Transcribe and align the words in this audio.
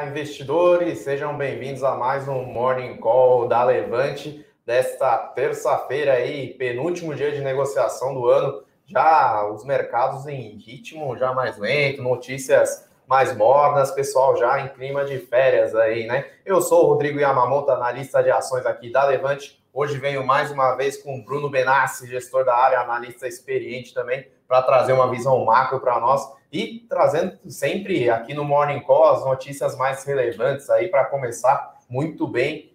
Olá, 0.00 0.08
investidores, 0.08 1.00
sejam 1.00 1.36
bem-vindos 1.36 1.84
a 1.84 1.94
mais 1.94 2.26
um 2.26 2.42
Morning 2.42 2.96
Call 2.96 3.46
da 3.46 3.62
Levante 3.62 4.46
desta 4.64 5.14
terça-feira 5.18 6.14
aí, 6.14 6.54
penúltimo 6.54 7.14
dia 7.14 7.30
de 7.30 7.42
negociação 7.42 8.14
do 8.14 8.26
ano. 8.26 8.62
Já 8.86 9.46
os 9.46 9.62
mercados 9.62 10.26
em 10.26 10.56
ritmo 10.56 11.14
já 11.18 11.34
mais 11.34 11.58
lento, 11.58 12.02
notícias 12.02 12.88
mais 13.06 13.36
mornas, 13.36 13.90
pessoal 13.90 14.38
já 14.38 14.58
em 14.60 14.68
clima 14.68 15.04
de 15.04 15.18
férias 15.18 15.74
aí, 15.74 16.06
né? 16.06 16.30
Eu 16.46 16.62
sou 16.62 16.84
o 16.84 16.86
Rodrigo 16.86 17.20
Yamamoto, 17.20 17.70
analista 17.70 18.22
de 18.22 18.30
ações 18.30 18.64
aqui 18.64 18.90
da 18.90 19.04
Levante. 19.04 19.62
Hoje 19.70 19.98
venho 19.98 20.26
mais 20.26 20.50
uma 20.50 20.76
vez 20.76 20.96
com 20.96 21.14
o 21.14 21.22
Bruno 21.22 21.50
Benassi, 21.50 22.08
gestor 22.08 22.42
da 22.42 22.56
área, 22.56 22.80
analista 22.80 23.28
experiente 23.28 23.92
também, 23.92 24.26
para 24.48 24.62
trazer 24.62 24.94
uma 24.94 25.10
visão 25.10 25.44
macro 25.44 25.78
para 25.78 26.00
nós 26.00 26.39
e 26.52 26.84
trazendo 26.88 27.38
sempre 27.48 28.10
aqui 28.10 28.34
no 28.34 28.44
Morning 28.44 28.80
Call 28.80 29.10
as 29.10 29.24
notícias 29.24 29.76
mais 29.76 30.04
relevantes 30.04 30.68
aí 30.70 30.88
para 30.88 31.04
começar 31.04 31.78
muito 31.88 32.26
bem 32.26 32.72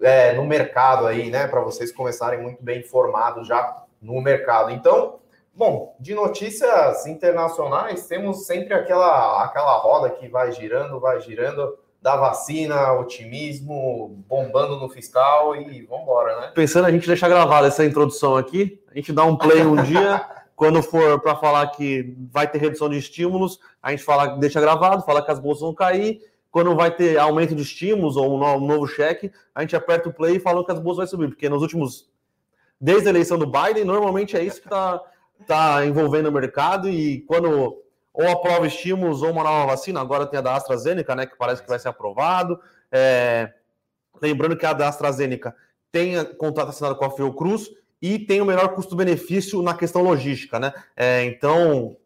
é, 0.00 0.32
no 0.34 0.44
mercado 0.44 1.06
aí, 1.06 1.30
né? 1.30 1.46
Para 1.46 1.60
vocês 1.60 1.90
começarem 1.90 2.40
muito 2.40 2.62
bem 2.62 2.80
informados 2.80 3.46
já 3.46 3.84
no 4.00 4.20
mercado. 4.20 4.70
Então, 4.70 5.20
bom, 5.54 5.96
de 5.98 6.14
notícias 6.14 7.06
internacionais, 7.06 8.06
temos 8.06 8.46
sempre 8.46 8.74
aquela, 8.74 9.44
aquela 9.44 9.76
roda 9.78 10.10
que 10.10 10.28
vai 10.28 10.52
girando, 10.52 11.00
vai 11.00 11.20
girando 11.20 11.78
da 12.02 12.16
vacina, 12.16 12.92
otimismo, 12.92 14.22
bombando 14.28 14.78
no 14.78 14.90
fiscal 14.90 15.56
e 15.56 15.86
vamos 15.86 16.02
embora, 16.02 16.38
né? 16.38 16.52
Pensando 16.54 16.86
a 16.86 16.90
gente 16.90 17.06
deixar 17.06 17.30
gravada 17.30 17.68
essa 17.68 17.82
introdução 17.82 18.36
aqui, 18.36 18.78
a 18.90 18.94
gente 18.94 19.10
dá 19.10 19.24
um 19.24 19.36
play 19.36 19.64
um 19.64 19.82
dia 19.82 20.22
Quando 20.56 20.82
for 20.82 21.20
para 21.20 21.34
falar 21.36 21.66
que 21.68 22.16
vai 22.30 22.48
ter 22.48 22.58
redução 22.58 22.88
de 22.88 22.96
estímulos, 22.96 23.58
a 23.82 23.90
gente 23.90 24.02
fala, 24.02 24.36
deixa 24.36 24.60
gravado, 24.60 25.04
fala 25.04 25.24
que 25.24 25.30
as 25.30 25.38
bolsas 25.38 25.62
vão 25.62 25.74
cair. 25.74 26.20
Quando 26.50 26.74
vai 26.76 26.90
ter 26.90 27.18
aumento 27.18 27.54
de 27.54 27.62
estímulos 27.62 28.16
ou 28.16 28.36
um 28.36 28.60
novo 28.60 28.86
cheque, 28.86 29.32
a 29.54 29.60
gente 29.62 29.74
aperta 29.74 30.08
o 30.08 30.12
play 30.12 30.36
e 30.36 30.40
fala 30.40 30.64
que 30.64 30.70
as 30.70 30.78
bolsas 30.78 31.10
vão 31.10 31.18
subir, 31.18 31.28
porque 31.28 31.48
nos 31.48 31.62
últimos 31.62 32.08
desde 32.80 33.08
a 33.08 33.10
eleição 33.10 33.38
do 33.38 33.46
Biden, 33.46 33.84
normalmente 33.84 34.36
é 34.36 34.44
isso 34.44 34.60
que 34.60 34.66
está 34.66 35.00
tá 35.46 35.84
envolvendo 35.86 36.28
o 36.28 36.32
mercado 36.32 36.88
e 36.88 37.22
quando 37.22 37.80
ou 38.12 38.28
aprova 38.28 38.66
estímulos 38.66 39.22
ou 39.22 39.30
uma 39.30 39.42
nova 39.42 39.72
vacina, 39.72 40.00
agora 40.00 40.26
tem 40.26 40.38
a 40.38 40.42
da 40.42 40.54
AstraZeneca, 40.54 41.16
né, 41.16 41.26
que 41.26 41.36
parece 41.36 41.62
que 41.62 41.68
vai 41.68 41.78
ser 41.80 41.88
aprovado. 41.88 42.60
É... 42.92 43.52
Lembrando 44.22 44.56
que 44.56 44.64
a 44.64 44.72
da 44.72 44.88
AstraZeneca 44.88 45.54
tem 45.90 46.24
contrato 46.36 46.68
assinado 46.68 46.94
com 46.94 47.04
a 47.04 47.10
Fiocruz 47.10 47.68
e 48.04 48.18
tem 48.18 48.42
o 48.42 48.44
melhor 48.44 48.74
custo-benefício 48.74 49.62
na 49.62 49.72
questão 49.72 50.02
logística, 50.02 50.58
né? 50.58 50.74
É, 50.94 51.24
então, 51.24 51.96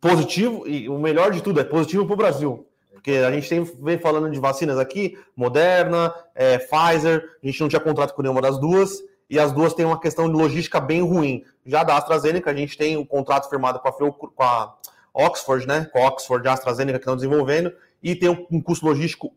positivo, 0.00 0.68
e 0.68 0.88
o 0.88 1.00
melhor 1.00 1.32
de 1.32 1.42
tudo 1.42 1.58
é 1.58 1.64
positivo 1.64 2.06
para 2.06 2.14
o 2.14 2.16
Brasil. 2.16 2.64
Porque 2.92 3.10
a 3.10 3.32
gente 3.32 3.48
tem, 3.48 3.64
vem 3.64 3.98
falando 3.98 4.30
de 4.30 4.38
vacinas 4.38 4.78
aqui, 4.78 5.18
Moderna, 5.34 6.14
é, 6.32 6.58
Pfizer, 6.58 7.28
a 7.42 7.46
gente 7.48 7.60
não 7.60 7.68
tinha 7.68 7.80
contrato 7.80 8.14
com 8.14 8.22
nenhuma 8.22 8.40
das 8.40 8.56
duas, 8.56 9.02
e 9.28 9.36
as 9.36 9.50
duas 9.50 9.74
têm 9.74 9.84
uma 9.84 9.98
questão 9.98 10.30
de 10.30 10.36
logística 10.36 10.78
bem 10.78 11.02
ruim. 11.02 11.44
Já 11.66 11.82
da 11.82 11.96
AstraZeneca, 11.96 12.48
a 12.48 12.54
gente 12.54 12.78
tem 12.78 12.96
o 12.96 13.00
um 13.00 13.04
contrato 13.04 13.50
firmado 13.50 13.80
com 13.80 13.88
a, 13.88 13.92
com 13.92 14.42
a 14.44 14.76
Oxford, 15.12 15.66
né? 15.66 15.88
Com 15.92 15.98
a 15.98 16.06
Oxford 16.06 16.46
e 16.46 16.48
a 16.48 16.52
AstraZeneca 16.52 17.00
que 17.00 17.02
estão 17.02 17.16
desenvolvendo, 17.16 17.72
e 18.00 18.14
tem 18.14 18.28
um, 18.28 18.46
um 18.48 18.62
custo 18.62 18.86
logístico 18.86 19.34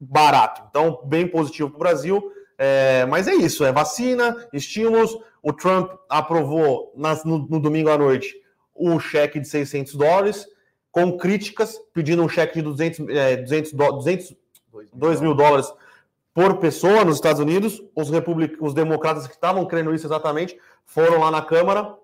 barato. 0.00 0.64
Então, 0.68 1.00
bem 1.04 1.28
positivo 1.28 1.70
para 1.70 1.76
o 1.76 1.78
Brasil. 1.78 2.32
É, 2.62 3.06
mas 3.06 3.26
é 3.26 3.34
isso, 3.34 3.64
é 3.64 3.72
vacina, 3.72 4.36
estímulos. 4.52 5.16
O 5.42 5.50
Trump 5.50 5.92
aprovou 6.10 6.92
nas, 6.94 7.24
no, 7.24 7.38
no, 7.48 7.58
domingo 7.58 7.88
à 7.88 7.96
noite 7.96 8.36
o 8.74 9.00
cheque 9.00 9.40
de 9.40 9.48
600 9.48 9.94
dólares, 9.94 10.46
com 10.92 11.16
críticas, 11.16 11.80
pedindo 11.94 12.22
um 12.22 12.28
cheque 12.28 12.56
de 12.56 12.62
200, 12.62 13.08
é, 13.08 13.36
200, 13.38 13.72
200 13.72 14.36
2 14.92 15.20
mil 15.22 15.34
dólares 15.34 15.72
por 16.34 16.58
pessoa 16.58 17.02
nos 17.02 17.16
Estados 17.16 17.40
Unidos. 17.40 17.82
Os, 17.96 18.10
republic, 18.10 18.54
os 18.60 18.74
democratas 18.74 19.26
que 19.26 19.32
estavam 19.32 19.66
querendo 19.66 19.94
isso 19.94 20.06
exatamente 20.06 20.58
foram 20.84 21.18
lá 21.18 21.30
na 21.30 21.40
Câmara, 21.40 21.94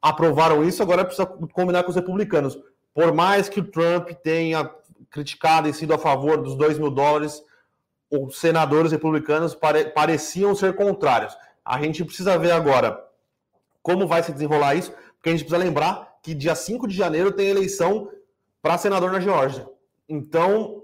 aprovaram 0.00 0.64
isso. 0.64 0.82
Agora 0.82 1.04
precisa 1.04 1.26
combinar 1.26 1.82
com 1.82 1.90
os 1.90 1.96
republicanos. 1.96 2.58
Por 2.94 3.12
mais 3.12 3.50
que 3.50 3.60
o 3.60 3.64
Trump 3.64 4.08
tenha 4.22 4.70
criticado 5.10 5.68
e 5.68 5.74
sido 5.74 5.92
a 5.92 5.98
favor 5.98 6.38
dos 6.38 6.56
2 6.56 6.78
mil 6.78 6.90
dólares 6.90 7.42
os 8.24 8.38
senadores 8.38 8.92
republicanos 8.92 9.54
pare, 9.54 9.86
pareciam 9.86 10.54
ser 10.54 10.74
contrários. 10.74 11.36
A 11.64 11.80
gente 11.80 12.04
precisa 12.04 12.38
ver 12.38 12.52
agora 12.52 13.02
como 13.82 14.06
vai 14.06 14.22
se 14.22 14.32
desenrolar 14.32 14.74
isso, 14.74 14.92
porque 15.14 15.28
a 15.28 15.32
gente 15.32 15.44
precisa 15.44 15.62
lembrar 15.62 16.16
que 16.22 16.34
dia 16.34 16.54
5 16.54 16.88
de 16.88 16.96
janeiro 16.96 17.32
tem 17.32 17.48
eleição 17.48 18.10
para 18.60 18.78
senador 18.78 19.12
na 19.12 19.20
Geórgia. 19.20 19.66
Então, 20.08 20.82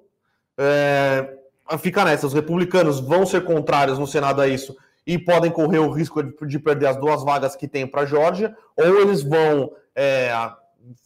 é, 0.57 1.37
fica 1.79 2.05
nessa: 2.05 2.27
os 2.27 2.33
republicanos 2.33 3.01
vão 3.01 3.27
ser 3.27 3.45
contrários 3.45 3.99
no 3.99 4.07
Senado 4.07 4.41
a 4.41 4.47
isso 4.47 4.77
e 5.07 5.19
podem 5.19 5.51
correr 5.51 5.79
o 5.79 5.91
risco 5.91 6.23
de, 6.23 6.47
de 6.47 6.59
perder 6.59 6.87
as 6.87 6.97
duas 6.97 7.25
vagas 7.25 7.57
que 7.57 7.67
tem 7.67 7.87
para 7.87 8.03
a 8.03 8.07
Geórgia, 8.07 8.57
ou 8.77 9.01
eles 9.01 9.23
vão, 9.23 9.73
é, 9.95 10.33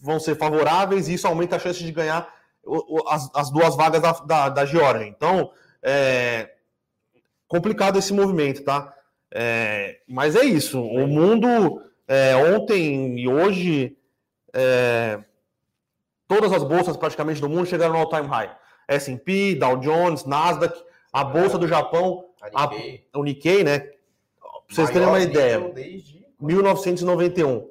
vão 0.01 0.21
ser 0.21 0.37
favoráveis 0.37 1.09
e 1.09 1.15
isso 1.15 1.27
aumenta 1.27 1.57
a 1.57 1.59
chance 1.59 1.83
de 1.83 1.93
ganhar 1.93 2.29
as, 3.09 3.31
as 3.35 3.51
duas 3.51 3.77
vagas 3.77 4.03
da, 4.03 4.13
da, 4.13 4.49
da 4.51 4.67
Geórgia. 4.67 5.07
Então, 5.07 5.51
é 5.87 6.51
complicado 7.47 7.97
esse 7.97 8.13
movimento, 8.13 8.65
tá? 8.65 8.93
É, 9.33 10.01
mas 10.09 10.35
é 10.35 10.45
isso. 10.45 10.83
O 10.83 11.07
mundo 11.07 11.81
é, 12.09 12.35
ontem 12.35 13.19
e 13.19 13.29
hoje 13.29 13.97
é, 14.53 15.23
todas 16.27 16.53
as 16.53 16.65
bolsas 16.65 16.97
praticamente 16.97 17.41
do 17.41 17.49
mundo 17.49 17.67
chegaram 17.67 17.93
no 17.93 18.01
all-time 18.01 18.27
high. 18.27 18.57
S&P, 18.89 19.55
Dow 19.55 19.77
Jones, 19.77 20.25
Nasdaq, 20.25 20.77
a 21.13 21.23
bolsa 21.23 21.57
do 21.57 21.69
Japão, 21.69 22.25
a, 22.55 22.69
o 23.15 23.23
Nikkei, 23.23 23.63
né? 23.63 23.79
Pra 23.79 23.97
vocês 24.69 24.91
terem 24.91 25.07
uma 25.07 25.21
ideia. 25.21 25.61
Desde... 25.71 26.27
1991. 26.41 27.71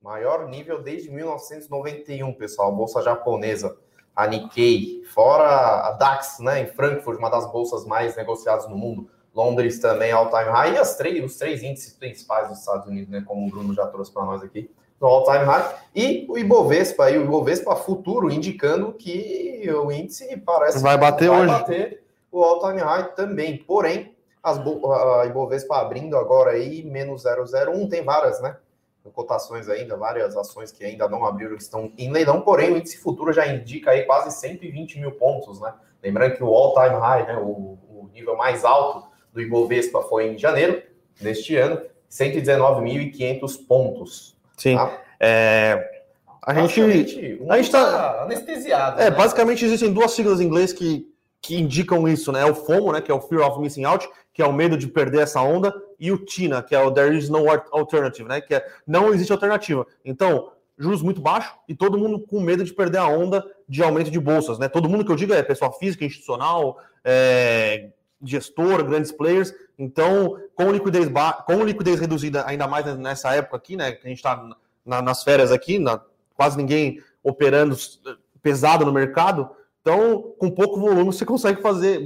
Maior 0.00 0.48
nível 0.48 0.80
desde 0.80 1.10
1991, 1.10 2.32
pessoal. 2.34 2.74
Bolsa 2.74 3.02
japonesa 3.02 3.76
a 4.18 4.26
Nikkei, 4.26 5.04
fora 5.14 5.86
a 5.86 5.92
DAX, 5.92 6.40
né, 6.40 6.62
em 6.62 6.66
Frankfurt, 6.66 7.20
uma 7.20 7.30
das 7.30 7.48
bolsas 7.52 7.86
mais 7.86 8.16
negociadas 8.16 8.68
no 8.68 8.76
mundo, 8.76 9.08
Londres 9.32 9.78
também 9.78 10.10
all-time 10.10 10.50
high, 10.50 10.74
e 10.74 10.76
as 10.76 10.96
três, 10.96 11.24
os 11.24 11.36
três 11.36 11.62
índices 11.62 11.92
principais 11.92 12.48
dos 12.48 12.58
Estados 12.58 12.88
Unidos, 12.88 13.08
né, 13.08 13.22
como 13.24 13.46
o 13.46 13.48
Bruno 13.48 13.72
já 13.72 13.86
trouxe 13.86 14.10
para 14.10 14.24
nós 14.24 14.42
aqui, 14.42 14.68
no 15.00 15.06
all-time 15.06 15.44
high, 15.44 15.72
e 15.94 16.26
o 16.28 16.36
Ibovespa, 16.36 17.08
e 17.12 17.16
o 17.16 17.22
Ibovespa 17.22 17.76
futuro, 17.76 18.28
indicando 18.28 18.92
que 18.92 19.70
o 19.70 19.92
índice 19.92 20.36
parece 20.38 20.82
vai 20.82 20.98
bater 20.98 21.28
vai 21.28 21.42
hoje. 21.42 21.52
bater 21.52 22.04
o 22.32 22.42
all-time 22.42 22.80
high 22.80 23.14
também, 23.14 23.58
porém, 23.58 24.16
as, 24.42 24.58
a 24.58 25.26
Ibovespa 25.26 25.76
abrindo 25.76 26.16
agora 26.16 26.50
aí, 26.50 26.82
menos 26.82 27.22
0,01, 27.22 27.88
tem 27.88 28.02
várias, 28.02 28.42
né, 28.42 28.56
cotações 29.10 29.68
ainda, 29.68 29.96
várias 29.96 30.36
ações 30.36 30.72
que 30.72 30.84
ainda 30.84 31.08
não 31.08 31.24
abriram, 31.24 31.54
estão 31.56 31.92
em 31.96 32.10
leilão, 32.10 32.40
porém 32.40 32.72
o 32.72 32.76
índice 32.76 32.98
futuro 32.98 33.32
já 33.32 33.46
indica 33.46 33.90
aí 33.90 34.02
quase 34.04 34.30
120 34.38 34.98
mil 34.98 35.12
pontos, 35.12 35.60
né? 35.60 35.72
Lembrando 36.02 36.36
que 36.36 36.44
o 36.44 36.48
all-time 36.48 36.98
high, 37.00 37.26
né, 37.26 37.36
o, 37.36 37.78
o, 37.88 38.10
nível 38.12 38.36
mais 38.36 38.64
alto 38.64 39.08
do 39.32 39.40
Ibovespa 39.40 40.02
foi 40.02 40.28
em 40.28 40.38
janeiro 40.38 40.82
deste 41.20 41.56
ano, 41.56 41.80
119.500 42.10 43.66
pontos. 43.66 44.36
Sim. 44.56 44.76
Tá? 44.76 45.00
É, 45.20 46.02
a 46.42 46.54
gente 46.54 46.80
a 46.80 47.56
gente 47.56 47.66
está 47.66 48.22
anestesiado. 48.22 49.00
É, 49.00 49.10
né? 49.10 49.16
basicamente 49.16 49.64
existem 49.64 49.92
duas 49.92 50.12
siglas 50.12 50.40
em 50.40 50.44
inglês 50.44 50.72
que, 50.72 51.06
que 51.42 51.60
indicam 51.60 52.08
isso, 52.08 52.32
né? 52.32 52.42
É 52.42 52.46
o 52.46 52.54
FOMO, 52.54 52.92
né, 52.92 53.00
que 53.00 53.10
é 53.10 53.14
o 53.14 53.20
Fear 53.20 53.46
of 53.46 53.60
Missing 53.60 53.84
Out, 53.84 54.08
que 54.32 54.40
é 54.40 54.46
o 54.46 54.52
medo 54.52 54.76
de 54.76 54.86
perder 54.86 55.22
essa 55.22 55.42
onda, 55.42 55.74
e 55.98 56.12
o 56.12 56.18
TINA, 56.18 56.62
que 56.62 56.74
é 56.74 56.80
o 56.80 56.90
There 56.90 57.16
is 57.16 57.28
no 57.28 57.44
alternative, 57.72 58.28
né? 58.28 58.40
Que 58.40 58.54
é 58.54 58.66
não 58.86 59.12
existe 59.12 59.32
alternativa. 59.32 59.86
Então, 60.04 60.52
juros 60.78 61.02
muito 61.02 61.20
baixos 61.20 61.52
e 61.68 61.74
todo 61.74 61.98
mundo 61.98 62.20
com 62.20 62.40
medo 62.40 62.62
de 62.64 62.72
perder 62.72 62.98
a 62.98 63.08
onda 63.08 63.44
de 63.68 63.82
aumento 63.82 64.10
de 64.10 64.20
bolsas, 64.20 64.58
né? 64.58 64.68
Todo 64.68 64.88
mundo 64.88 65.04
que 65.04 65.10
eu 65.10 65.16
digo 65.16 65.34
é 65.34 65.42
pessoal 65.42 65.72
física, 65.78 66.04
institucional, 66.04 66.78
é, 67.04 67.90
gestor, 68.22 68.84
grandes 68.84 69.10
players. 69.10 69.52
Então, 69.78 70.40
com 70.54 70.70
liquidez, 70.70 71.08
com 71.46 71.64
liquidez 71.64 72.00
reduzida, 72.00 72.44
ainda 72.46 72.66
mais 72.66 72.86
nessa 72.96 73.34
época 73.34 73.56
aqui, 73.56 73.76
né? 73.76 73.92
Que 73.92 74.06
a 74.06 74.08
gente 74.08 74.18
está 74.18 74.48
na, 74.84 75.02
nas 75.02 75.22
férias 75.24 75.50
aqui, 75.50 75.78
na, 75.78 76.00
quase 76.34 76.56
ninguém 76.56 77.02
operando 77.22 77.76
pesado 78.40 78.84
no 78.84 78.92
mercado. 78.92 79.50
Então, 79.80 80.34
com 80.38 80.50
pouco 80.50 80.78
volume, 80.78 81.06
você 81.06 81.24
consegue 81.24 81.60
fazer, 81.62 82.00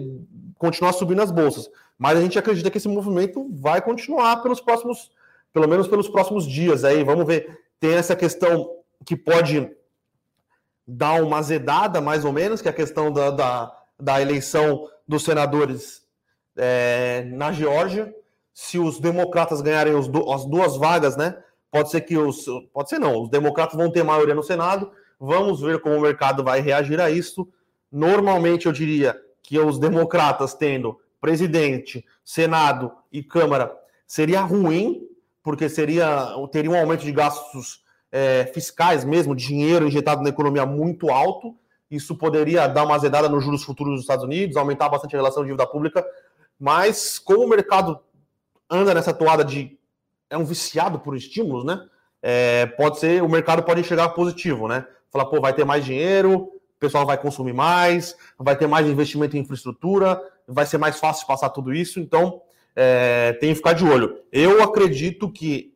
continuar 0.62 0.92
subindo 0.92 1.20
as 1.20 1.32
bolsas. 1.32 1.68
Mas 1.98 2.16
a 2.16 2.20
gente 2.20 2.38
acredita 2.38 2.70
que 2.70 2.78
esse 2.78 2.86
movimento 2.86 3.50
vai 3.52 3.82
continuar 3.82 4.36
pelos 4.44 4.60
próximos, 4.60 5.10
pelo 5.52 5.66
menos 5.66 5.88
pelos 5.88 6.08
próximos 6.08 6.46
dias. 6.46 6.84
Aí 6.84 7.02
vamos 7.02 7.26
ver. 7.26 7.58
Tem 7.80 7.94
essa 7.94 8.14
questão 8.14 8.76
que 9.04 9.16
pode 9.16 9.68
dar 10.86 11.20
uma 11.20 11.38
azedada, 11.38 12.00
mais 12.00 12.24
ou 12.24 12.32
menos, 12.32 12.62
que 12.62 12.68
é 12.68 12.70
a 12.70 12.74
questão 12.74 13.12
da, 13.12 13.32
da, 13.32 13.76
da 13.98 14.22
eleição 14.22 14.88
dos 15.06 15.24
senadores 15.24 16.02
é, 16.56 17.24
na 17.32 17.50
Geórgia. 17.50 18.14
Se 18.54 18.78
os 18.78 19.00
democratas 19.00 19.60
ganharem 19.60 19.94
os 19.94 20.08
as 20.32 20.44
duas 20.44 20.76
vagas, 20.76 21.16
né? 21.16 21.42
Pode 21.72 21.90
ser 21.90 22.02
que 22.02 22.16
os. 22.16 22.44
Pode 22.72 22.88
ser 22.88 23.00
não, 23.00 23.22
os 23.22 23.30
democratas 23.30 23.76
vão 23.76 23.90
ter 23.90 24.04
maioria 24.04 24.34
no 24.34 24.44
Senado. 24.44 24.92
Vamos 25.18 25.60
ver 25.60 25.80
como 25.80 25.96
o 25.96 26.00
mercado 26.00 26.44
vai 26.44 26.60
reagir 26.60 27.00
a 27.00 27.10
isso. 27.10 27.48
normalmente 27.90 28.66
eu 28.66 28.72
diria 28.72 29.20
que 29.52 29.58
os 29.58 29.78
democratas 29.78 30.54
tendo 30.54 30.98
presidente, 31.20 32.02
Senado 32.24 32.90
e 33.12 33.22
Câmara 33.22 33.70
seria 34.06 34.40
ruim, 34.40 35.06
porque 35.42 35.68
seria 35.68 36.34
teria 36.50 36.70
um 36.70 36.74
aumento 36.74 37.04
de 37.04 37.12
gastos 37.12 37.84
é, 38.10 38.46
fiscais 38.54 39.04
mesmo, 39.04 39.36
dinheiro 39.36 39.86
injetado 39.86 40.22
na 40.22 40.30
economia 40.30 40.64
muito 40.64 41.10
alto. 41.10 41.54
Isso 41.90 42.16
poderia 42.16 42.66
dar 42.66 42.84
uma 42.86 42.94
azedada 42.94 43.28
nos 43.28 43.44
juros 43.44 43.62
futuros 43.62 43.92
dos 43.92 44.00
Estados 44.00 44.24
Unidos, 44.24 44.56
aumentar 44.56 44.88
bastante 44.88 45.14
a 45.14 45.18
relação 45.18 45.42
de 45.42 45.48
dívida 45.48 45.66
pública. 45.66 46.02
Mas 46.58 47.18
como 47.18 47.44
o 47.44 47.48
mercado 47.48 48.00
anda 48.70 48.94
nessa 48.94 49.12
toada 49.12 49.44
de 49.44 49.78
é 50.30 50.38
um 50.38 50.46
viciado 50.46 50.98
por 50.98 51.14
estímulos, 51.14 51.62
né? 51.62 51.78
É, 52.22 52.64
pode 52.68 52.98
ser, 52.98 53.22
o 53.22 53.28
mercado 53.28 53.62
pode 53.62 53.82
enxergar 53.82 54.08
positivo, 54.14 54.66
né? 54.66 54.86
Falar, 55.10 55.26
pô, 55.26 55.42
vai 55.42 55.52
ter 55.52 55.66
mais 55.66 55.84
dinheiro, 55.84 56.50
pessoal 56.82 57.06
vai 57.06 57.16
consumir 57.16 57.52
mais, 57.52 58.16
vai 58.36 58.56
ter 58.56 58.66
mais 58.66 58.86
investimento 58.88 59.36
em 59.36 59.40
infraestrutura, 59.40 60.20
vai 60.46 60.66
ser 60.66 60.78
mais 60.78 60.98
fácil 60.98 61.26
passar 61.26 61.50
tudo 61.50 61.72
isso, 61.72 62.00
então 62.00 62.42
é, 62.74 63.32
tem 63.34 63.50
que 63.50 63.56
ficar 63.56 63.72
de 63.72 63.84
olho. 63.84 64.18
Eu 64.32 64.62
acredito 64.62 65.30
que 65.30 65.72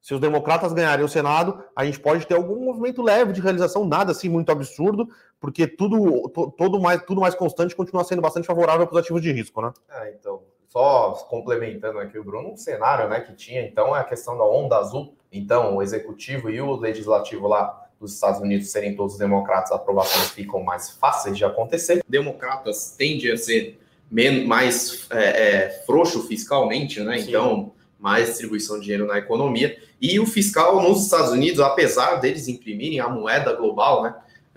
se 0.00 0.14
os 0.14 0.20
democratas 0.20 0.72
ganharem 0.72 1.04
o 1.04 1.08
Senado, 1.08 1.62
a 1.74 1.84
gente 1.84 1.98
pode 1.98 2.24
ter 2.24 2.34
algum 2.34 2.64
movimento 2.64 3.02
leve 3.02 3.32
de 3.32 3.40
realização, 3.40 3.84
nada 3.84 4.12
assim 4.12 4.28
muito 4.28 4.50
absurdo, 4.52 5.08
porque 5.40 5.66
tudo, 5.66 6.28
todo 6.56 6.80
mais, 6.80 7.02
tudo 7.02 7.20
mais 7.20 7.34
constante 7.34 7.74
continua 7.74 8.04
sendo 8.04 8.22
bastante 8.22 8.46
favorável 8.46 8.86
para 8.86 8.94
os 8.94 9.00
ativos 9.00 9.20
de 9.20 9.32
risco, 9.32 9.60
né? 9.60 9.72
É, 9.90 10.14
então, 10.18 10.42
só 10.68 11.10
complementando 11.28 11.98
aqui 11.98 12.16
o 12.16 12.24
Bruno, 12.24 12.52
um 12.52 12.56
cenário 12.56 13.08
né, 13.08 13.20
que 13.20 13.34
tinha, 13.34 13.60
então, 13.62 13.94
é 13.94 14.00
a 14.00 14.04
questão 14.04 14.38
da 14.38 14.44
onda 14.44 14.78
azul. 14.78 15.16
Então, 15.32 15.76
o 15.76 15.82
executivo 15.82 16.48
e 16.48 16.60
o 16.60 16.76
legislativo 16.76 17.48
lá 17.48 17.87
dos 18.00 18.14
Estados 18.14 18.40
Unidos 18.40 18.70
serem 18.70 18.94
todos 18.94 19.18
democratas, 19.18 19.72
aprovações 19.72 20.30
ficam 20.30 20.62
mais 20.62 20.90
fáceis 20.90 21.36
de 21.36 21.44
acontecer. 21.44 22.02
Democratas 22.08 22.94
tendem 22.96 23.32
a 23.32 23.36
ser 23.36 23.80
menos, 24.10 24.46
mais 24.46 25.06
é, 25.10 25.18
é, 25.18 25.82
frouxo 25.84 26.26
fiscalmente, 26.26 27.00
né? 27.00 27.18
Sim. 27.18 27.28
Então, 27.28 27.72
mais 27.98 28.28
distribuição 28.28 28.76
de 28.76 28.82
dinheiro 28.82 29.06
na 29.06 29.18
economia. 29.18 29.76
E 30.00 30.20
o 30.20 30.26
fiscal 30.26 30.80
nos 30.80 31.04
Estados 31.04 31.32
Unidos, 31.32 31.60
apesar 31.60 32.16
deles 32.16 32.46
imprimirem 32.46 33.00
a 33.00 33.08
moeda 33.08 33.52
global, 33.52 34.02
né? 34.02 34.14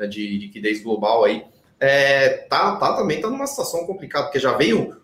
De 0.07 0.37
liquidez 0.37 0.81
global 0.81 1.23
aí, 1.23 1.43
é, 1.79 2.29
tá, 2.49 2.75
tá 2.75 2.95
também 2.95 3.19
tá 3.19 3.29
numa 3.29 3.47
situação 3.47 3.85
complicada, 3.85 4.25
porque 4.25 4.39
já 4.39 4.55
veio 4.55 5.01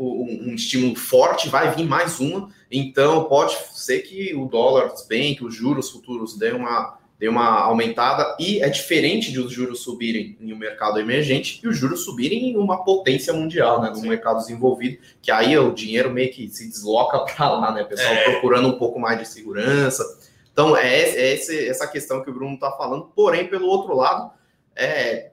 um, 0.00 0.54
estímulo 0.54 0.96
forte, 0.96 1.48
vai 1.48 1.74
vir 1.74 1.86
mais 1.86 2.20
uma, 2.20 2.50
então 2.70 3.24
pode 3.24 3.56
ser 3.72 4.00
que 4.00 4.34
o 4.34 4.46
dólar 4.46 4.92
bem, 5.08 5.34
que 5.34 5.44
os 5.44 5.54
juros 5.54 5.90
futuros 5.90 6.38
dêem 6.38 6.54
uma, 6.54 6.98
dêem 7.20 7.30
uma 7.30 7.60
aumentada, 7.60 8.34
e 8.40 8.62
é 8.62 8.68
diferente 8.70 9.30
de 9.30 9.38
os 9.38 9.52
juros 9.52 9.80
subirem 9.80 10.38
em 10.40 10.54
um 10.54 10.56
mercado 10.56 10.98
emergente 10.98 11.60
e 11.62 11.68
os 11.68 11.76
juros 11.76 12.02
subirem 12.02 12.48
em 12.48 12.56
uma 12.56 12.82
potência 12.82 13.30
mundial, 13.34 13.82
né, 13.82 13.92
no 13.94 14.00
mercado 14.00 14.38
desenvolvido, 14.38 14.96
que 15.20 15.30
aí 15.30 15.56
o 15.58 15.70
dinheiro 15.70 16.10
meio 16.10 16.32
que 16.32 16.48
se 16.48 16.66
desloca 16.66 17.18
para 17.30 17.50
lá, 17.50 17.72
né, 17.72 17.84
pessoal 17.84 18.14
é. 18.14 18.24
procurando 18.24 18.68
um 18.68 18.78
pouco 18.78 18.98
mais 18.98 19.18
de 19.18 19.28
segurança. 19.28 20.02
Então, 20.50 20.74
é, 20.74 20.88
é 20.88 21.34
esse, 21.34 21.68
essa 21.68 21.86
questão 21.86 22.22
que 22.24 22.30
o 22.30 22.32
Bruno 22.32 22.54
está 22.54 22.72
falando, 22.72 23.12
porém, 23.14 23.46
pelo 23.46 23.66
outro 23.66 23.94
lado, 23.94 24.30
é, 24.74 25.32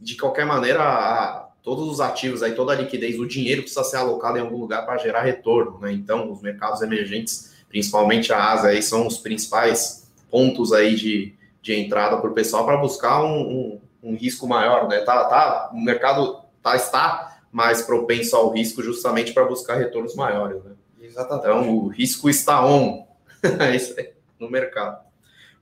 de 0.00 0.16
qualquer 0.16 0.46
maneira, 0.46 0.82
a, 0.82 1.50
todos 1.62 1.86
os 1.86 2.00
ativos 2.00 2.42
aí, 2.42 2.54
toda 2.54 2.72
a 2.72 2.76
liquidez, 2.76 3.18
o 3.18 3.26
dinheiro 3.26 3.60
precisa 3.60 3.84
ser 3.84 3.98
alocado 3.98 4.38
em 4.38 4.40
algum 4.40 4.56
lugar 4.56 4.86
para 4.86 4.96
gerar 4.96 5.20
retorno, 5.20 5.78
né? 5.80 5.92
Então, 5.92 6.32
os 6.32 6.40
mercados 6.40 6.80
emergentes, 6.80 7.52
principalmente 7.68 8.32
a 8.32 8.52
Ásia, 8.52 8.70
aí 8.70 8.82
são 8.82 9.06
os 9.06 9.18
principais 9.18 10.05
pontos 10.30 10.72
aí 10.72 10.94
de, 10.94 11.34
de 11.62 11.74
entrada 11.74 12.16
para 12.18 12.30
o 12.30 12.34
pessoal 12.34 12.64
para 12.64 12.76
buscar 12.76 13.22
um, 13.22 13.40
um, 13.40 13.80
um, 14.02 14.16
risco 14.16 14.46
maior, 14.46 14.88
né? 14.88 15.00
Tá, 15.00 15.24
tá, 15.24 15.70
o 15.72 15.80
mercado 15.80 16.40
tá, 16.62 16.76
está 16.76 17.38
mais 17.50 17.82
propenso 17.82 18.36
ao 18.36 18.50
risco 18.50 18.82
justamente 18.82 19.32
para 19.32 19.44
buscar 19.44 19.76
retornos 19.76 20.14
maiores, 20.14 20.62
né? 20.64 20.72
Exatamente. 21.00 21.46
Então, 21.46 21.76
o 21.76 21.88
risco 21.88 22.28
está 22.28 22.64
on 22.64 23.06
é 23.42 24.12
no 24.38 24.50
mercado. 24.50 25.04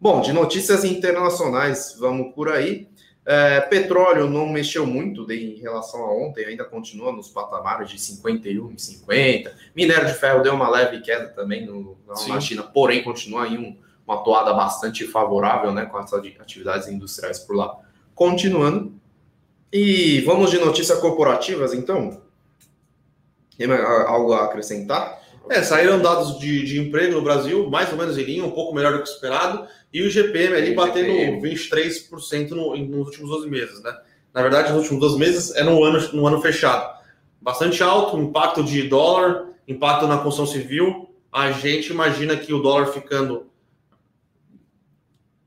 Bom, 0.00 0.20
de 0.20 0.32
notícias 0.32 0.84
internacionais, 0.84 1.96
vamos 1.98 2.34
por 2.34 2.50
aí. 2.50 2.88
É, 3.26 3.60
petróleo 3.60 4.28
não 4.28 4.46
mexeu 4.46 4.84
muito 4.84 5.30
em 5.32 5.54
relação 5.54 6.04
a 6.04 6.12
ontem, 6.12 6.44
ainda 6.44 6.64
continua 6.64 7.10
nos 7.10 7.30
patamares 7.30 7.88
de 7.88 7.98
51 7.98 8.72
e 8.72 8.78
50. 8.78 9.56
Minério 9.74 10.06
de 10.06 10.12
ferro 10.12 10.42
deu 10.42 10.52
uma 10.52 10.68
leve 10.68 11.00
queda 11.00 11.28
também 11.28 11.64
no, 11.64 11.96
na 12.06 12.38
China, 12.38 12.62
porém 12.62 13.02
continua 13.02 13.48
em 13.48 13.56
um, 13.56 13.76
uma 14.06 14.22
toada 14.22 14.52
bastante 14.52 15.06
favorável 15.06 15.72
né, 15.72 15.86
com 15.86 15.96
as 15.96 16.12
atividades 16.12 16.88
industriais 16.88 17.38
por 17.38 17.56
lá. 17.56 17.76
Continuando. 18.14 18.92
E 19.72 20.20
vamos 20.20 20.50
de 20.50 20.58
notícias 20.58 20.98
corporativas, 21.00 21.74
então? 21.74 22.22
Tem 23.56 23.70
algo 23.72 24.32
a 24.32 24.44
acrescentar? 24.44 25.20
É, 25.50 25.62
saíram 25.62 26.00
dados 26.00 26.38
de, 26.38 26.64
de 26.64 26.80
emprego 26.80 27.14
no 27.14 27.22
Brasil, 27.22 27.68
mais 27.68 27.90
ou 27.92 27.98
menos 27.98 28.16
em 28.16 28.22
linha, 28.22 28.44
um 28.44 28.50
pouco 28.50 28.74
melhor 28.74 28.92
do 28.92 29.02
que 29.02 29.08
esperado, 29.08 29.66
e 29.92 30.02
o 30.02 30.10
GPM 30.10 30.54
ali 30.54 30.74
batendo 30.74 31.40
23% 31.42 32.50
no, 32.50 32.76
nos 32.76 33.06
últimos 33.06 33.30
12 33.30 33.50
meses, 33.50 33.82
né? 33.82 33.94
Na 34.32 34.42
verdade, 34.42 34.72
nos 34.72 34.82
últimos 34.82 35.00
12 35.00 35.18
meses 35.18 35.54
é 35.54 35.62
no 35.62 35.84
ano, 35.84 36.00
no 36.12 36.26
ano 36.26 36.40
fechado. 36.40 36.98
Bastante 37.40 37.82
alto, 37.82 38.18
impacto 38.18 38.64
de 38.64 38.88
dólar, 38.88 39.46
impacto 39.68 40.06
na 40.06 40.18
construção 40.18 40.46
civil. 40.46 41.08
A 41.30 41.52
gente 41.52 41.92
imagina 41.92 42.36
que 42.36 42.52
o 42.52 42.60
dólar 42.60 42.86
ficando. 42.86 43.46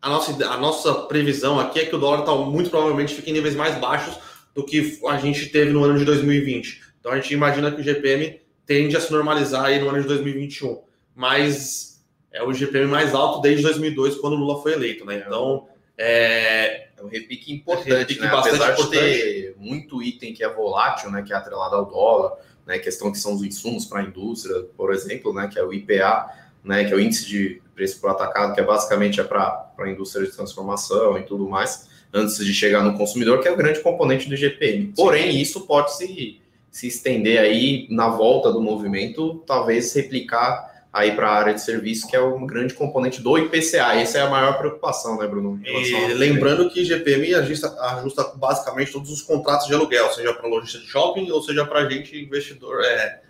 A 0.01 0.09
nossa, 0.09 0.45
a 0.45 0.57
nossa 0.57 0.93
previsão 0.93 1.59
aqui 1.59 1.79
é 1.79 1.85
que 1.85 1.95
o 1.95 1.99
dólar 1.99 2.23
tá, 2.23 2.33
muito 2.35 2.69
provavelmente 2.69 3.15
fique 3.15 3.29
em 3.29 3.33
níveis 3.33 3.55
mais 3.55 3.75
baixos 3.79 4.17
do 4.53 4.63
que 4.63 4.99
a 5.07 5.17
gente 5.17 5.47
teve 5.47 5.71
no 5.71 5.83
ano 5.83 5.97
de 5.97 6.05
2020. 6.05 6.81
Então 6.99 7.11
a 7.11 7.15
gente 7.15 7.33
imagina 7.33 7.71
que 7.71 7.81
o 7.81 7.83
GPM 7.83 8.39
tende 8.65 8.95
a 8.95 9.01
se 9.01 9.11
normalizar 9.11 9.65
aí 9.65 9.79
no 9.79 9.89
ano 9.89 10.01
de 10.01 10.07
2021. 10.07 10.81
Mas 11.15 12.03
é 12.31 12.43
o 12.43 12.53
GPM 12.53 12.87
mais 12.87 13.15
alto 13.15 13.41
desde 13.41 13.63
2002, 13.63 14.17
quando 14.17 14.33
o 14.33 14.35
Lula 14.35 14.61
foi 14.61 14.73
eleito, 14.73 15.05
né? 15.05 15.23
Então, 15.25 15.67
é, 15.97 16.89
é 16.95 17.03
um 17.03 17.07
repique 17.07 17.51
importante, 17.51 17.91
é 17.91 17.97
repique 17.99 18.21
né? 18.21 18.27
Apesar 18.27 18.73
importante. 18.73 18.83
de 18.83 18.89
ter 18.89 19.55
muito 19.57 20.03
item 20.03 20.33
que 20.33 20.43
é 20.43 20.49
volátil, 20.49 21.09
né? 21.09 21.23
Que 21.23 21.33
é 21.33 21.35
atrelado 21.35 21.75
ao 21.75 21.85
dólar, 21.85 22.37
né? 22.67 22.77
Questão 22.77 23.11
que 23.11 23.17
são 23.17 23.33
os 23.33 23.41
insumos 23.41 23.85
para 23.85 24.01
a 24.01 24.03
indústria, 24.03 24.63
por 24.75 24.93
exemplo, 24.93 25.33
né? 25.33 25.47
Que 25.51 25.57
é 25.57 25.63
o 25.63 25.73
IPA, 25.73 26.29
né? 26.67 26.83
Que 26.85 26.93
é 26.93 26.95
o 26.95 26.99
índice 26.99 27.25
de 27.25 27.61
preço 27.73 27.99
por 28.01 28.09
atacado, 28.09 28.53
que 28.53 28.59
é 28.59 28.63
basicamente 28.63 29.19
é 29.19 29.23
para 29.23 29.71
a 29.77 29.89
indústria 29.89 30.25
de 30.25 30.31
transformação 30.31 31.17
e 31.17 31.23
tudo 31.23 31.47
mais, 31.47 31.87
antes 32.13 32.37
de 32.37 32.53
chegar 32.53 32.83
no 32.83 32.97
consumidor, 32.97 33.39
que 33.39 33.47
é 33.47 33.51
o 33.51 33.57
grande 33.57 33.79
componente 33.79 34.27
do 34.27 34.35
GPM. 34.35 34.93
Porém, 34.95 35.31
Sim. 35.31 35.39
isso 35.39 35.61
pode 35.61 35.95
se 35.95 36.41
se 36.77 36.85
estender 36.85 37.39
aí 37.39 37.87
na 37.89 38.07
volta 38.07 38.51
do 38.51 38.61
movimento, 38.61 39.43
talvez 39.47 39.91
replicar 39.95 40.85
aí 40.93 41.11
para 41.11 41.27
a 41.27 41.33
área 41.33 41.53
de 41.55 41.61
serviço, 41.61 42.07
que 42.07 42.15
é 42.15 42.21
um 42.21 42.45
grande 42.45 42.75
componente 42.75 43.19
do 43.19 43.35
IPCA. 43.35 43.95
Essa 43.95 44.19
é 44.19 44.21
a 44.21 44.29
maior 44.29 44.59
preocupação, 44.59 45.17
né, 45.17 45.27
Bruno? 45.27 45.59
E 45.63 46.13
lembrando 46.13 46.69
que 46.69 46.85
GPM 46.85 47.33
ajusta, 47.33 47.75
ajusta 47.81 48.23
basicamente 48.35 48.91
todos 48.91 49.09
os 49.09 49.23
contratos 49.23 49.65
de 49.65 49.73
aluguel, 49.73 50.11
seja 50.11 50.33
para 50.33 50.47
lojista 50.47 50.77
de 50.77 50.85
shopping 50.85 51.31
ou 51.31 51.41
seja 51.41 51.65
para 51.65 51.89
gente 51.89 52.15
investidor, 52.15 52.83
é, 52.83 53.21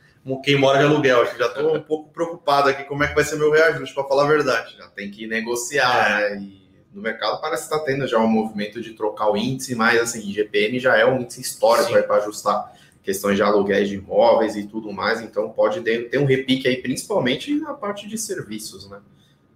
quem 0.43 0.59
mora 0.59 0.79
de 0.79 0.85
aluguel. 0.85 1.21
Acho 1.21 1.33
que 1.33 1.39
já 1.39 1.47
estou 1.47 1.75
um 1.75 1.81
pouco 1.81 2.09
preocupado 2.11 2.69
aqui 2.69 2.83
como 2.83 3.03
é 3.03 3.07
que 3.07 3.15
vai 3.15 3.23
ser 3.23 3.37
meu 3.37 3.51
reajuste, 3.51 3.95
para 3.95 4.03
falar 4.03 4.25
a 4.25 4.27
verdade. 4.27 4.75
Já 4.77 4.87
tem 4.89 5.09
que 5.09 5.25
negociar, 5.27 6.21
é. 6.21 6.35
né? 6.35 6.41
E 6.41 6.67
no 6.93 7.01
mercado 7.01 7.39
parece 7.39 7.63
estar 7.63 7.79
tá 7.79 7.85
tendo 7.85 8.07
já 8.07 8.17
um 8.17 8.27
movimento 8.27 8.81
de 8.81 8.93
trocar 8.93 9.29
o 9.29 9.37
índice, 9.37 9.75
mas 9.75 10.01
assim, 10.01 10.31
GPM 10.31 10.79
já 10.79 10.97
é 10.97 11.05
um 11.05 11.21
índice 11.21 11.41
histórico 11.41 11.91
para 12.03 12.17
ajustar 12.17 12.75
questões 13.03 13.37
de 13.37 13.41
aluguéis 13.41 13.87
de 13.87 13.95
imóveis 13.95 14.57
e 14.57 14.67
tudo 14.67 14.91
mais, 14.91 15.21
então 15.21 15.49
pode 15.49 15.79
ter 15.81 16.17
um 16.17 16.25
repique 16.25 16.67
aí, 16.67 16.81
principalmente 16.81 17.53
na 17.55 17.73
parte 17.73 18.05
de 18.05 18.17
serviços, 18.17 18.89
né? 18.89 18.99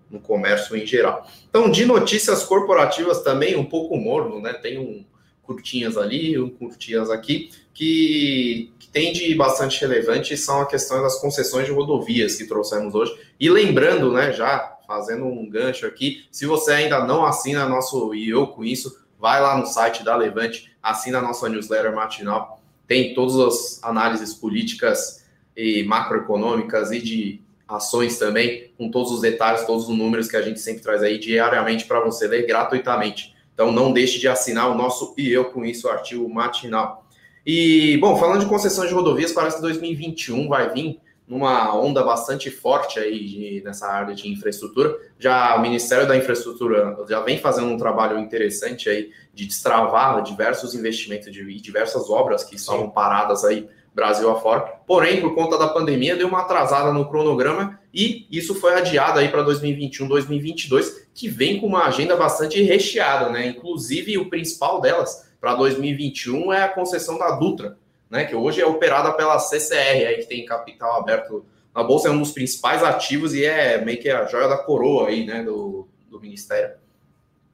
No 0.10 0.22
comércio 0.22 0.75
em 0.78 0.86
geral. 0.86 1.28
Então, 1.50 1.70
de 1.70 1.86
notícias 1.86 2.44
corporativas 2.44 3.22
também, 3.24 3.58
um 3.58 3.66
pouco 3.66 3.98
morno, 3.98 4.40
né? 4.40 4.54
Tem 4.54 4.80
um 4.80 5.04
curtinhas 5.42 5.98
ali, 5.98 6.40
um 6.40 6.50
curtinhas 6.50 7.10
aqui, 7.10 7.50
que, 7.74 8.72
que 8.80 8.90
tem 8.90 9.13
de 9.13 9.34
bastante 9.36 9.80
relevante 9.82 10.36
são 10.38 10.62
a 10.62 10.66
questão 10.66 11.01
das 11.01 11.20
concessões 11.20 11.66
de 11.66 11.72
rodovias 11.72 12.36
que 12.36 12.46
trouxemos 12.46 12.94
hoje. 12.94 13.16
E 13.40 13.50
lembrando, 13.50 14.12
né, 14.12 14.34
já 14.34 14.78
fazendo 14.88 15.25
um 15.25 15.50
gancho 15.50 15.86
aqui, 15.86 16.25
se 16.32 16.46
você 16.46 16.74
ainda 16.74 17.06
não 17.06 17.25
assina 17.25 17.68
nosso 17.68 18.13
e 18.13 18.32
com 18.48 18.63
isso, 18.63 19.00
vai 19.18 19.42
lá 19.42 19.58
no 19.58 19.66
site 19.66 20.04
da 20.04 20.16
Levante, 20.16 20.72
assina 20.82 21.20
a 21.20 21.22
nossa 21.22 21.48
newsletter 21.48 21.96
matinal 21.96 22.62
tem 22.92 23.13
todas 23.13 23.40
as 23.40 23.84
análises 23.86 24.34
políticas 24.34 25.25
e 25.56 25.82
macroeconômicas 25.84 26.92
e 26.92 27.00
de 27.00 27.42
ações 27.66 28.18
também, 28.20 28.74
com 28.78 28.92
todos 28.92 29.13
os 29.13 29.22
detalhes, 29.22 29.63
todos 29.63 29.88
os 29.88 29.98
números 29.98 30.28
que 30.28 30.36
a 30.36 30.42
gente 30.42 30.60
sempre 30.60 30.84
traz 30.84 31.01
aí 31.01 31.18
diariamente 31.18 31.86
para 31.86 32.01
você 32.01 32.28
ler 32.28 32.46
gratuitamente. 32.46 33.34
Então 33.54 33.72
não 33.72 33.94
deixe 33.94 34.20
de 34.20 34.28
assinar 34.28 34.70
o 34.70 34.75
nosso 34.75 35.13
e 35.18 35.32
eu 35.32 35.46
com 35.46 35.63
isso 35.63 35.88
artigo 35.88 36.28
matinal. 36.28 37.08
E, 37.45 37.98
bom, 37.98 38.15
falando 38.17 38.41
de 38.41 38.45
concessões 38.45 38.89
de 38.89 38.95
rodovias, 38.95 39.31
parece 39.31 39.57
que 39.57 39.62
2021 39.62 40.48
vai 40.48 40.71
vir 40.74 41.00
numa 41.27 41.74
onda 41.74 42.03
bastante 42.03 42.51
forte 42.51 43.00
aí 43.00 43.25
de, 43.25 43.62
nessa 43.63 43.88
área 43.88 44.13
de 44.13 44.29
infraestrutura. 44.29 44.93
Já 45.17 45.55
o 45.55 45.62
Ministério 45.62 46.07
da 46.07 46.17
Infraestrutura 46.17 46.98
já 47.07 47.21
vem 47.21 47.38
fazendo 47.38 47.67
um 47.67 47.77
trabalho 47.77 48.19
interessante 48.19 48.89
aí 48.89 49.12
de 49.33 49.45
destravar 49.45 50.21
diversos 50.24 50.75
investimentos 50.75 51.31
de 51.31 51.62
diversas 51.62 52.10
obras 52.10 52.43
que 52.43 52.55
estavam 52.55 52.89
paradas 52.89 53.45
aí 53.45 53.67
Brasil 53.93 54.29
afora. 54.29 54.62
Porém, 54.88 55.19
por 55.19 55.36
conta 55.36 55.57
da 55.57 55.67
pandemia, 55.67 56.15
deu 56.15 56.27
uma 56.27 56.41
atrasada 56.41 56.93
no 56.93 57.10
cronograma 57.10 57.79
e 57.93 58.25
isso 58.31 58.55
foi 58.55 58.74
adiado 58.74 59.19
aí 59.19 59.27
para 59.27 59.43
2021, 59.43 60.07
2022, 60.07 61.07
que 61.13 61.27
vem 61.27 61.60
com 61.60 61.67
uma 61.67 61.86
agenda 61.86 62.15
bastante 62.15 62.62
recheada, 62.62 63.29
né? 63.29 63.48
Inclusive, 63.48 64.17
o 64.17 64.29
principal 64.29 64.79
delas 64.79 65.29
para 65.41 65.55
2021 65.55 66.53
é 66.53 66.62
a 66.62 66.69
concessão 66.69 67.17
da 67.17 67.31
Dutra, 67.31 67.75
né, 68.10 68.25
que 68.25 68.36
hoje 68.36 68.62
é 68.62 68.65
operada 68.65 69.12
pela 69.13 69.39
CCR, 69.39 70.05
aí 70.07 70.17
que 70.17 70.27
tem 70.27 70.45
capital 70.45 71.00
aberto 71.00 71.43
na 71.74 71.83
bolsa, 71.83 72.10
é 72.10 72.12
um 72.12 72.19
dos 72.19 72.31
principais 72.31 72.83
ativos 72.83 73.33
e 73.33 73.43
é 73.43 73.83
meio 73.83 74.00
que 74.00 74.10
a 74.10 74.25
joia 74.25 74.48
da 74.48 74.57
coroa 74.57 75.07
aí, 75.07 75.25
né, 75.25 75.41
do, 75.41 75.88
do 76.10 76.19
Ministério. 76.19 76.75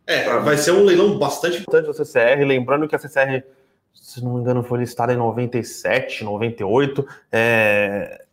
É, 0.05 0.25
vai 0.39 0.57
ser 0.57 0.71
um 0.71 0.83
leilão 0.83 1.17
bastante 1.17 1.59
importante 1.59 1.87
da 1.87 1.93
CCR, 1.93 2.43
lembrando 2.45 2.87
que 2.87 2.95
a 2.95 2.99
CCR, 2.99 3.43
se 3.93 4.23
não 4.23 4.35
me 4.35 4.39
engano, 4.41 4.63
foi 4.63 4.79
listada 4.79 5.13
em 5.13 5.17
97, 5.17 6.23
98. 6.23 7.05
É... 7.29 8.23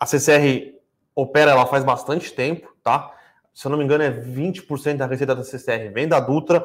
A 0.00 0.06
CCR 0.06 0.74
opera 1.14 1.50
ela 1.50 1.66
faz 1.66 1.84
bastante 1.84 2.32
tempo, 2.32 2.74
tá? 2.82 3.14
Se 3.52 3.66
eu 3.66 3.70
não 3.70 3.78
me 3.78 3.84
engano, 3.84 4.02
é 4.02 4.10
20% 4.10 4.96
da 4.96 5.06
receita 5.06 5.34
da 5.34 5.44
CCR 5.44 5.92
vem 5.92 6.08
da 6.08 6.18
Dutra. 6.18 6.64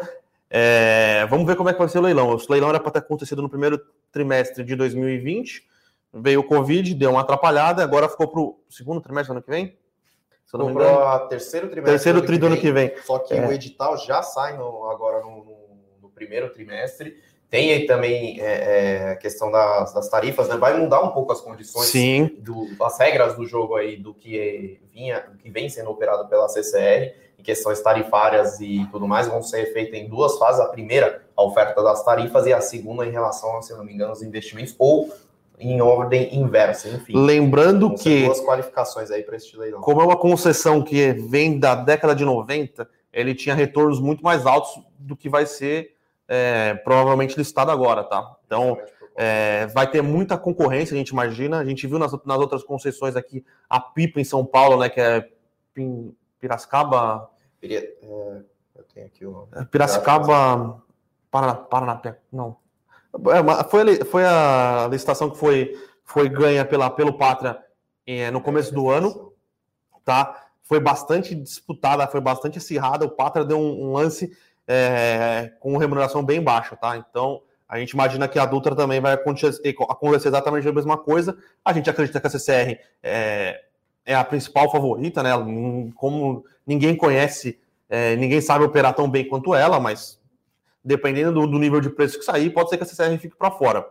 É, 0.49 1.25
vamos 1.29 1.45
ver 1.45 1.55
como 1.55 1.69
é 1.69 1.73
que 1.73 1.79
vai 1.79 1.87
ser 1.87 1.99
o 1.99 2.01
leilão. 2.01 2.35
O 2.35 2.51
leilão 2.51 2.69
era 2.69 2.79
para 2.79 2.91
ter 2.91 2.99
acontecido 2.99 3.41
no 3.41 3.49
primeiro 3.49 3.79
trimestre 4.11 4.63
de 4.63 4.75
2020, 4.75 5.63
veio 6.13 6.39
o 6.39 6.43
Covid, 6.43 6.93
deu 6.95 7.11
uma 7.11 7.21
atrapalhada, 7.21 7.83
agora 7.83 8.09
ficou 8.09 8.27
para 8.27 8.41
o 8.41 8.59
segundo 8.69 9.01
trimestre 9.01 9.33
do 9.33 9.37
ano 9.37 9.43
que 9.43 9.51
vem? 9.51 9.77
Se 10.49 10.57
não 10.57 10.73
para 10.73 11.19
terceiro 11.27 11.67
trimestre. 11.67 11.93
Terceiro 11.93 12.25
tri 12.25 12.39
do 12.39 12.47
ano 12.47 12.57
que 12.57 12.71
vem. 12.71 12.91
Só 13.03 13.19
que 13.19 13.35
é. 13.35 13.47
o 13.47 13.51
edital 13.51 13.95
já 13.97 14.23
sai 14.23 14.57
no, 14.57 14.89
agora 14.89 15.21
no, 15.21 15.43
no, 15.43 15.57
no, 16.01 16.09
primeiro 16.09 16.49
trimestre. 16.49 17.21
Tem 17.49 17.71
aí 17.71 17.87
também 17.87 18.39
é, 18.39 18.45
é, 18.45 19.11
a 19.11 19.15
questão 19.15 19.51
das, 19.51 19.91
das, 19.91 20.07
tarifas, 20.07 20.47
né? 20.47 20.55
Vai 20.55 20.77
mudar 20.79 21.01
um 21.01 21.09
pouco 21.09 21.31
as 21.31 21.41
condições, 21.41 21.87
Sim. 21.87 22.29
Do, 22.37 22.67
as 22.83 22.99
regras 22.99 23.35
do 23.35 23.45
jogo 23.45 23.75
aí 23.75 23.97
do 23.97 24.13
que 24.13 24.79
vinha, 24.93 25.21
do 25.21 25.37
que 25.37 25.49
vem 25.49 25.67
sendo 25.67 25.89
operado 25.89 26.27
pela 26.27 26.47
CCR 26.47 27.11
em 27.39 27.41
questões 27.41 27.81
tarifárias 27.81 28.59
e 28.59 28.85
tudo 28.91 29.07
mais, 29.07 29.27
vão 29.27 29.41
ser 29.41 29.73
feitas 29.73 29.99
em 29.99 30.07
duas 30.07 30.37
fases. 30.37 30.61
A 30.61 30.67
primeira, 30.67 31.23
a 31.35 31.43
oferta 31.43 31.81
das 31.81 32.03
tarifas, 32.03 32.45
e 32.45 32.53
a 32.53 32.61
segunda, 32.61 33.05
em 33.05 33.11
relação, 33.11 33.61
se 33.63 33.73
não 33.73 33.83
me 33.83 33.93
engano, 33.93 34.11
aos 34.11 34.21
investimentos, 34.21 34.75
ou 34.77 35.11
em 35.57 35.81
ordem 35.81 36.35
inversa, 36.35 36.87
enfim. 36.87 37.13
Lembrando 37.15 37.95
que. 37.95 38.25
duas 38.25 38.41
qualificações 38.41 39.09
aí 39.09 39.23
para 39.23 39.35
este 39.35 39.57
leilão. 39.57 39.81
Como 39.81 40.01
é 40.01 40.03
uma 40.03 40.17
concessão 40.17 40.83
que 40.83 41.13
vem 41.13 41.57
da 41.57 41.75
década 41.75 42.13
de 42.13 42.23
90, 42.23 42.87
ele 43.11 43.33
tinha 43.33 43.55
retornos 43.55 43.99
muito 43.99 44.23
mais 44.23 44.45
altos 44.45 44.81
do 44.99 45.15
que 45.15 45.27
vai 45.27 45.45
ser 45.45 45.95
é, 46.29 46.75
provavelmente 46.75 47.37
listado 47.37 47.71
agora, 47.71 48.03
tá? 48.03 48.35
Então. 48.45 48.77
É, 49.21 49.67
vai 49.67 49.85
ter 49.91 50.01
muita 50.01 50.37
concorrência, 50.37 50.93
a 50.93 50.97
gente 50.97 51.09
imagina. 51.09 51.59
A 51.59 51.65
gente 51.65 51.85
viu 51.85 51.99
nas, 51.99 52.13
nas 52.23 52.37
outras 52.37 52.63
concessões 52.63 53.17
aqui 53.17 53.43
a 53.69 53.77
Pipa 53.77 54.21
em 54.21 54.23
São 54.23 54.45
Paulo, 54.45 54.79
né? 54.79 54.87
Que 54.87 55.01
é 55.01 55.29
Piracicaba. 56.39 57.29
É, 57.61 57.93
eu 58.01 58.83
tenho 58.93 59.07
aqui 59.07 59.25
o. 59.25 59.45
É, 59.53 59.65
Piracicaba. 59.65 60.81
Paraná, 61.29 61.55
Paraná, 61.55 62.01
não. 62.31 62.57
É, 63.13 63.63
foi, 63.65 64.03
foi 64.05 64.23
a 64.25 64.87
licitação 64.89 65.29
que 65.29 65.37
foi, 65.37 65.77
foi 66.03 66.29
ganha 66.29 66.65
pela, 66.65 66.89
pelo 66.89 67.17
Pátria 67.17 67.59
é, 68.05 68.31
no 68.31 68.41
começo 68.41 68.73
do 68.73 68.89
ano, 68.89 69.33
tá? 70.03 70.47
Foi 70.63 70.79
bastante 70.79 71.35
disputada, 71.35 72.07
foi 72.07 72.21
bastante 72.21 72.57
acirrada. 72.57 73.05
O 73.05 73.09
Pátria 73.09 73.45
deu 73.45 73.59
um, 73.59 73.89
um 73.89 73.93
lance 73.93 74.35
é, 74.71 75.51
com 75.59 75.75
remuneração 75.77 76.23
bem 76.23 76.39
baixa, 76.39 76.75
tá? 76.75 76.95
Então, 76.95 77.41
a 77.67 77.79
gente 77.79 77.91
imagina 77.91 78.27
que 78.27 78.37
a 78.37 78.45
Dutra 78.45 78.75
também 78.75 79.01
vai 79.01 79.13
acontecer, 79.13 79.75
exatamente 80.27 80.67
a 80.67 80.71
mesma 80.71 80.95
coisa. 80.95 81.35
A 81.65 81.73
gente 81.73 81.89
acredita 81.89 82.21
que 82.21 82.27
a 82.27 82.29
CCR 82.29 82.79
é, 83.01 83.63
é 84.05 84.13
a 84.13 84.23
principal 84.23 84.71
favorita, 84.71 85.23
né? 85.23 85.31
Como 85.95 86.45
ninguém 86.67 86.95
conhece, 86.95 87.59
é, 87.89 88.15
ninguém 88.15 88.41
sabe 88.41 88.63
operar 88.63 88.93
tão 88.93 89.09
bem 89.09 89.27
quanto 89.27 89.55
ela, 89.55 89.79
mas 89.79 90.21
dependendo 90.83 91.33
do, 91.33 91.47
do 91.47 91.57
nível 91.57 91.81
de 91.81 91.89
preço 91.89 92.19
que 92.19 92.25
sair, 92.25 92.51
pode 92.51 92.69
ser 92.69 92.77
que 92.77 92.83
a 92.83 92.85
CCR 92.85 93.17
fique 93.17 93.35
para 93.35 93.49
fora. 93.49 93.87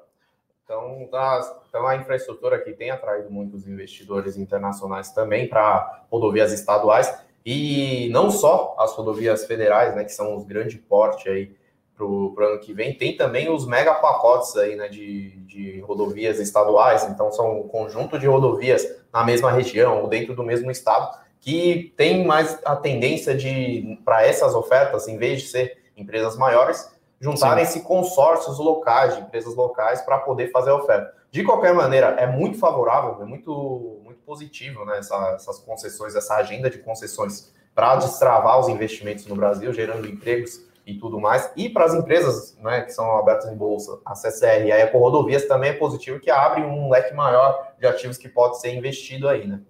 Então, 0.64 1.08
a, 1.12 1.56
então, 1.68 1.86
a 1.88 1.96
infraestrutura 1.96 2.54
aqui 2.54 2.72
tem 2.72 2.90
atraído 2.90 3.30
muitos 3.30 3.66
investidores 3.66 4.36
internacionais 4.36 5.10
também 5.10 5.48
para 5.48 6.04
rodovias 6.08 6.52
estaduais 6.52 7.12
e 7.50 8.10
não 8.10 8.30
só 8.30 8.74
as 8.78 8.92
rodovias 8.92 9.46
federais, 9.46 9.96
né, 9.96 10.04
que 10.04 10.12
são 10.12 10.36
os 10.36 10.44
grande 10.44 10.76
porte 10.76 11.30
aí 11.30 11.56
para 11.96 12.04
o 12.04 12.34
ano 12.40 12.60
que 12.60 12.74
vem, 12.74 12.92
tem 12.92 13.16
também 13.16 13.50
os 13.50 13.66
mega 13.66 13.94
pacotes 13.94 14.54
aí, 14.54 14.76
né, 14.76 14.86
de, 14.88 15.30
de 15.46 15.80
rodovias 15.80 16.38
estaduais, 16.38 17.04
então 17.04 17.32
são 17.32 17.60
um 17.60 17.66
conjunto 17.66 18.18
de 18.18 18.26
rodovias 18.26 18.86
na 19.10 19.24
mesma 19.24 19.50
região 19.50 20.02
ou 20.02 20.08
dentro 20.08 20.34
do 20.34 20.44
mesmo 20.44 20.70
estado 20.70 21.18
que 21.40 21.94
tem 21.96 22.26
mais 22.26 22.58
a 22.66 22.76
tendência 22.76 23.34
de, 23.34 23.98
para 24.04 24.26
essas 24.26 24.54
ofertas, 24.54 25.08
em 25.08 25.16
vez 25.16 25.40
de 25.40 25.48
ser 25.48 25.78
empresas 25.96 26.36
maiores, 26.36 26.92
juntarem-se 27.18 27.80
consórcios 27.80 28.58
locais, 28.58 29.16
de 29.16 29.22
empresas 29.22 29.54
locais, 29.54 30.02
para 30.02 30.18
poder 30.18 30.50
fazer 30.50 30.68
a 30.68 30.76
oferta. 30.76 31.14
De 31.30 31.42
qualquer 31.42 31.72
maneira, 31.72 32.08
é 32.18 32.26
muito 32.26 32.58
favorável, 32.58 33.22
é 33.22 33.24
muito, 33.24 34.00
muito 34.04 34.07
positivo 34.28 34.84
né, 34.84 34.98
essa, 34.98 35.32
essas 35.34 35.58
concessões, 35.60 36.14
essa 36.14 36.36
agenda 36.36 36.68
de 36.68 36.76
concessões 36.78 37.50
para 37.74 37.96
destravar 37.96 38.60
os 38.60 38.68
investimentos 38.68 39.24
no 39.24 39.34
Brasil, 39.34 39.72
gerando 39.72 40.06
empregos 40.06 40.60
e 40.86 40.94
tudo 40.98 41.18
mais. 41.18 41.50
E 41.56 41.70
para 41.70 41.86
as 41.86 41.94
empresas 41.94 42.54
né, 42.58 42.82
que 42.82 42.92
são 42.92 43.16
abertas 43.16 43.50
em 43.50 43.56
bolsa, 43.56 43.98
a 44.04 44.14
CCR 44.14 44.66
e 44.66 44.72
a 44.72 44.80
Ecorodovias 44.80 45.46
também 45.46 45.70
é 45.70 45.72
positivo, 45.72 46.20
que 46.20 46.30
abre 46.30 46.62
um 46.62 46.90
leque 46.90 47.14
maior 47.14 47.72
de 47.78 47.86
ativos 47.86 48.18
que 48.18 48.28
pode 48.28 48.60
ser 48.60 48.74
investido 48.74 49.28
aí, 49.28 49.46
né? 49.46 49.60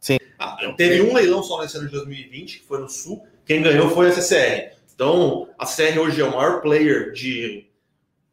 Sim. 0.00 0.16
Ah, 0.38 0.56
teve 0.76 1.02
um 1.02 1.12
leilão 1.12 1.42
só 1.42 1.60
nesse 1.60 1.76
ano 1.76 1.86
de 1.86 1.92
2020, 1.92 2.60
que 2.60 2.66
foi 2.66 2.78
no 2.78 2.88
Sul. 2.88 3.26
Quem 3.44 3.62
ganhou 3.62 3.90
foi 3.90 4.08
a 4.08 4.12
CCR. 4.12 4.76
Então, 4.94 5.48
a 5.58 5.66
CCR 5.66 5.98
hoje 5.98 6.22
é 6.22 6.24
o 6.24 6.34
maior 6.34 6.62
player 6.62 7.12
de, 7.12 7.66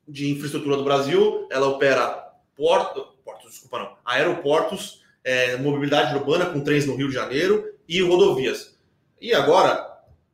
de 0.07 0.31
infraestrutura 0.31 0.77
do 0.77 0.83
Brasil. 0.85 1.45
Ela 1.51 1.67
opera 1.67 2.31
porto, 2.55 3.05
portos, 3.25 3.51
desculpa 3.51 3.79
não, 3.79 3.97
aeroportos, 4.05 5.01
é, 5.27 5.57
mobilidade 5.57 6.15
urbana 6.15 6.45
com 6.45 6.61
trens 6.61 6.85
no 6.85 6.95
Rio 6.95 7.09
de 7.09 7.13
Janeiro 7.13 7.65
e 7.85 8.01
rodovias. 8.01 8.77
E 9.19 9.33
agora, 9.33 9.85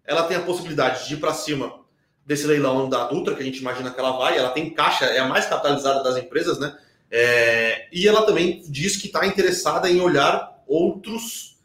ela 0.05 0.21
tem 0.23 0.37
a 0.37 0.41
possibilidade 0.41 1.07
de 1.07 1.15
ir 1.15 1.17
para 1.17 1.33
cima 1.33 1.79
desse 2.23 2.45
leilão 2.45 2.87
da 2.87 3.07
Dutra, 3.07 3.33
que 3.33 3.41
a 3.41 3.45
gente 3.45 3.57
imagina 3.57 3.89
que 3.89 3.99
ela 3.99 4.11
vai, 4.11 4.37
ela 4.37 4.51
tem 4.51 4.69
caixa, 4.69 5.05
é 5.05 5.17
a 5.17 5.27
mais 5.27 5.47
capitalizada 5.47 6.03
das 6.03 6.15
empresas, 6.17 6.59
né? 6.59 6.77
É, 7.09 7.87
e 7.91 8.07
ela 8.07 8.21
também 8.21 8.63
diz 8.69 8.95
que 8.95 9.07
está 9.07 9.25
interessada 9.25 9.89
em 9.89 9.99
olhar 9.99 10.63
outros 10.67 11.57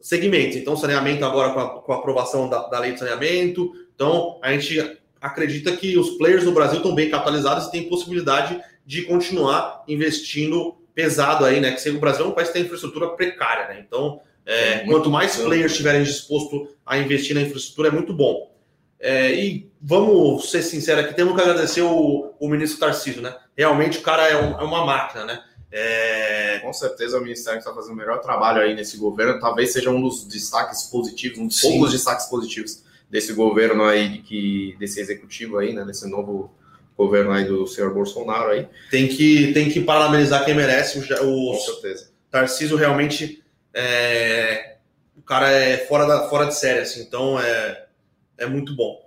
segmentos. 0.00 0.56
Então, 0.56 0.76
saneamento 0.76 1.24
agora 1.24 1.52
com 1.52 1.60
a, 1.60 1.68
com 1.82 1.92
a 1.92 1.96
aprovação 1.96 2.48
da, 2.48 2.68
da, 2.68 2.78
lei 2.78 2.92
de 2.92 3.00
saneamento. 3.00 3.72
Então, 3.96 4.38
a 4.40 4.52
gente 4.52 4.96
acredita 5.20 5.76
que 5.76 5.98
os 5.98 6.10
players 6.10 6.44
no 6.44 6.52
Brasil 6.52 6.76
estão 6.76 6.94
bem 6.94 7.10
capitalizados 7.10 7.66
e 7.66 7.70
têm 7.72 7.88
possibilidade 7.88 8.60
de 8.86 9.02
continuar 9.02 9.82
investindo 9.88 10.76
pesado 10.96 11.44
aí, 11.44 11.60
né? 11.60 11.72
Que 11.72 11.90
o 11.90 12.00
Brasil 12.00 12.24
é 12.24 12.28
um 12.28 12.32
país 12.32 12.48
que 12.48 12.54
tem 12.54 12.62
infraestrutura 12.62 13.10
precária, 13.10 13.68
né? 13.68 13.84
Então, 13.86 14.18
é, 14.46 14.78
quanto 14.78 15.10
mais 15.10 15.36
players 15.36 15.72
estiverem 15.72 16.02
dispostos 16.02 16.70
a 16.86 16.96
investir 16.96 17.36
na 17.36 17.42
infraestrutura, 17.42 17.88
é 17.88 17.92
muito 17.92 18.14
bom. 18.14 18.50
É, 18.98 19.30
e 19.34 19.70
vamos 19.80 20.50
ser 20.50 20.62
sinceros 20.62 21.04
aqui, 21.04 21.14
temos 21.14 21.34
que 21.34 21.40
agradecer 21.42 21.82
o, 21.82 22.32
o 22.40 22.48
ministro 22.48 22.80
Tarcísio, 22.80 23.20
né? 23.20 23.36
Realmente 23.54 23.98
o 23.98 24.02
cara 24.02 24.26
é, 24.26 24.36
um, 24.36 24.58
é 24.58 24.64
uma 24.64 24.86
máquina, 24.86 25.26
né? 25.26 25.44
É... 25.70 26.60
Com 26.60 26.72
certeza 26.72 27.18
o 27.18 27.20
Ministério 27.20 27.58
está 27.58 27.74
fazendo 27.74 27.92
o 27.92 27.96
melhor 27.96 28.20
trabalho 28.20 28.62
aí 28.62 28.74
nesse 28.74 28.96
governo. 28.96 29.38
Talvez 29.38 29.74
seja 29.74 29.90
um 29.90 30.00
dos 30.00 30.24
destaques 30.24 30.84
positivos, 30.84 31.38
um 31.38 31.46
dos 31.46 31.60
Sim. 31.60 31.72
poucos 31.72 31.92
destaques 31.92 32.26
positivos 32.26 32.82
desse 33.10 33.34
governo 33.34 33.84
aí, 33.84 34.22
que, 34.22 34.74
desse 34.78 34.98
executivo 34.98 35.58
aí, 35.58 35.74
né? 35.74 35.84
Desse 35.84 36.08
novo 36.08 36.50
governo 36.96 37.32
aí 37.32 37.44
do 37.44 37.66
senhor 37.66 37.92
Bolsonaro 37.92 38.50
aí. 38.50 38.68
Tem 38.90 39.06
que, 39.06 39.52
tem 39.52 39.68
que 39.68 39.80
parabenizar 39.80 40.44
quem 40.44 40.54
merece. 40.54 40.98
O, 40.98 41.02
o 41.02 41.52
Com 41.52 41.60
certeza. 41.60 42.10
Tarcísio 42.30 42.76
realmente 42.76 43.44
é, 43.74 44.76
o 45.16 45.22
cara 45.22 45.50
é 45.50 45.76
fora, 45.78 46.06
da, 46.06 46.28
fora 46.28 46.46
de 46.46 46.54
série, 46.54 46.80
assim, 46.80 47.02
então 47.02 47.38
é, 47.38 47.86
é 48.38 48.46
muito 48.46 48.74
bom. 48.74 49.06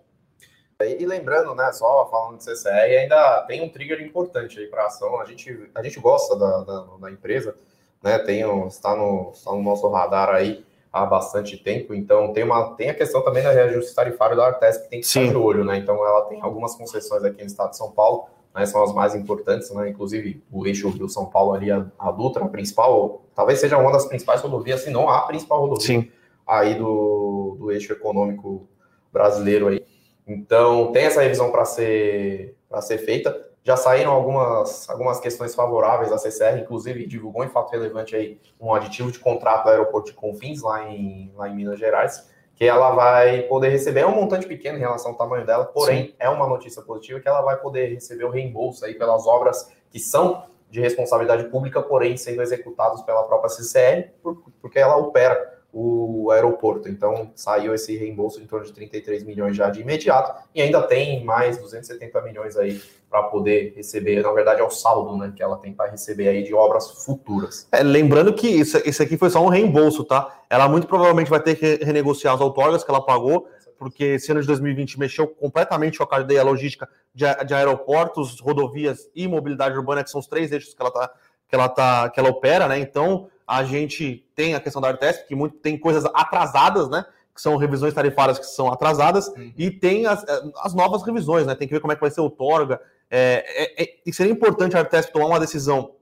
E, 0.81 1.05
lembrando, 1.05 1.53
né, 1.55 1.71
só 1.73 2.07
falando 2.09 2.37
de 2.37 2.43
CCR, 2.45 2.99
ainda 3.01 3.41
tem 3.41 3.61
um 3.61 3.67
trigger 3.67 4.01
importante 4.01 4.59
aí 4.59 4.67
para 4.67 4.83
a 4.83 4.87
ação. 4.87 5.19
A 5.19 5.25
gente, 5.25 5.69
a 5.75 5.83
gente 5.83 5.99
gosta 5.99 6.37
da, 6.37 6.63
da, 6.63 6.85
da 7.01 7.11
empresa, 7.11 7.53
né? 8.01 8.17
Tem 8.19 8.45
um, 8.45 8.67
está, 8.67 8.95
no, 8.95 9.31
está 9.33 9.51
no 9.51 9.61
nosso 9.61 9.89
radar 9.89 10.29
aí 10.29 10.63
há 10.91 11.05
bastante 11.05 11.57
tempo. 11.57 11.93
Então 11.93 12.33
tem 12.33 12.43
uma 12.43 12.75
tem 12.75 12.89
a 12.89 12.93
questão 12.93 13.23
também 13.23 13.43
da 13.43 13.51
reajuste 13.51 13.93
tarifário 13.93 14.35
da 14.35 14.47
Artes 14.47 14.77
que 14.77 14.89
tem 14.89 14.99
que 15.01 15.07
Sim. 15.07 15.21
ficar 15.21 15.31
de 15.31 15.37
olho, 15.37 15.63
né? 15.63 15.77
Então 15.77 15.95
ela 16.05 16.21
tem 16.23 16.41
algumas 16.41 16.75
concessões 16.75 17.23
aqui 17.23 17.41
no 17.41 17.47
estado 17.47 17.71
de 17.71 17.77
São 17.77 17.91
Paulo, 17.91 18.25
né, 18.53 18.65
são 18.65 18.83
as 18.83 18.93
mais 18.93 19.15
importantes, 19.15 19.69
né, 19.71 19.89
inclusive 19.89 20.43
o 20.51 20.65
eixo 20.65 20.89
Rio-São 20.89 21.25
Paulo 21.27 21.53
ali, 21.53 21.71
a, 21.71 21.85
a 21.97 22.11
Dutra, 22.11 22.43
a 22.43 22.47
principal, 22.47 23.23
talvez 23.35 23.59
seja 23.59 23.77
uma 23.77 23.91
das 23.91 24.05
principais 24.05 24.41
rodovias, 24.41 24.81
se 24.81 24.89
não 24.89 25.09
a 25.09 25.21
principal 25.21 25.61
rodovia 25.61 25.85
Sim. 25.85 26.11
aí 26.47 26.75
do, 26.75 27.57
do 27.59 27.71
eixo 27.71 27.93
econômico 27.93 28.67
brasileiro 29.11 29.67
aí. 29.67 29.83
Então, 30.27 30.91
tem 30.91 31.05
essa 31.05 31.21
revisão 31.21 31.51
para 31.51 31.65
ser, 31.65 32.55
ser 32.81 32.99
feita. 32.99 33.48
Já 33.63 33.75
saíram 33.75 34.11
algumas, 34.11 34.89
algumas 34.89 35.19
questões 35.19 35.53
favoráveis 35.53 36.11
à 36.11 36.17
CCR, 36.17 36.59
inclusive 36.59 37.05
divulgou 37.05 37.43
em 37.43 37.49
fato 37.49 37.71
relevante 37.71 38.15
aí 38.15 38.39
um 38.59 38.73
aditivo 38.73 39.11
de 39.11 39.19
contrato 39.19 39.65
do 39.65 39.69
aeroporto 39.69 40.11
de 40.11 40.15
Confins, 40.15 40.61
lá 40.61 40.89
em, 40.89 41.31
lá 41.35 41.49
em 41.49 41.55
Minas 41.55 41.77
Gerais, 41.77 42.29
que 42.55 42.65
ela 42.65 42.91
vai 42.91 43.43
poder 43.43 43.69
receber, 43.69 44.01
é 44.01 44.05
um 44.05 44.15
montante 44.15 44.47
pequeno 44.47 44.77
em 44.77 44.81
relação 44.81 45.11
ao 45.11 45.17
tamanho 45.17 45.45
dela, 45.45 45.65
porém 45.65 46.07
Sim. 46.07 46.13
é 46.19 46.29
uma 46.29 46.47
notícia 46.47 46.81
positiva 46.81 47.19
que 47.19 47.27
ela 47.27 47.41
vai 47.41 47.57
poder 47.57 47.93
receber 47.93 48.25
o 48.25 48.29
reembolso 48.29 48.83
aí 48.85 48.95
pelas 48.95 49.27
obras 49.27 49.71
que 49.89 49.99
são 49.99 50.43
de 50.69 50.79
responsabilidade 50.79 51.45
pública, 51.45 51.81
porém 51.81 52.15
sendo 52.15 52.41
executadas 52.41 53.01
pela 53.01 53.23
própria 53.23 53.49
CCR, 53.49 54.11
porque 54.61 54.77
ela 54.77 54.97
opera 54.97 55.58
o 55.71 56.31
aeroporto. 56.31 56.89
Então, 56.89 57.31
saiu 57.35 57.73
esse 57.73 57.95
reembolso 57.95 58.41
em 58.41 58.47
torno 58.47 58.65
de 58.65 58.73
33 58.73 59.23
milhões 59.23 59.55
já 59.55 59.69
de 59.69 59.81
imediato, 59.81 60.47
e 60.53 60.61
ainda 60.61 60.81
tem 60.81 61.23
mais 61.23 61.57
270 61.57 62.21
milhões 62.21 62.57
aí 62.57 62.81
para 63.09 63.23
poder 63.23 63.73
receber, 63.75 64.21
na 64.21 64.31
verdade 64.31 64.61
é 64.61 64.63
o 64.63 64.69
saldo 64.69 65.17
né, 65.17 65.33
que 65.35 65.41
ela 65.41 65.57
tem 65.57 65.73
para 65.73 65.89
receber 65.89 66.27
aí 66.27 66.43
de 66.43 66.53
obras 66.53 67.03
futuras. 67.03 67.67
É, 67.71 67.81
lembrando 67.81 68.33
que 68.33 68.47
isso, 68.47 68.79
isso 68.85 69.01
aqui 69.01 69.17
foi 69.17 69.31
só 69.31 69.43
um 69.43 69.49
reembolso, 69.49 70.03
tá? 70.03 70.41
Ela 70.47 70.67
muito 70.69 70.85
provavelmente 70.85 71.29
vai 71.29 71.41
ter 71.41 71.55
que 71.55 71.83
renegociar 71.83 72.35
as 72.35 72.41
outorgas 72.41 72.83
que 72.83 72.91
ela 72.91 73.03
pagou, 73.03 73.47
porque 73.79 74.03
esse 74.03 74.31
ano 74.31 74.41
de 74.41 74.47
2020 74.47 74.99
mexeu 74.99 75.27
completamente 75.27 75.97
com 75.97 76.03
a 76.03 76.07
cadeia 76.07 76.43
logística 76.43 76.87
de, 77.13 77.25
de 77.45 77.53
aeroportos, 77.53 78.39
rodovias 78.39 79.09
e 79.15 79.27
mobilidade 79.27 79.75
urbana, 79.75 80.03
que 80.03 80.11
são 80.11 80.19
os 80.19 80.27
três 80.27 80.51
eixos 80.51 80.75
que 80.75 80.81
ela 80.81 80.91
tá, 80.91 81.09
que 81.47 81.55
ela 81.55 81.69
tá, 81.69 82.09
que 82.09 82.19
ela 82.19 82.29
opera, 82.29 82.67
né? 82.67 82.77
Então, 82.77 83.27
a 83.49 83.63
gente 83.63 84.23
tem 84.35 84.53
a 84.53 84.59
questão 84.59 84.79
da 84.79 84.89
Artesp, 84.89 85.27
que 85.27 85.33
muito, 85.33 85.57
tem 85.57 85.75
coisas 85.75 86.05
atrasadas, 86.13 86.87
né? 86.87 87.03
Que 87.33 87.41
são 87.41 87.57
revisões 87.57 87.95
tarifárias 87.95 88.37
que 88.37 88.45
são 88.45 88.71
atrasadas, 88.71 89.27
uhum. 89.29 89.51
e 89.57 89.71
tem 89.71 90.05
as, 90.05 90.23
as, 90.57 90.75
novas 90.75 91.01
revisões, 91.01 91.47
né? 91.47 91.55
Tem 91.55 91.67
que 91.67 91.73
ver 91.73 91.79
como 91.79 91.91
é 91.91 91.95
que 91.95 92.01
vai 92.01 92.11
ser 92.11 92.21
o 92.21 92.29
Torga. 92.29 92.79
É, 93.09 93.43
é, 93.47 93.83
é, 93.83 93.95
e 94.05 94.13
seria 94.13 94.31
importante 94.31 94.77
a 94.77 94.81
Artesp 94.81 95.11
tomar 95.11 95.25
uma 95.25 95.39
decisão 95.39 95.95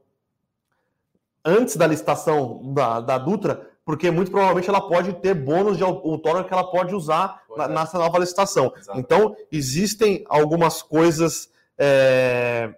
antes 1.46 1.78
da 1.78 1.88
licitação 1.88 2.74
da, 2.74 3.00
da 3.00 3.18
Dutra, 3.18 3.66
porque 3.86 4.12
muito 4.12 4.30
provavelmente 4.30 4.68
ela 4.68 4.86
pode 4.86 5.14
ter 5.14 5.34
bônus 5.34 5.78
de 5.78 5.86
outorga 5.86 6.44
que 6.44 6.52
ela 6.52 6.70
pode 6.70 6.94
usar 6.94 7.44
na, 7.56 7.64
é. 7.64 7.68
nessa 7.70 7.98
nova 7.98 8.20
licitação. 8.20 8.74
Exatamente. 8.76 9.06
Então, 9.06 9.38
existem 9.50 10.26
algumas 10.28 10.82
coisas. 10.82 11.50
É, 11.78 12.74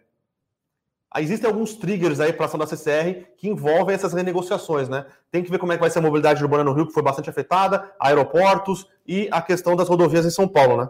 Existem 1.18 1.50
alguns 1.50 1.74
triggers 1.74 2.20
aí 2.20 2.32
para 2.32 2.46
ação 2.46 2.60
da 2.60 2.68
CCR 2.68 3.26
que 3.36 3.50
envolvem 3.50 3.96
essas 3.96 4.14
renegociações, 4.14 4.88
né? 4.88 5.08
Tem 5.32 5.44
que 5.44 5.50
ver 5.50 5.58
como 5.58 5.72
é 5.72 5.76
que 5.76 5.82
vai 5.82 5.90
ser 5.90 6.00
a 6.00 6.02
mobilidade 6.04 6.44
urbana 6.44 6.64
no 6.64 6.74
Rio, 6.74 6.86
que 6.86 6.94
foi 6.94 7.02
bastante 7.02 7.30
afetada, 7.30 7.92
aeroportos 8.00 8.88
e 9.08 9.28
a 9.32 9.42
questão 9.42 9.76
das 9.76 9.90
rodovias 9.90 10.26
em 10.26 10.30
São 10.30 10.48
Paulo, 10.48 10.78
né? 10.78 10.90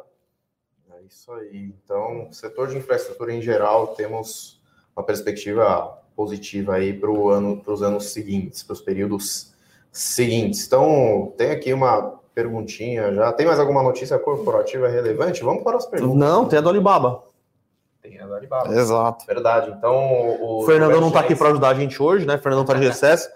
É 0.91 1.01
isso 1.07 1.31
aí. 1.31 1.73
Então, 1.83 2.27
setor 2.31 2.67
de 2.67 2.77
infraestrutura 2.77 3.33
em 3.33 3.41
geral, 3.41 3.87
temos 3.95 4.61
uma 4.93 5.05
perspectiva 5.05 5.97
positiva 6.13 6.75
aí 6.75 6.91
para 6.91 7.09
ano, 7.09 7.61
os 7.65 7.81
anos 7.81 8.11
seguintes, 8.11 8.61
para 8.61 8.73
os 8.73 8.81
períodos 8.81 9.53
seguintes. 9.89 10.67
Então, 10.67 11.33
tem 11.37 11.51
aqui 11.51 11.71
uma 11.71 12.19
perguntinha 12.35 13.13
já. 13.13 13.31
Tem 13.31 13.45
mais 13.45 13.57
alguma 13.57 13.81
notícia 13.81 14.19
corporativa 14.19 14.89
relevante? 14.89 15.43
Vamos 15.43 15.63
para 15.63 15.77
as 15.77 15.85
perguntas. 15.85 16.17
Não, 16.17 16.45
tem 16.45 16.59
a 16.59 16.61
do 16.61 16.67
Alibaba. 16.67 17.23
Tem 18.09 18.19
a 18.19 18.25
do 18.25 18.33
Alibaba. 18.33 18.73
Exato. 18.73 19.25
Verdade. 19.25 19.71
Então, 19.77 20.41
o. 20.41 20.65
Fernandão 20.65 20.99
não 20.99 21.09
está 21.09 21.19
aqui 21.19 21.35
para 21.35 21.49
ajudar 21.49 21.69
a 21.69 21.73
gente 21.73 22.01
hoje, 22.01 22.25
né? 22.25 22.37
Fernandão 22.37 22.63
está 22.63 22.73
de 22.73 22.85
recesso. 22.85 23.29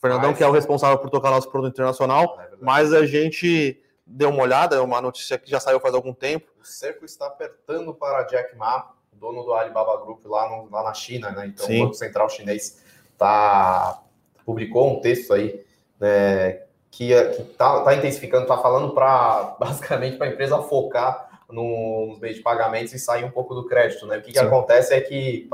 Fernandão, 0.00 0.30
mas... 0.30 0.38
que 0.38 0.44
é 0.44 0.46
o 0.46 0.52
responsável 0.52 0.98
por 0.98 1.10
tocar 1.10 1.30
nosso 1.30 1.50
produto 1.50 1.72
internacional, 1.72 2.38
é 2.40 2.56
mas 2.60 2.92
a 2.92 3.04
gente 3.04 3.82
deu 4.06 4.30
uma 4.30 4.42
olhada, 4.42 4.76
é 4.76 4.80
uma 4.80 5.00
notícia 5.00 5.36
que 5.36 5.50
já 5.50 5.60
saiu 5.60 5.80
faz 5.80 5.94
algum 5.94 6.14
tempo. 6.14 6.46
O 6.60 6.64
cerco 6.64 7.04
está 7.04 7.26
apertando 7.26 7.92
para 7.92 8.22
Jack 8.24 8.56
Ma, 8.56 8.92
dono 9.12 9.42
do 9.42 9.52
Alibaba 9.52 9.96
Group 10.02 10.24
lá, 10.26 10.48
no, 10.48 10.70
lá 10.70 10.82
na 10.82 10.94
China, 10.94 11.30
né? 11.30 11.46
Então, 11.46 11.66
Sim. 11.66 11.80
o 11.80 11.84
Banco 11.84 11.94
Central 11.94 12.28
Chinês 12.28 12.82
tá, 13.18 14.00
publicou 14.44 14.90
um 14.90 15.00
texto 15.00 15.34
aí 15.34 15.64
né, 15.98 16.62
que 16.90 17.12
está 17.12 17.82
tá 17.82 17.94
intensificando, 17.94 18.44
está 18.44 18.56
falando 18.58 18.94
para 18.94 19.56
basicamente 19.60 20.16
para 20.16 20.28
a 20.28 20.30
empresa 20.30 20.62
focar 20.62 21.29
nos 21.52 22.18
meios 22.18 22.36
de 22.36 22.42
pagamentos 22.42 22.92
e 22.92 22.98
sair 22.98 23.24
um 23.24 23.30
pouco 23.30 23.54
do 23.54 23.66
crédito. 23.66 24.06
Né? 24.06 24.18
O 24.18 24.22
que, 24.22 24.32
que 24.32 24.38
acontece 24.38 24.94
é 24.94 25.00
que 25.00 25.48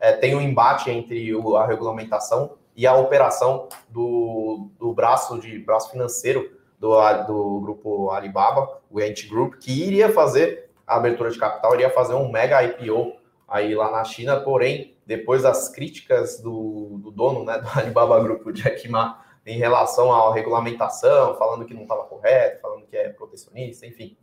é, 0.00 0.12
tem 0.12 0.34
um 0.34 0.40
embate 0.40 0.90
entre 0.90 1.34
o, 1.34 1.56
a 1.56 1.66
regulamentação 1.66 2.56
e 2.76 2.86
a 2.86 2.94
operação 2.94 3.68
do, 3.88 4.70
do 4.78 4.92
braço 4.92 5.38
de 5.40 5.58
braço 5.58 5.90
financeiro 5.90 6.58
do, 6.78 6.94
do 7.24 7.60
grupo 7.60 8.10
Alibaba, 8.10 8.80
o 8.90 9.00
Ant 9.00 9.28
Group, 9.28 9.54
que 9.56 9.72
iria 9.72 10.12
fazer 10.12 10.70
a 10.86 10.96
abertura 10.96 11.30
de 11.30 11.38
capital, 11.38 11.74
iria 11.74 11.90
fazer 11.90 12.14
um 12.14 12.30
mega 12.30 12.62
IPO 12.62 13.16
aí 13.48 13.74
lá 13.74 13.90
na 13.90 14.04
China, 14.04 14.40
porém, 14.40 14.96
depois 15.04 15.42
das 15.42 15.68
críticas 15.68 16.40
do, 16.40 16.98
do 17.02 17.10
dono 17.10 17.44
né, 17.44 17.58
do 17.58 17.68
Alibaba 17.78 18.20
Group, 18.20 18.46
Jack 18.52 18.88
Ma, 18.88 19.24
em 19.44 19.58
relação 19.58 20.12
à 20.12 20.32
regulamentação, 20.32 21.34
falando 21.36 21.64
que 21.64 21.74
não 21.74 21.82
estava 21.82 22.04
correto, 22.04 22.60
falando 22.60 22.86
que 22.86 22.96
é 22.96 23.08
protecionista, 23.08 23.86
enfim. 23.86 24.16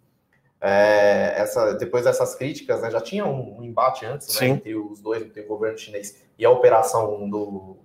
É, 0.68 1.36
essa, 1.38 1.74
depois 1.74 2.06
dessas 2.06 2.34
críticas, 2.34 2.82
né, 2.82 2.90
já 2.90 3.00
tinha 3.00 3.24
um, 3.24 3.60
um 3.60 3.64
embate 3.64 4.04
antes 4.04 4.40
né, 4.40 4.48
entre 4.48 4.76
os 4.76 5.00
dois, 5.00 5.22
entre 5.22 5.42
o 5.42 5.48
governo 5.48 5.78
chinês 5.78 6.26
e 6.40 6.44
a 6.44 6.50
operação 6.50 7.30
do, 7.30 7.78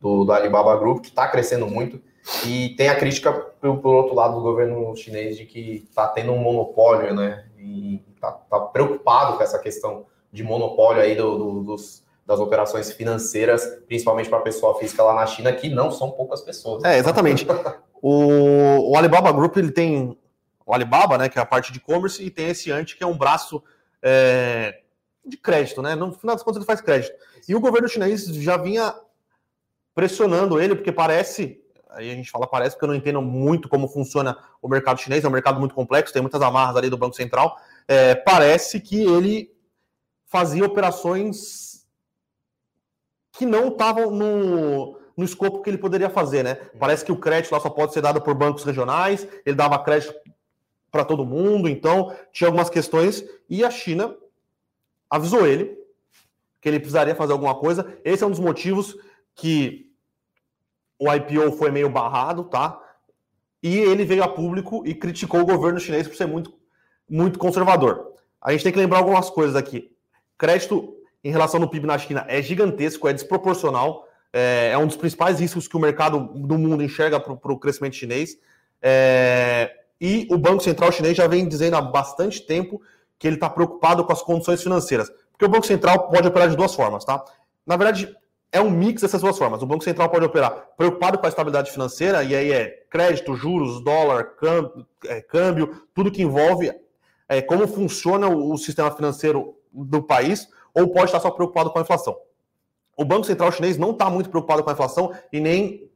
do, 0.00 0.24
do 0.24 0.32
Alibaba 0.32 0.76
Group, 0.76 1.00
que 1.00 1.08
está 1.08 1.26
crescendo 1.26 1.66
muito. 1.66 2.00
E 2.46 2.76
tem 2.76 2.88
a 2.88 2.94
crítica, 2.94 3.32
por, 3.32 3.78
por 3.78 3.92
outro 3.92 4.14
lado, 4.14 4.36
do 4.36 4.40
governo 4.40 4.94
chinês 4.94 5.36
de 5.36 5.44
que 5.44 5.84
está 5.90 6.06
tendo 6.06 6.30
um 6.30 6.38
monopólio, 6.38 7.12
né? 7.12 7.44
E 7.58 8.04
está 8.14 8.30
tá 8.30 8.60
preocupado 8.60 9.36
com 9.36 9.42
essa 9.42 9.58
questão 9.58 10.06
de 10.32 10.44
monopólio 10.44 11.02
aí 11.02 11.16
do, 11.16 11.36
do, 11.36 11.64
dos, 11.64 12.04
das 12.24 12.38
operações 12.38 12.92
financeiras, 12.92 13.66
principalmente 13.88 14.28
para 14.28 14.38
a 14.38 14.42
pessoa 14.42 14.78
física 14.78 15.02
lá 15.02 15.14
na 15.14 15.26
China, 15.26 15.52
que 15.52 15.68
não 15.68 15.90
são 15.90 16.12
poucas 16.12 16.40
pessoas. 16.40 16.84
É, 16.84 16.98
exatamente. 16.98 17.44
o, 18.00 18.92
o 18.92 18.96
Alibaba 18.96 19.32
Group 19.32 19.56
ele 19.56 19.72
tem 19.72 20.16
o 20.64 20.74
Alibaba, 20.74 21.18
né, 21.18 21.28
que 21.28 21.38
é 21.38 21.42
a 21.42 21.46
parte 21.46 21.72
de 21.72 21.78
e-commerce, 21.78 22.22
e 22.22 22.30
tem 22.30 22.48
esse 22.48 22.70
Ante, 22.70 22.96
que 22.96 23.04
é 23.04 23.06
um 23.06 23.16
braço 23.16 23.62
é, 24.02 24.82
de 25.24 25.36
crédito, 25.36 25.80
né? 25.80 25.94
No 25.94 26.12
final 26.12 26.34
das 26.34 26.42
contas, 26.42 26.58
ele 26.58 26.66
faz 26.66 26.80
crédito. 26.80 27.14
E 27.48 27.54
o 27.54 27.60
governo 27.60 27.88
chinês 27.88 28.26
já 28.26 28.56
vinha 28.56 28.94
pressionando 29.94 30.60
ele, 30.60 30.74
porque 30.74 30.90
parece, 30.90 31.60
aí 31.90 32.10
a 32.10 32.14
gente 32.14 32.30
fala 32.30 32.46
parece, 32.46 32.74
porque 32.74 32.84
eu 32.84 32.88
não 32.88 32.94
entendo 32.94 33.22
muito 33.22 33.68
como 33.68 33.88
funciona 33.88 34.36
o 34.60 34.68
mercado 34.68 35.00
chinês, 35.00 35.24
é 35.24 35.28
um 35.28 35.32
mercado 35.32 35.60
muito 35.60 35.74
complexo, 35.74 36.12
tem 36.12 36.22
muitas 36.22 36.42
amarras 36.42 36.76
ali 36.76 36.88
do 36.88 36.98
Banco 36.98 37.14
Central. 37.14 37.56
É, 37.86 38.14
parece 38.14 38.80
que 38.80 39.02
ele 39.02 39.54
fazia 40.26 40.64
operações 40.64 41.86
que 43.32 43.46
não 43.46 43.68
estavam 43.68 44.10
no, 44.10 44.98
no 45.16 45.24
escopo 45.24 45.62
que 45.62 45.70
ele 45.70 45.78
poderia 45.78 46.10
fazer, 46.10 46.42
né? 46.42 46.54
Parece 46.78 47.04
que 47.04 47.12
o 47.12 47.16
crédito 47.16 47.52
lá 47.52 47.60
só 47.60 47.70
pode 47.70 47.92
ser 47.92 48.00
dado 48.00 48.20
por 48.20 48.34
bancos 48.34 48.64
regionais, 48.64 49.26
ele 49.44 49.56
dava 49.56 49.78
crédito 49.78 50.14
para 50.92 51.04
todo 51.06 51.24
mundo, 51.24 51.68
então 51.68 52.14
tinha 52.30 52.46
algumas 52.46 52.68
questões 52.68 53.24
e 53.48 53.64
a 53.64 53.70
China 53.70 54.14
avisou 55.10 55.46
ele 55.46 55.76
que 56.60 56.68
ele 56.68 56.78
precisaria 56.78 57.16
fazer 57.16 57.32
alguma 57.32 57.56
coisa. 57.56 57.98
Esse 58.04 58.22
é 58.22 58.26
um 58.26 58.30
dos 58.30 58.38
motivos 58.38 58.96
que 59.34 59.90
o 60.96 61.12
IPO 61.12 61.52
foi 61.56 61.72
meio 61.72 61.90
barrado, 61.90 62.44
tá? 62.44 62.80
E 63.60 63.78
ele 63.78 64.04
veio 64.04 64.22
a 64.22 64.28
público 64.28 64.86
e 64.86 64.94
criticou 64.94 65.40
o 65.40 65.46
governo 65.46 65.80
chinês 65.80 66.06
por 66.06 66.14
ser 66.14 66.26
muito, 66.26 66.52
muito 67.10 67.38
conservador. 67.38 68.12
A 68.40 68.52
gente 68.52 68.62
tem 68.62 68.72
que 68.72 68.78
lembrar 68.78 68.98
algumas 68.98 69.28
coisas 69.28 69.56
aqui. 69.56 69.90
Crédito 70.38 70.94
em 71.24 71.30
relação 71.30 71.60
ao 71.60 71.68
PIB 71.68 71.86
na 71.86 71.98
China 71.98 72.24
é 72.28 72.40
gigantesco, 72.40 73.08
é 73.08 73.12
desproporcional, 73.12 74.06
é, 74.32 74.70
é 74.72 74.78
um 74.78 74.86
dos 74.86 74.96
principais 74.96 75.40
riscos 75.40 75.66
que 75.66 75.76
o 75.76 75.80
mercado 75.80 76.18
do 76.18 76.58
mundo 76.58 76.82
enxerga 76.82 77.18
para 77.18 77.52
o 77.52 77.58
crescimento 77.58 77.96
chinês. 77.96 78.38
É, 78.80 79.81
e 80.02 80.26
o 80.32 80.36
Banco 80.36 80.64
Central 80.64 80.90
chinês 80.90 81.16
já 81.16 81.28
vem 81.28 81.46
dizendo 81.46 81.76
há 81.76 81.80
bastante 81.80 82.42
tempo 82.42 82.82
que 83.16 83.28
ele 83.28 83.36
está 83.36 83.48
preocupado 83.48 84.04
com 84.04 84.12
as 84.12 84.20
condições 84.20 84.60
financeiras. 84.60 85.08
Porque 85.30 85.44
o 85.44 85.48
Banco 85.48 85.64
Central 85.64 86.08
pode 86.08 86.26
operar 86.26 86.50
de 86.50 86.56
duas 86.56 86.74
formas, 86.74 87.04
tá? 87.04 87.24
Na 87.64 87.76
verdade, 87.76 88.12
é 88.50 88.60
um 88.60 88.68
mix 88.68 89.02
dessas 89.02 89.20
duas 89.20 89.38
formas. 89.38 89.62
O 89.62 89.66
Banco 89.66 89.84
Central 89.84 90.10
pode 90.10 90.24
operar 90.24 90.70
preocupado 90.76 91.18
com 91.18 91.26
a 91.26 91.28
estabilidade 91.28 91.70
financeira, 91.70 92.24
e 92.24 92.34
aí 92.34 92.50
é 92.50 92.84
crédito, 92.90 93.36
juros, 93.36 93.80
dólar, 93.84 94.34
câmbio, 94.34 94.84
é, 95.06 95.20
câmbio 95.20 95.86
tudo 95.94 96.10
que 96.10 96.20
envolve 96.20 96.74
é, 97.28 97.40
como 97.40 97.68
funciona 97.68 98.28
o 98.28 98.58
sistema 98.58 98.90
financeiro 98.90 99.54
do 99.72 100.02
país, 100.02 100.48
ou 100.74 100.88
pode 100.88 101.06
estar 101.06 101.20
só 101.20 101.30
preocupado 101.30 101.70
com 101.70 101.78
a 101.78 101.82
inflação. 101.82 102.18
O 102.96 103.04
Banco 103.04 103.24
Central 103.24 103.52
chinês 103.52 103.78
não 103.78 103.92
está 103.92 104.10
muito 104.10 104.28
preocupado 104.28 104.64
com 104.64 104.70
a 104.70 104.72
inflação 104.72 105.12
e 105.32 105.38
nem 105.38 105.91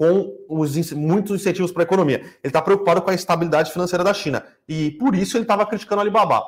com 0.00 0.34
os, 0.48 0.92
muitos 0.92 1.42
incentivos 1.42 1.70
para 1.70 1.82
a 1.82 1.84
economia. 1.84 2.20
Ele 2.20 2.34
está 2.44 2.62
preocupado 2.62 3.02
com 3.02 3.10
a 3.10 3.14
estabilidade 3.14 3.70
financeira 3.70 4.02
da 4.02 4.14
China. 4.14 4.42
E 4.66 4.92
por 4.92 5.14
isso 5.14 5.36
ele 5.36 5.44
estava 5.44 5.66
criticando 5.66 5.98
o 5.98 6.00
Alibaba. 6.00 6.42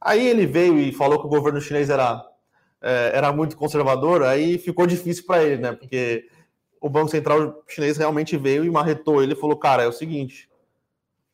Aí 0.00 0.26
ele 0.26 0.44
veio 0.44 0.76
e 0.76 0.90
falou 0.90 1.20
que 1.20 1.26
o 1.26 1.28
governo 1.28 1.60
chinês 1.60 1.88
era 1.88 2.20
é, 2.82 3.12
era 3.14 3.32
muito 3.32 3.56
conservador, 3.56 4.24
aí 4.24 4.58
ficou 4.58 4.88
difícil 4.88 5.24
para 5.24 5.44
ele, 5.44 5.62
né? 5.62 5.72
Porque 5.72 6.26
o 6.80 6.88
Banco 6.88 7.08
Central 7.08 7.62
chinês 7.68 7.96
realmente 7.96 8.36
veio 8.36 8.64
e 8.64 8.70
marretou 8.72 9.22
ele 9.22 9.34
e 9.34 9.40
falou: 9.40 9.56
cara, 9.56 9.84
é 9.84 9.86
o 9.86 9.92
seguinte, 9.92 10.50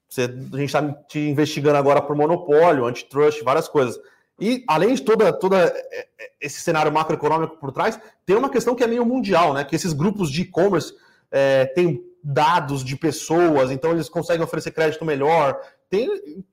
você, 0.07 0.25
a 0.25 0.27
gente 0.27 0.67
está 0.67 0.93
te 1.09 1.21
investigando 1.21 1.79
agora 1.79 2.03
por 2.03 2.15
monopólio, 2.15 2.85
antitrust, 2.85 3.43
várias 3.43 3.67
coisas. 3.67 3.99
E 4.39 4.63
além 4.69 4.95
de 4.95 5.01
toda, 5.01 5.33
toda 5.33 5.57
é, 5.57 6.09
é, 6.21 6.33
esse 6.39 6.61
cenário 6.61 6.93
macroeconômico 6.93 7.57
por 7.57 7.73
trás, 7.73 7.99
tem 8.27 8.37
uma 8.37 8.51
questão 8.51 8.75
que 8.75 8.85
é 8.85 8.87
meio 8.87 9.07
mundial, 9.07 9.55
né? 9.55 9.65
Que 9.65 9.75
esses 9.75 9.95
grupos 9.95 10.31
de 10.31 10.43
e-commerce 10.43 10.93
é, 11.33 11.67
têm 11.67 12.05
dados 12.23 12.85
de 12.85 12.95
pessoas, 12.97 13.71
então 13.71 13.91
eles 13.91 14.09
conseguem 14.09 14.45
oferecer 14.45 14.71
crédito 14.71 15.05
melhor. 15.05 15.59
Tem, 15.91 16.45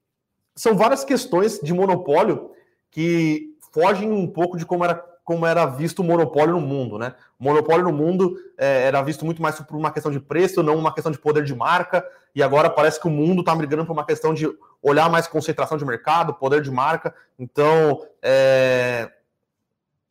são 0.55 0.75
várias 0.75 1.03
questões 1.03 1.59
de 1.59 1.73
monopólio 1.73 2.51
que 2.89 3.55
fogem 3.71 4.11
um 4.11 4.25
pouco 4.25 4.57
de 4.57 4.65
como 4.65 4.83
era, 4.83 4.95
como 5.23 5.45
era 5.45 5.65
visto 5.67 5.99
o 5.99 6.03
monopólio 6.03 6.55
no 6.55 6.61
mundo, 6.61 6.97
né? 6.97 7.13
O 7.39 7.43
monopólio 7.43 7.85
no 7.85 7.93
mundo 7.93 8.35
é, 8.57 8.85
era 8.85 9.01
visto 9.03 9.23
muito 9.23 9.41
mais 9.41 9.59
por 9.59 9.77
uma 9.77 9.91
questão 9.91 10.11
de 10.11 10.19
preço, 10.19 10.63
não 10.63 10.75
uma 10.75 10.93
questão 10.93 11.11
de 11.11 11.19
poder 11.19 11.43
de 11.43 11.53
marca, 11.53 12.03
e 12.33 12.41
agora 12.41 12.69
parece 12.69 12.99
que 12.99 13.07
o 13.07 13.11
mundo 13.11 13.41
está 13.41 13.55
migrando 13.55 13.85
para 13.85 13.93
uma 13.93 14.05
questão 14.05 14.33
de 14.33 14.49
olhar 14.81 15.09
mais 15.09 15.27
concentração 15.27 15.77
de 15.77 15.85
mercado, 15.85 16.33
poder 16.33 16.61
de 16.61 16.71
marca. 16.71 17.13
Então, 17.37 18.03
é... 18.23 19.11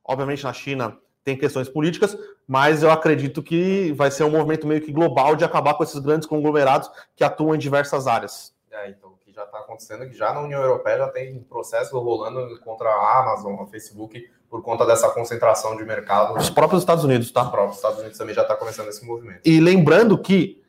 obviamente 0.04 0.44
na 0.44 0.52
China 0.52 0.96
tem 1.28 1.36
questões 1.36 1.68
políticas, 1.68 2.16
mas 2.46 2.82
eu 2.82 2.90
acredito 2.90 3.42
que 3.42 3.92
vai 3.92 4.10
ser 4.10 4.24
um 4.24 4.30
movimento 4.30 4.66
meio 4.66 4.80
que 4.80 4.90
global 4.90 5.36
de 5.36 5.44
acabar 5.44 5.74
com 5.74 5.82
esses 5.82 5.98
grandes 5.98 6.26
conglomerados 6.26 6.90
que 7.14 7.22
atuam 7.22 7.54
em 7.54 7.58
diversas 7.58 8.06
áreas. 8.06 8.54
É, 8.70 8.88
então, 8.88 9.10
o 9.10 9.16
que 9.18 9.30
já 9.30 9.44
está 9.44 9.58
acontecendo 9.58 10.04
é 10.04 10.06
que 10.06 10.16
já 10.16 10.32
na 10.32 10.40
União 10.40 10.62
Europeia 10.62 10.96
já 10.96 11.08
tem 11.08 11.38
processo 11.40 11.98
rolando 11.98 12.58
contra 12.60 12.88
a 12.88 13.20
Amazon, 13.20 13.60
a 13.60 13.66
Facebook, 13.66 14.26
por 14.48 14.62
conta 14.62 14.86
dessa 14.86 15.10
concentração 15.10 15.76
de 15.76 15.84
mercado. 15.84 16.38
Os 16.38 16.48
próprios 16.48 16.80
Estados 16.80 17.04
Unidos, 17.04 17.30
tá? 17.30 17.42
Os 17.42 17.50
próprios 17.50 17.76
Estados 17.76 17.98
Unidos 17.98 18.16
também 18.16 18.34
já 18.34 18.40
está 18.40 18.56
começando 18.56 18.88
esse 18.88 19.04
movimento. 19.04 19.40
E 19.44 19.60
lembrando 19.60 20.16
que 20.16 20.62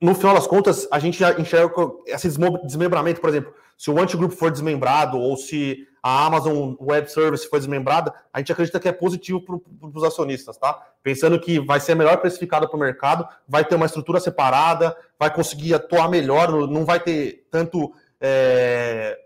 no 0.00 0.14
final 0.14 0.34
das 0.34 0.46
contas, 0.46 0.88
a 0.90 0.98
gente 0.98 1.22
enxerga 1.38 1.72
esse 2.06 2.28
desmembramento, 2.64 3.20
por 3.20 3.28
exemplo, 3.28 3.52
se 3.76 3.90
o 3.90 3.98
antigrupo 4.00 4.34
for 4.34 4.50
desmembrado 4.50 5.18
ou 5.18 5.36
se 5.36 5.86
a 6.02 6.24
Amazon 6.26 6.74
Web 6.80 7.10
Service 7.10 7.48
for 7.48 7.58
desmembrada, 7.58 8.12
a 8.32 8.38
gente 8.38 8.52
acredita 8.52 8.80
que 8.80 8.88
é 8.88 8.92
positivo 8.92 9.40
para 9.42 9.58
os 9.94 10.04
acionistas, 10.04 10.56
tá? 10.56 10.80
Pensando 11.02 11.38
que 11.38 11.60
vai 11.60 11.78
ser 11.80 11.94
melhor 11.94 12.16
precificada 12.18 12.66
para 12.66 12.76
o 12.76 12.80
mercado, 12.80 13.28
vai 13.46 13.64
ter 13.64 13.74
uma 13.74 13.86
estrutura 13.86 14.20
separada, 14.20 14.96
vai 15.18 15.32
conseguir 15.32 15.74
atuar 15.74 16.08
melhor, 16.08 16.50
não 16.68 16.84
vai 16.84 17.00
ter 17.00 17.46
tanto 17.50 17.92
é, 18.20 19.18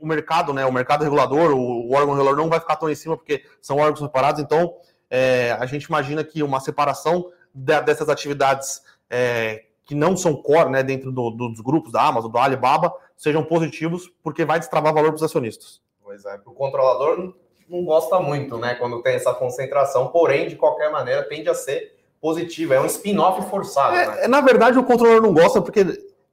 o 0.00 0.06
mercado, 0.06 0.52
né? 0.52 0.64
O 0.64 0.72
mercado 0.72 1.04
regulador, 1.04 1.52
o, 1.52 1.92
órgão 1.92 2.14
regulador 2.14 2.42
não 2.42 2.50
vai 2.50 2.60
ficar 2.60 2.76
tão 2.76 2.90
em 2.90 2.94
cima 2.94 3.16
porque 3.16 3.44
são 3.60 3.78
órgãos 3.78 4.00
separados. 4.00 4.40
Então, 4.40 4.74
é, 5.10 5.52
a 5.58 5.66
gente 5.66 5.84
imagina 5.84 6.24
que 6.24 6.42
uma 6.42 6.60
separação 6.60 7.30
de, 7.54 7.80
dessas 7.82 8.08
atividades 8.08 8.80
é, 9.10 9.64
que 9.84 9.94
não 9.94 10.16
são 10.16 10.34
core 10.34 10.70
né, 10.70 10.82
dentro 10.82 11.10
do, 11.10 11.30
dos 11.30 11.60
grupos 11.60 11.92
da 11.92 12.06
Amazon, 12.06 12.30
do 12.30 12.38
Alibaba, 12.38 12.92
sejam 13.16 13.44
positivos, 13.44 14.10
porque 14.22 14.44
vai 14.44 14.58
destravar 14.58 14.94
valor 14.94 15.08
para 15.08 15.16
os 15.16 15.22
acionistas. 15.22 15.80
Pois 16.02 16.24
é, 16.24 16.40
o 16.46 16.52
controlador 16.52 17.34
não 17.68 17.84
gosta 17.84 18.20
muito, 18.20 18.58
né, 18.58 18.74
quando 18.74 19.02
tem 19.02 19.14
essa 19.14 19.32
concentração, 19.32 20.08
porém, 20.08 20.48
de 20.48 20.56
qualquer 20.56 20.90
maneira, 20.90 21.22
tende 21.28 21.48
a 21.48 21.54
ser 21.54 21.96
positivo, 22.20 22.74
é 22.74 22.80
um 22.80 22.86
spin-off 22.86 23.48
forçado. 23.50 23.96
É, 23.96 24.06
né? 24.22 24.28
Na 24.28 24.40
verdade, 24.40 24.78
o 24.78 24.84
controlador 24.84 25.22
não 25.22 25.34
gosta 25.34 25.60
porque 25.60 25.84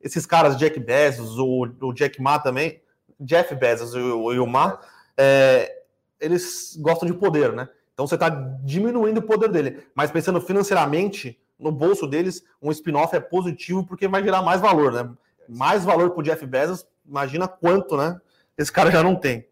esses 0.01 0.25
caras, 0.25 0.57
Jack 0.57 0.79
Bezos, 0.79 1.37
o, 1.37 1.67
o 1.81 1.93
Jack 1.93 2.21
Ma 2.21 2.37
também, 2.39 2.81
Jeff 3.19 3.53
Bezos 3.55 3.93
e 3.95 3.99
o, 3.99 4.33
e 4.33 4.39
o 4.39 4.47
Ma, 4.47 4.79
é, 5.17 5.81
eles 6.19 6.77
gostam 6.79 7.07
de 7.07 7.13
poder, 7.13 7.51
né? 7.53 7.67
Então 7.93 8.07
você 8.07 8.15
está 8.15 8.29
diminuindo 8.63 9.17
o 9.17 9.23
poder 9.23 9.49
dele. 9.49 9.83
Mas 9.93 10.09
pensando 10.09 10.39
financeiramente, 10.39 11.37
no 11.59 11.71
bolso 11.71 12.07
deles, 12.07 12.43
um 12.61 12.71
spin-off 12.71 13.15
é 13.15 13.19
positivo 13.19 13.85
porque 13.85 14.07
vai 14.07 14.23
gerar 14.23 14.41
mais 14.41 14.61
valor, 14.61 14.91
né? 14.91 15.11
Mais 15.47 15.83
valor 15.83 16.11
para 16.11 16.19
o 16.21 16.23
Jeff 16.23 16.45
Bezos, 16.45 16.85
imagina 17.05 17.47
quanto, 17.47 17.97
né? 17.97 18.19
Esse 18.57 18.71
cara 18.71 18.89
já 18.89 19.03
não 19.03 19.15
tem. 19.15 19.47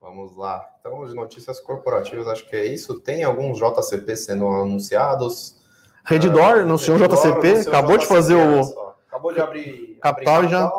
Vamos 0.00 0.36
lá. 0.36 0.68
Então, 0.80 1.06
de 1.06 1.14
notícias 1.14 1.58
corporativas, 1.60 2.28
acho 2.28 2.46
que 2.46 2.54
é 2.54 2.66
isso. 2.66 3.00
Tem 3.00 3.24
alguns 3.24 3.58
JCP 3.58 4.16
sendo 4.16 4.46
anunciados. 4.46 5.62
Redditor 6.04 6.60
anunciou 6.60 6.98
um 6.98 7.00
JCP, 7.00 7.68
acabou 7.68 7.96
JCP, 7.96 7.98
de 7.98 8.06
fazer 8.06 8.34
o. 8.34 8.94
Acabou 9.08 9.32
de 9.32 9.40
abrir. 9.40 9.98
Capital 10.02 10.36
abrir 10.36 10.50
já 10.50 10.72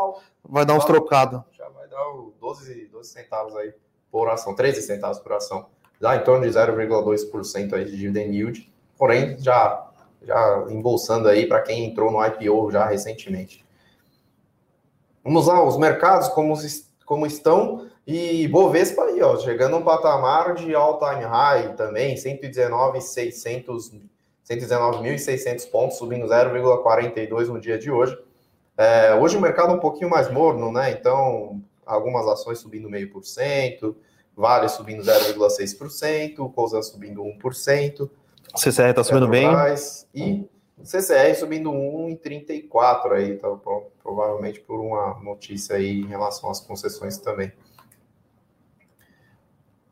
vai 0.44 0.64
dar 0.64 0.76
uns 0.76 0.86
trocados. 0.86 1.42
Já 1.52 1.68
vai 1.70 1.88
dar 1.88 2.04
12, 2.40 2.86
12 2.92 3.10
centavos 3.10 3.56
aí 3.56 3.74
por 4.12 4.30
ação, 4.30 4.54
13 4.54 4.82
centavos 4.84 5.18
por 5.20 5.34
ação. 5.34 5.66
Dá 6.00 6.16
em 6.16 6.24
torno 6.24 6.48
de 6.48 6.56
0,2% 6.56 7.74
aí 7.74 7.86
de 7.86 7.98
dividend 7.98 8.36
yield. 8.36 8.72
Porém, 8.98 9.38
já 9.40 9.85
já 10.26 10.66
embolsando 10.70 11.28
aí 11.28 11.48
para 11.48 11.62
quem 11.62 11.86
entrou 11.86 12.12
no 12.12 12.26
IPO 12.26 12.72
já 12.72 12.86
recentemente. 12.86 13.64
Vamos 15.24 15.48
lá, 15.48 15.64
os 15.64 15.78
mercados 15.78 16.28
como, 16.30 16.54
como 17.06 17.26
estão 17.26 17.88
e 18.06 18.48
Bovespa 18.48 19.04
aí, 19.06 19.22
ó, 19.22 19.38
chegando 19.38 19.76
a 19.76 19.80
um 19.80 19.84
patamar 19.84 20.54
de 20.56 20.76
all-time 20.76 21.24
high 21.24 21.74
também, 21.76 22.16
119.600 22.16 24.02
119.600 24.48 25.70
pontos, 25.72 25.98
subindo 25.98 26.28
0,42 26.28 27.48
no 27.48 27.60
dia 27.60 27.80
de 27.80 27.90
hoje. 27.90 28.16
É, 28.78 29.16
hoje 29.16 29.36
o 29.38 29.42
mercado 29.42 29.72
é 29.72 29.76
um 29.76 29.80
pouquinho 29.80 30.10
mais 30.10 30.32
morno, 30.32 30.72
né? 30.72 30.92
Então, 30.92 31.62
algumas 31.86 32.28
ações 32.28 32.60
subindo 32.60 32.90
meio 32.90 33.10
por 33.10 33.24
cento, 33.26 33.96
Vale 34.38 34.68
subindo 34.68 35.02
0,6%, 35.02 36.54
Coisa 36.54 36.82
subindo 36.82 37.24
1%. 37.24 38.10
CCR 38.56 38.90
está 38.90 39.04
subindo 39.04 39.28
bem. 39.28 39.48
E 40.14 40.48
CCR 40.84 41.36
subindo 41.36 41.72
1,34 41.72 43.12
aí, 43.12 43.38
tá, 43.38 43.50
provavelmente 44.02 44.60
por 44.60 44.80
uma 44.80 45.20
notícia 45.22 45.76
aí 45.76 46.02
em 46.02 46.08
relação 46.08 46.50
às 46.50 46.60
concessões 46.60 47.18
também. 47.18 47.52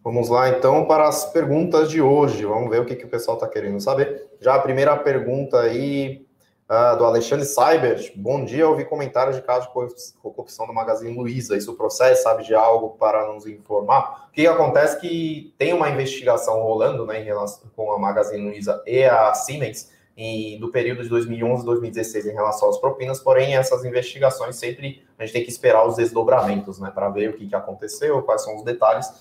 Vamos 0.04 0.28
lá 0.28 0.50
então 0.50 0.86
para 0.86 1.08
as 1.08 1.32
perguntas 1.32 1.90
de 1.90 2.02
hoje. 2.02 2.46
Vamos 2.46 2.70
ver 2.70 2.82
o 2.82 2.86
que, 2.86 2.96
que 2.96 3.06
o 3.06 3.10
pessoal 3.10 3.38
está 3.38 3.48
querendo 3.48 3.80
saber. 3.80 4.30
Já 4.42 4.56
a 4.56 4.60
primeira 4.60 4.98
pergunta 4.98 5.62
aí 5.62 6.26
uh, 6.70 6.98
do 6.98 7.06
Alexandre 7.06 7.46
Cyber. 7.46 8.14
Bom 8.16 8.44
dia, 8.44 8.68
ouvi 8.68 8.86
comentários 8.86 9.36
de 9.36 9.42
caso 9.42 9.68
de 9.68 10.14
corrupção 10.22 10.68
do 10.68 10.74
Magazine 10.74 11.16
Luiza. 11.16 11.58
Isso 11.58 11.74
processa, 11.74 12.24
sabe 12.24 12.44
de 12.44 12.56
algo 12.56 12.92
para 12.92 13.32
nos 13.32 13.46
informar? 13.46 14.28
O 14.30 14.32
que 14.32 14.48
acontece 14.48 14.98
é 14.98 15.00
que 15.00 15.54
tem 15.58 15.74
uma 15.74 15.90
investigação 15.90 16.62
rolando 16.62 17.06
né, 17.06 17.22
em 17.22 17.24
relação 17.24 17.70
com 17.76 17.92
a 17.92 18.00
Magazine 18.00 18.44
Luiza 18.44 18.82
e 18.86 19.04
a 19.04 19.34
Siemens 19.34 19.92
em, 20.16 20.60
do 20.60 20.70
período 20.70 21.04
de 21.04 21.10
2011 21.10 21.64
e 21.64 21.66
2016 21.66 22.28
em 22.28 22.34
relação 22.34 22.70
às 22.70 22.78
propinas, 22.78 23.20
porém 23.20 23.56
essas 23.56 23.84
investigações 23.84 24.56
sempre 24.56 25.04
a 25.18 25.26
gente 25.26 25.34
tem 25.34 25.44
que 25.44 25.50
esperar 25.50 25.88
os 25.88 25.96
desdobramentos, 25.96 26.80
né, 26.80 26.92
para 26.94 27.10
ver 27.10 27.32
o 27.32 27.34
que, 27.34 27.48
que 27.48 27.56
aconteceu, 27.56 28.22
quais 28.22 28.44
são 28.44 28.56
os 28.56 28.64
detalhes 28.64 29.12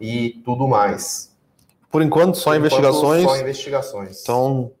e 0.00 0.40
tudo 0.44 0.66
mais. 0.66 1.32
Por 1.90 2.00
enquanto, 2.00 2.36
só 2.36 2.50
Por 2.50 2.56
investigações. 2.56 3.22
Enquanto, 3.22 3.36
só 3.36 3.42
investigações. 3.42 4.22
Então, 4.22 4.72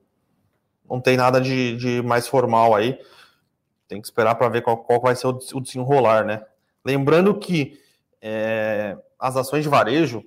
não 0.92 1.00
tem 1.00 1.16
nada 1.16 1.40
de, 1.40 1.74
de 1.76 2.02
mais 2.02 2.28
formal 2.28 2.74
aí. 2.74 2.98
Tem 3.88 3.98
que 3.98 4.06
esperar 4.06 4.34
para 4.34 4.50
ver 4.50 4.60
qual, 4.60 4.76
qual 4.76 5.00
vai 5.00 5.16
ser 5.16 5.26
o, 5.26 5.38
o 5.54 5.60
desenrolar, 5.60 6.22
né? 6.22 6.44
Lembrando 6.84 7.34
que 7.38 7.80
é, 8.20 8.96
as 9.18 9.34
ações 9.36 9.62
de 9.62 9.70
varejo 9.70 10.22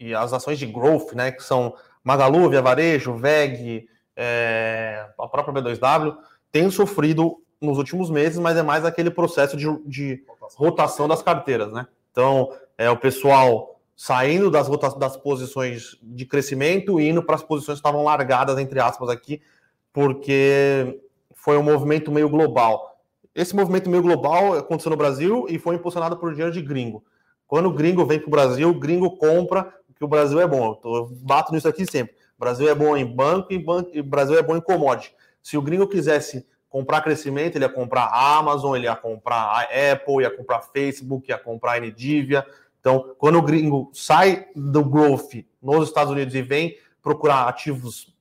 e 0.00 0.12
as 0.12 0.32
ações 0.32 0.58
de 0.58 0.66
growth, 0.66 1.12
né, 1.12 1.30
que 1.30 1.42
são 1.42 1.74
Magalu, 2.02 2.50
Via 2.50 2.62
Varejo, 2.62 3.14
VEG, 3.14 3.88
é, 4.16 5.06
a 5.18 5.28
própria 5.28 5.62
B2W, 5.62 6.16
têm 6.50 6.70
sofrido 6.70 7.40
nos 7.60 7.78
últimos 7.78 8.10
meses, 8.10 8.38
mas 8.38 8.56
é 8.56 8.62
mais 8.62 8.84
aquele 8.84 9.10
processo 9.10 9.56
de, 9.56 9.66
de 9.84 10.24
rotação 10.56 11.06
das 11.06 11.22
carteiras, 11.22 11.72
né? 11.72 11.86
Então, 12.10 12.52
é 12.76 12.90
o 12.90 12.96
pessoal 12.96 13.80
saindo 13.94 14.50
das, 14.50 14.68
das 14.96 15.16
posições 15.16 15.98
de 16.02 16.24
crescimento 16.24 17.00
e 17.00 17.08
indo 17.08 17.22
para 17.22 17.34
as 17.34 17.42
posições 17.42 17.78
que 17.78 17.80
estavam 17.80 18.04
largadas, 18.04 18.58
entre 18.58 18.78
aspas, 18.80 19.08
aqui, 19.08 19.42
porque 19.92 21.00
foi 21.34 21.56
um 21.56 21.62
movimento 21.62 22.10
meio 22.10 22.28
global. 22.28 23.00
Esse 23.34 23.54
movimento 23.54 23.88
meio 23.88 24.02
global 24.02 24.54
aconteceu 24.54 24.90
no 24.90 24.96
Brasil 24.96 25.46
e 25.48 25.58
foi 25.58 25.76
impulsionado 25.76 26.16
por 26.16 26.32
dinheiro 26.32 26.52
de 26.52 26.60
gringo. 26.60 27.04
Quando 27.46 27.66
o 27.66 27.72
gringo 27.72 28.04
vem 28.04 28.18
para 28.18 28.28
o 28.28 28.30
Brasil, 28.30 28.68
o 28.68 28.78
gringo 28.78 29.16
compra 29.16 29.72
que 29.96 30.04
o 30.04 30.08
Brasil 30.08 30.40
é 30.40 30.46
bom. 30.46 30.78
Eu 30.84 31.08
bato 31.22 31.52
nisso 31.52 31.68
aqui 31.68 31.84
sempre. 31.90 32.14
O 32.36 32.40
Brasil 32.40 32.68
é 32.68 32.74
bom 32.74 32.96
em 32.96 33.04
banco 33.04 33.52
e, 33.52 33.58
banco, 33.58 33.90
Brasil 34.04 34.38
é 34.38 34.42
bom 34.42 34.56
em 34.56 34.60
commodity. 34.60 35.14
Se 35.42 35.56
o 35.56 35.62
gringo 35.62 35.88
quisesse 35.88 36.46
comprar 36.68 37.00
crescimento, 37.00 37.56
ele 37.56 37.64
ia 37.64 37.68
comprar 37.68 38.04
a 38.04 38.36
Amazon, 38.36 38.76
ele 38.76 38.84
ia 38.84 38.94
comprar 38.94 39.36
a 39.36 39.62
Apple, 39.92 40.22
ia 40.22 40.30
comprar 40.30 40.60
Facebook, 40.60 41.28
ia 41.30 41.38
comprar 41.38 41.76
a 41.76 41.80
Nvidia. 41.80 42.46
Então, 42.80 43.14
quando 43.18 43.38
o 43.38 43.42
gringo 43.42 43.90
sai 43.92 44.46
do 44.54 44.84
growth 44.84 45.44
nos 45.60 45.88
Estados 45.88 46.12
Unidos 46.12 46.34
e 46.34 46.42
vem 46.42 46.76
procurar 47.02 47.48
ativos 47.48 48.14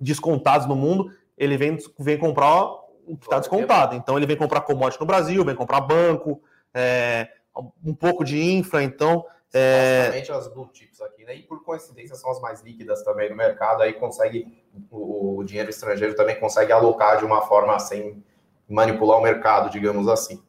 descontados 0.00 0.66
no 0.66 0.76
mundo, 0.76 1.10
ele 1.36 1.56
vem, 1.56 1.78
vem 1.98 2.18
comprar 2.18 2.64
o 3.06 3.16
que 3.16 3.26
está 3.26 3.38
descontado. 3.38 3.94
Então 3.94 4.16
ele 4.16 4.26
vem 4.26 4.36
comprar 4.36 4.62
commodity 4.62 5.00
no 5.00 5.06
Brasil, 5.06 5.44
vem 5.44 5.54
comprar 5.54 5.80
banco, 5.80 6.40
é, 6.74 7.28
um 7.84 7.94
pouco 7.94 8.24
de 8.24 8.40
infra. 8.40 8.82
Então 8.82 9.24
É... 9.52 10.10
Basicamente 10.10 10.32
as 10.32 10.48
blue 10.48 10.68
chips 10.72 11.00
aqui, 11.00 11.24
né? 11.24 11.34
E 11.34 11.42
por 11.42 11.64
coincidência 11.64 12.16
são 12.16 12.30
as 12.30 12.40
mais 12.40 12.62
líquidas 12.62 13.02
também 13.02 13.30
no 13.30 13.36
mercado, 13.36 13.82
aí 13.82 13.92
consegue, 13.94 14.46
o, 14.90 15.38
o 15.38 15.44
dinheiro 15.44 15.70
estrangeiro 15.70 16.14
também 16.14 16.38
consegue 16.38 16.72
alocar 16.72 17.18
de 17.18 17.24
uma 17.24 17.42
forma 17.42 17.78
sem 17.78 18.22
manipular 18.68 19.18
o 19.18 19.22
mercado, 19.22 19.70
digamos 19.70 20.08
assim. 20.08 20.42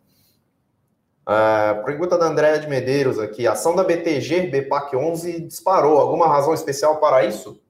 Uh, 1.28 1.84
pergunta 1.84 2.18
da 2.18 2.26
Andréa 2.26 2.60
de 2.60 2.68
Medeiros 2.68 3.20
aqui. 3.20 3.46
A 3.46 3.52
ação 3.52 3.76
da 3.76 3.84
BTG, 3.84 4.48
BPAC 4.48 4.96
11, 4.96 5.42
disparou. 5.42 5.98
Alguma 6.00 6.28
razão 6.28 6.54
especial 6.54 7.00
para 7.00 7.26
isso? 7.26 7.62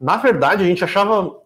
Na 0.00 0.16
verdade, 0.16 0.62
a 0.62 0.66
gente 0.66 0.84
achava 0.84 1.40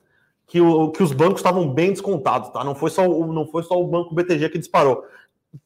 que, 0.46 0.60
o, 0.60 0.90
que 0.90 1.02
os 1.02 1.12
bancos 1.12 1.40
estavam 1.40 1.72
bem 1.72 1.90
descontados, 1.90 2.50
tá? 2.50 2.64
Não 2.64 2.74
foi, 2.74 2.90
só 2.90 3.08
o, 3.08 3.32
não 3.32 3.46
foi 3.46 3.62
só 3.62 3.80
o 3.80 3.86
banco 3.86 4.14
BTG 4.14 4.48
que 4.48 4.58
disparou. 4.58 5.04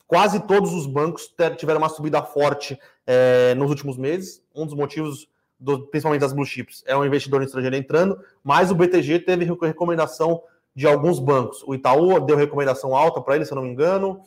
Quase 0.07 0.41
todos 0.41 0.73
os 0.73 0.87
bancos 0.87 1.33
tiveram 1.57 1.79
uma 1.79 1.89
subida 1.89 2.23
forte 2.23 2.79
é, 3.07 3.55
nos 3.55 3.71
últimos 3.71 3.97
meses. 3.97 4.43
Um 4.55 4.67
dos 4.67 4.75
motivos, 4.75 5.29
do, 5.59 5.87
principalmente 5.87 6.21
das 6.21 6.33
blue 6.33 6.45
chips, 6.45 6.83
é 6.87 6.97
o 6.97 7.05
investidor 7.05 7.43
estrangeiro 7.43 7.77
entrando, 7.77 8.19
mas 8.43 8.71
o 8.71 8.75
BTG 8.75 9.21
teve 9.21 9.45
recomendação 9.45 10.43
de 10.75 10.87
alguns 10.87 11.19
bancos. 11.19 11.63
O 11.67 11.75
Itaú 11.75 12.21
deu 12.21 12.37
recomendação 12.37 12.95
alta 12.95 13.21
para 13.21 13.37
ele, 13.37 13.45
se 13.45 13.53
eu 13.53 13.57
não 13.57 13.63
me 13.63 13.71
engano. 13.71 14.21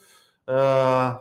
Uh, 0.47 1.19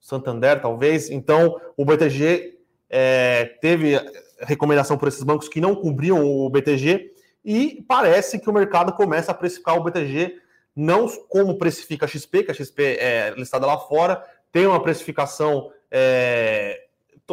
Santander, 0.00 0.60
talvez. 0.60 1.10
Então, 1.10 1.60
o 1.76 1.84
BTG 1.84 2.58
é, 2.88 3.44
teve 3.60 3.94
recomendação 4.40 4.96
por 4.96 5.08
esses 5.08 5.22
bancos 5.22 5.48
que 5.48 5.60
não 5.60 5.74
cobriam 5.74 6.24
o 6.24 6.48
BTG 6.50 7.12
e 7.44 7.84
parece 7.88 8.38
que 8.38 8.48
o 8.48 8.52
mercado 8.52 8.92
começa 8.92 9.32
a 9.32 9.34
precificar 9.34 9.76
o 9.76 9.82
BTG 9.82 10.40
não 10.74 11.08
como 11.28 11.58
precifica 11.58 12.06
a 12.06 12.08
XP, 12.08 12.44
que 12.44 12.50
a 12.50 12.54
XP 12.54 12.82
é 12.98 13.34
listada 13.36 13.66
lá 13.66 13.76
fora, 13.78 14.24
tem 14.52 14.66
uma 14.66 14.82
precificação, 14.82 15.70
é, 15.90 16.84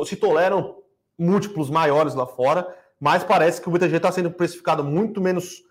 se 0.06 0.16
toleram 0.16 0.78
múltiplos 1.18 1.70
maiores 1.70 2.14
lá 2.14 2.26
fora, 2.26 2.68
mas 3.00 3.24
parece 3.24 3.62
que 3.62 3.70
o 3.70 3.72
BTG 3.72 3.98
está 3.98 4.12
sendo 4.12 4.32
precificado 4.32 4.84
muito 4.84 5.22
menos 5.22 5.64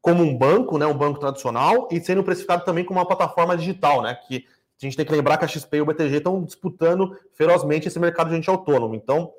como 0.00 0.22
um 0.22 0.36
banco, 0.36 0.78
né, 0.78 0.86
um 0.86 0.96
banco 0.96 1.18
tradicional, 1.18 1.88
e 1.90 2.00
sendo 2.00 2.22
precificado 2.22 2.64
também 2.64 2.84
como 2.84 3.00
uma 3.00 3.06
plataforma 3.06 3.56
digital, 3.56 4.02
né, 4.02 4.16
que 4.26 4.44
a 4.80 4.84
gente 4.84 4.96
tem 4.96 5.04
que 5.04 5.12
lembrar 5.12 5.38
que 5.38 5.44
a 5.44 5.48
XP 5.48 5.78
e 5.78 5.80
o 5.80 5.86
BTG 5.86 6.18
estão 6.18 6.42
disputando 6.42 7.16
ferozmente 7.34 7.88
esse 7.88 7.98
mercado 7.98 8.30
de 8.30 8.36
gente 8.36 8.48
autônomo. 8.48 8.94
Então, 8.94 9.32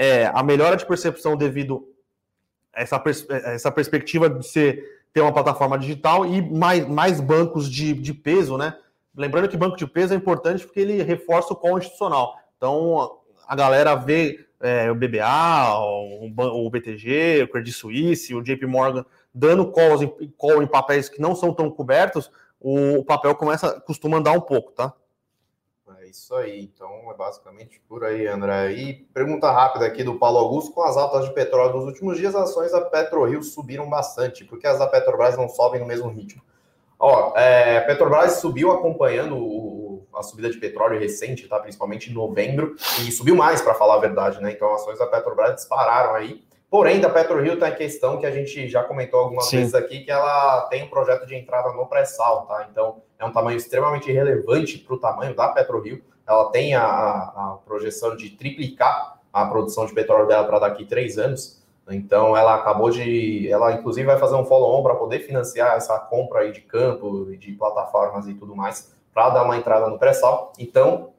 é, 0.00 0.30
a 0.32 0.42
melhora 0.42 0.78
de 0.78 0.86
percepção 0.86 1.36
devido 1.36 1.86
a 2.74 2.80
essa, 2.80 2.98
pers 2.98 3.28
essa 3.28 3.70
perspectiva 3.70 4.30
de 4.30 4.46
ser, 4.46 4.82
ter 5.12 5.20
uma 5.20 5.30
plataforma 5.30 5.78
digital 5.78 6.24
e 6.24 6.40
mais, 6.40 6.88
mais 6.88 7.20
bancos 7.20 7.70
de, 7.70 7.92
de 7.92 8.14
peso, 8.14 8.56
né? 8.56 8.74
Lembrando 9.14 9.46
que 9.46 9.58
banco 9.58 9.76
de 9.76 9.86
peso 9.86 10.14
é 10.14 10.16
importante 10.16 10.64
porque 10.64 10.80
ele 10.80 11.02
reforça 11.02 11.52
o 11.52 11.56
call 11.56 11.76
institucional. 11.76 12.34
Então, 12.56 13.18
a 13.46 13.54
galera 13.54 13.94
vê 13.94 14.46
é, 14.62 14.90
o 14.90 14.94
BBA, 14.94 15.78
o, 15.80 16.66
o, 16.66 16.70
BTG, 16.70 17.42
o 17.42 17.48
Credit 17.48 17.76
Suisse, 17.76 18.34
o 18.34 18.42
JP 18.42 18.64
Morgan 18.64 19.04
dando 19.34 19.70
calls 19.70 20.00
em, 20.00 20.08
call 20.38 20.62
em 20.62 20.66
papéis 20.66 21.10
que 21.10 21.20
não 21.20 21.34
são 21.34 21.52
tão 21.52 21.70
cobertos, 21.70 22.30
o 22.58 23.04
papel 23.04 23.34
começa, 23.34 23.78
costuma 23.82 24.16
andar 24.16 24.32
um 24.32 24.40
pouco, 24.40 24.72
tá? 24.72 24.94
Isso 26.10 26.34
aí, 26.34 26.62
então 26.62 27.08
é 27.08 27.14
basicamente 27.14 27.80
por 27.88 28.04
aí, 28.04 28.26
André. 28.26 28.72
E 28.72 28.94
pergunta 29.14 29.48
rápida 29.48 29.86
aqui 29.86 30.02
do 30.02 30.18
Paulo 30.18 30.38
Augusto: 30.38 30.72
com 30.72 30.82
as 30.82 30.96
altas 30.96 31.24
de 31.26 31.32
petróleo 31.32 31.72
dos 31.72 31.84
últimos 31.84 32.18
dias, 32.18 32.34
as 32.34 32.50
ações 32.50 32.72
da 32.72 32.80
PetroRio 32.80 33.40
subiram 33.44 33.88
bastante, 33.88 34.44
porque 34.44 34.66
as 34.66 34.80
da 34.80 34.88
Petrobras 34.88 35.36
não 35.36 35.48
sobem 35.48 35.80
no 35.80 35.86
mesmo 35.86 36.08
ritmo. 36.08 36.42
Ó, 36.98 37.32
é, 37.36 37.78
a 37.78 37.82
Petrobras 37.82 38.32
subiu 38.40 38.72
acompanhando 38.72 39.36
o, 39.36 40.04
a 40.12 40.22
subida 40.24 40.50
de 40.50 40.58
petróleo 40.58 40.98
recente, 40.98 41.46
tá? 41.46 41.60
Principalmente 41.60 42.10
em 42.10 42.12
novembro, 42.12 42.74
e 42.98 43.12
subiu 43.12 43.36
mais, 43.36 43.62
para 43.62 43.74
falar 43.74 43.94
a 43.94 44.00
verdade, 44.00 44.42
né? 44.42 44.50
Então, 44.50 44.74
ações 44.74 44.98
da 44.98 45.06
Petrobras 45.06 45.54
dispararam 45.54 46.16
aí. 46.16 46.42
Porém, 46.70 47.00
da 47.00 47.10
PetroRio 47.10 47.58
tem 47.58 47.66
a 47.66 47.74
questão 47.74 48.18
que 48.18 48.24
a 48.24 48.30
gente 48.30 48.68
já 48.68 48.84
comentou 48.84 49.18
algumas 49.18 49.48
Sim. 49.48 49.56
vezes 49.56 49.74
aqui, 49.74 50.04
que 50.04 50.10
ela 50.10 50.68
tem 50.70 50.84
um 50.84 50.88
projeto 50.88 51.26
de 51.26 51.34
entrada 51.34 51.72
no 51.72 51.84
pré-sal, 51.86 52.46
tá? 52.46 52.68
Então, 52.70 53.02
é 53.18 53.24
um 53.24 53.32
tamanho 53.32 53.56
extremamente 53.56 54.10
relevante 54.12 54.78
para 54.78 54.94
o 54.94 54.98
tamanho 54.98 55.34
da 55.34 55.48
PetroRio. 55.48 56.00
Ela 56.24 56.48
tem 56.52 56.76
a, 56.76 56.84
a, 56.84 57.58
projeção 57.66 58.16
de 58.16 58.30
triplicar 58.30 59.18
a 59.32 59.46
produção 59.46 59.84
de 59.84 59.92
petróleo 59.92 60.28
dela 60.28 60.46
para 60.46 60.60
daqui 60.60 60.84
três 60.84 61.18
anos. 61.18 61.60
Então, 61.88 62.36
ela 62.36 62.54
acabou 62.54 62.88
de... 62.88 63.50
Ela, 63.50 63.72
inclusive, 63.72 64.06
vai 64.06 64.16
fazer 64.16 64.36
um 64.36 64.44
follow-on 64.44 64.80
para 64.84 64.94
poder 64.94 65.18
financiar 65.20 65.76
essa 65.76 65.98
compra 65.98 66.42
aí 66.42 66.52
de 66.52 66.60
campo, 66.60 67.26
de 67.36 67.50
plataformas 67.50 68.28
e 68.28 68.34
tudo 68.34 68.54
mais, 68.54 68.94
para 69.12 69.30
dar 69.30 69.42
uma 69.42 69.56
entrada 69.56 69.88
no 69.88 69.98
pré-sal. 69.98 70.52
Então, 70.56 71.10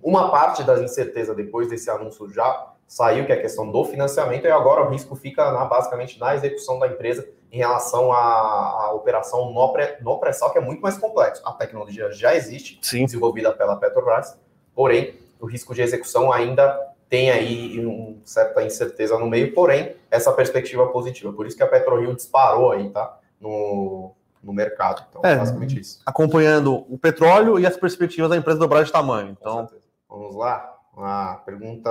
uma 0.00 0.30
parte 0.30 0.62
das 0.62 0.80
incertezas 0.80 1.34
depois 1.34 1.66
desse 1.66 1.90
anúncio 1.90 2.32
já 2.32 2.73
saiu, 2.86 3.26
que 3.26 3.32
é 3.32 3.34
a 3.34 3.40
questão 3.40 3.70
do 3.70 3.84
financiamento, 3.84 4.44
e 4.44 4.50
agora 4.50 4.82
o 4.82 4.90
risco 4.90 5.16
fica 5.16 5.50
na, 5.52 5.64
basicamente 5.64 6.18
na 6.18 6.34
execução 6.34 6.78
da 6.78 6.86
empresa 6.86 7.28
em 7.50 7.58
relação 7.58 8.12
à, 8.12 8.16
à 8.18 8.92
operação 8.92 9.52
no, 9.52 9.72
pré, 9.72 9.98
no 10.00 10.18
pré-sal, 10.18 10.50
que 10.52 10.58
é 10.58 10.60
muito 10.60 10.80
mais 10.80 10.98
complexo. 10.98 11.42
A 11.44 11.52
tecnologia 11.52 12.10
já 12.12 12.34
existe, 12.34 12.78
Sim. 12.82 13.04
desenvolvida 13.04 13.52
pela 13.52 13.76
Petrobras, 13.76 14.38
porém, 14.74 15.14
o 15.40 15.46
risco 15.46 15.74
de 15.74 15.82
execução 15.82 16.32
ainda 16.32 16.76
tem 17.08 17.30
aí 17.30 17.84
uma 17.84 18.16
certa 18.24 18.62
incerteza 18.62 19.18
no 19.18 19.26
meio, 19.26 19.54
porém, 19.54 19.94
essa 20.10 20.32
perspectiva 20.32 20.86
positiva. 20.88 21.32
Por 21.32 21.46
isso 21.46 21.56
que 21.56 21.62
a 21.62 21.66
PetroRio 21.66 22.14
disparou 22.14 22.72
aí, 22.72 22.90
tá? 22.90 23.18
No, 23.40 24.12
no 24.42 24.52
mercado. 24.52 25.04
Então, 25.08 25.20
é, 25.24 25.36
basicamente 25.36 25.78
isso. 25.78 26.00
Acompanhando 26.04 26.84
o 26.92 26.98
petróleo 26.98 27.58
e 27.58 27.66
as 27.66 27.76
perspectivas 27.76 28.30
da 28.30 28.36
empresa 28.36 28.58
dobrar 28.58 28.82
de 28.84 28.90
tamanho. 28.90 29.36
Então, 29.38 29.68
vamos 30.08 30.34
lá. 30.34 30.72
A 30.96 31.42
pergunta 31.44 31.90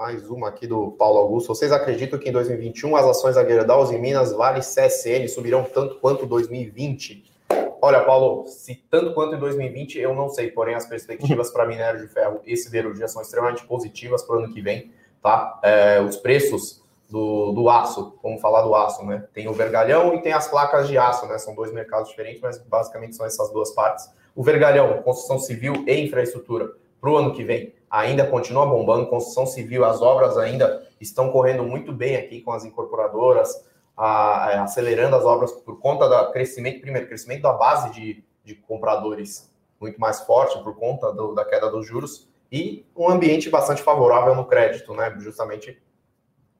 mais 0.00 0.30
uma 0.30 0.48
aqui 0.48 0.66
do 0.66 0.92
Paulo 0.92 1.18
Augusto. 1.18 1.54
Vocês 1.54 1.70
acreditam 1.70 2.18
que 2.18 2.30
em 2.30 2.32
2021 2.32 2.96
as 2.96 3.04
ações 3.04 3.34
da 3.34 3.44
Gerdau 3.44 3.92
e 3.92 3.98
Minas 3.98 4.32
Vale 4.32 4.60
CSN 4.60 5.28
subirão 5.28 5.62
tanto 5.62 5.96
quanto 5.96 6.24
2020? 6.24 7.22
Olha, 7.82 8.00
Paulo, 8.00 8.46
se 8.46 8.82
tanto 8.88 9.12
quanto 9.12 9.34
em 9.34 9.38
2020, 9.38 9.98
eu 9.98 10.14
não 10.14 10.30
sei, 10.30 10.50
porém 10.50 10.74
as 10.74 10.86
perspectivas 10.86 11.50
para 11.52 11.66
minério 11.66 12.00
de 12.00 12.08
ferro 12.08 12.40
e 12.46 12.56
siderurgia 12.56 13.06
são 13.08 13.20
extremamente 13.20 13.62
positivas 13.66 14.22
para 14.22 14.36
o 14.36 14.38
ano 14.38 14.54
que 14.54 14.62
vem, 14.62 14.90
tá? 15.22 15.60
É, 15.62 16.00
os 16.00 16.16
preços 16.16 16.82
do, 17.10 17.52
do 17.52 17.68
aço, 17.68 18.14
vamos 18.22 18.40
falar 18.40 18.62
do 18.62 18.74
aço, 18.74 19.04
né? 19.04 19.26
Tem 19.34 19.48
o 19.48 19.52
vergalhão 19.52 20.14
e 20.14 20.22
tem 20.22 20.32
as 20.32 20.48
placas 20.48 20.88
de 20.88 20.96
aço, 20.96 21.26
né? 21.26 21.36
São 21.36 21.54
dois 21.54 21.74
mercados 21.74 22.08
diferentes, 22.08 22.40
mas 22.40 22.56
basicamente 22.56 23.14
são 23.14 23.26
essas 23.26 23.52
duas 23.52 23.70
partes. 23.72 24.10
O 24.34 24.42
vergalhão, 24.42 25.02
construção 25.02 25.38
civil 25.38 25.84
e 25.86 25.94
infraestrutura, 26.00 26.72
para 26.98 27.10
o 27.10 27.16
ano 27.18 27.34
que 27.34 27.44
vem 27.44 27.74
ainda 27.90 28.26
continua 28.26 28.64
bombando, 28.64 29.08
construção 29.08 29.44
civil, 29.44 29.84
as 29.84 30.00
obras 30.00 30.38
ainda 30.38 30.86
estão 31.00 31.30
correndo 31.30 31.64
muito 31.64 31.92
bem 31.92 32.16
aqui 32.16 32.40
com 32.40 32.52
as 32.52 32.64
incorporadoras, 32.64 33.68
a, 33.96 34.06
a, 34.06 34.62
acelerando 34.62 35.16
as 35.16 35.24
obras 35.24 35.50
por 35.50 35.80
conta 35.80 36.08
do 36.08 36.32
crescimento, 36.32 36.80
primeiro, 36.80 37.08
crescimento 37.08 37.42
da 37.42 37.52
base 37.52 37.90
de, 37.90 38.24
de 38.44 38.54
compradores 38.54 39.50
muito 39.80 40.00
mais 40.00 40.20
forte 40.20 40.62
por 40.62 40.76
conta 40.76 41.12
do, 41.12 41.34
da 41.34 41.44
queda 41.44 41.70
dos 41.70 41.86
juros 41.86 42.28
e 42.52 42.86
um 42.96 43.08
ambiente 43.08 43.48
bastante 43.48 43.82
favorável 43.82 44.34
no 44.34 44.44
crédito, 44.44 44.92
né? 44.94 45.14
Justamente 45.18 45.80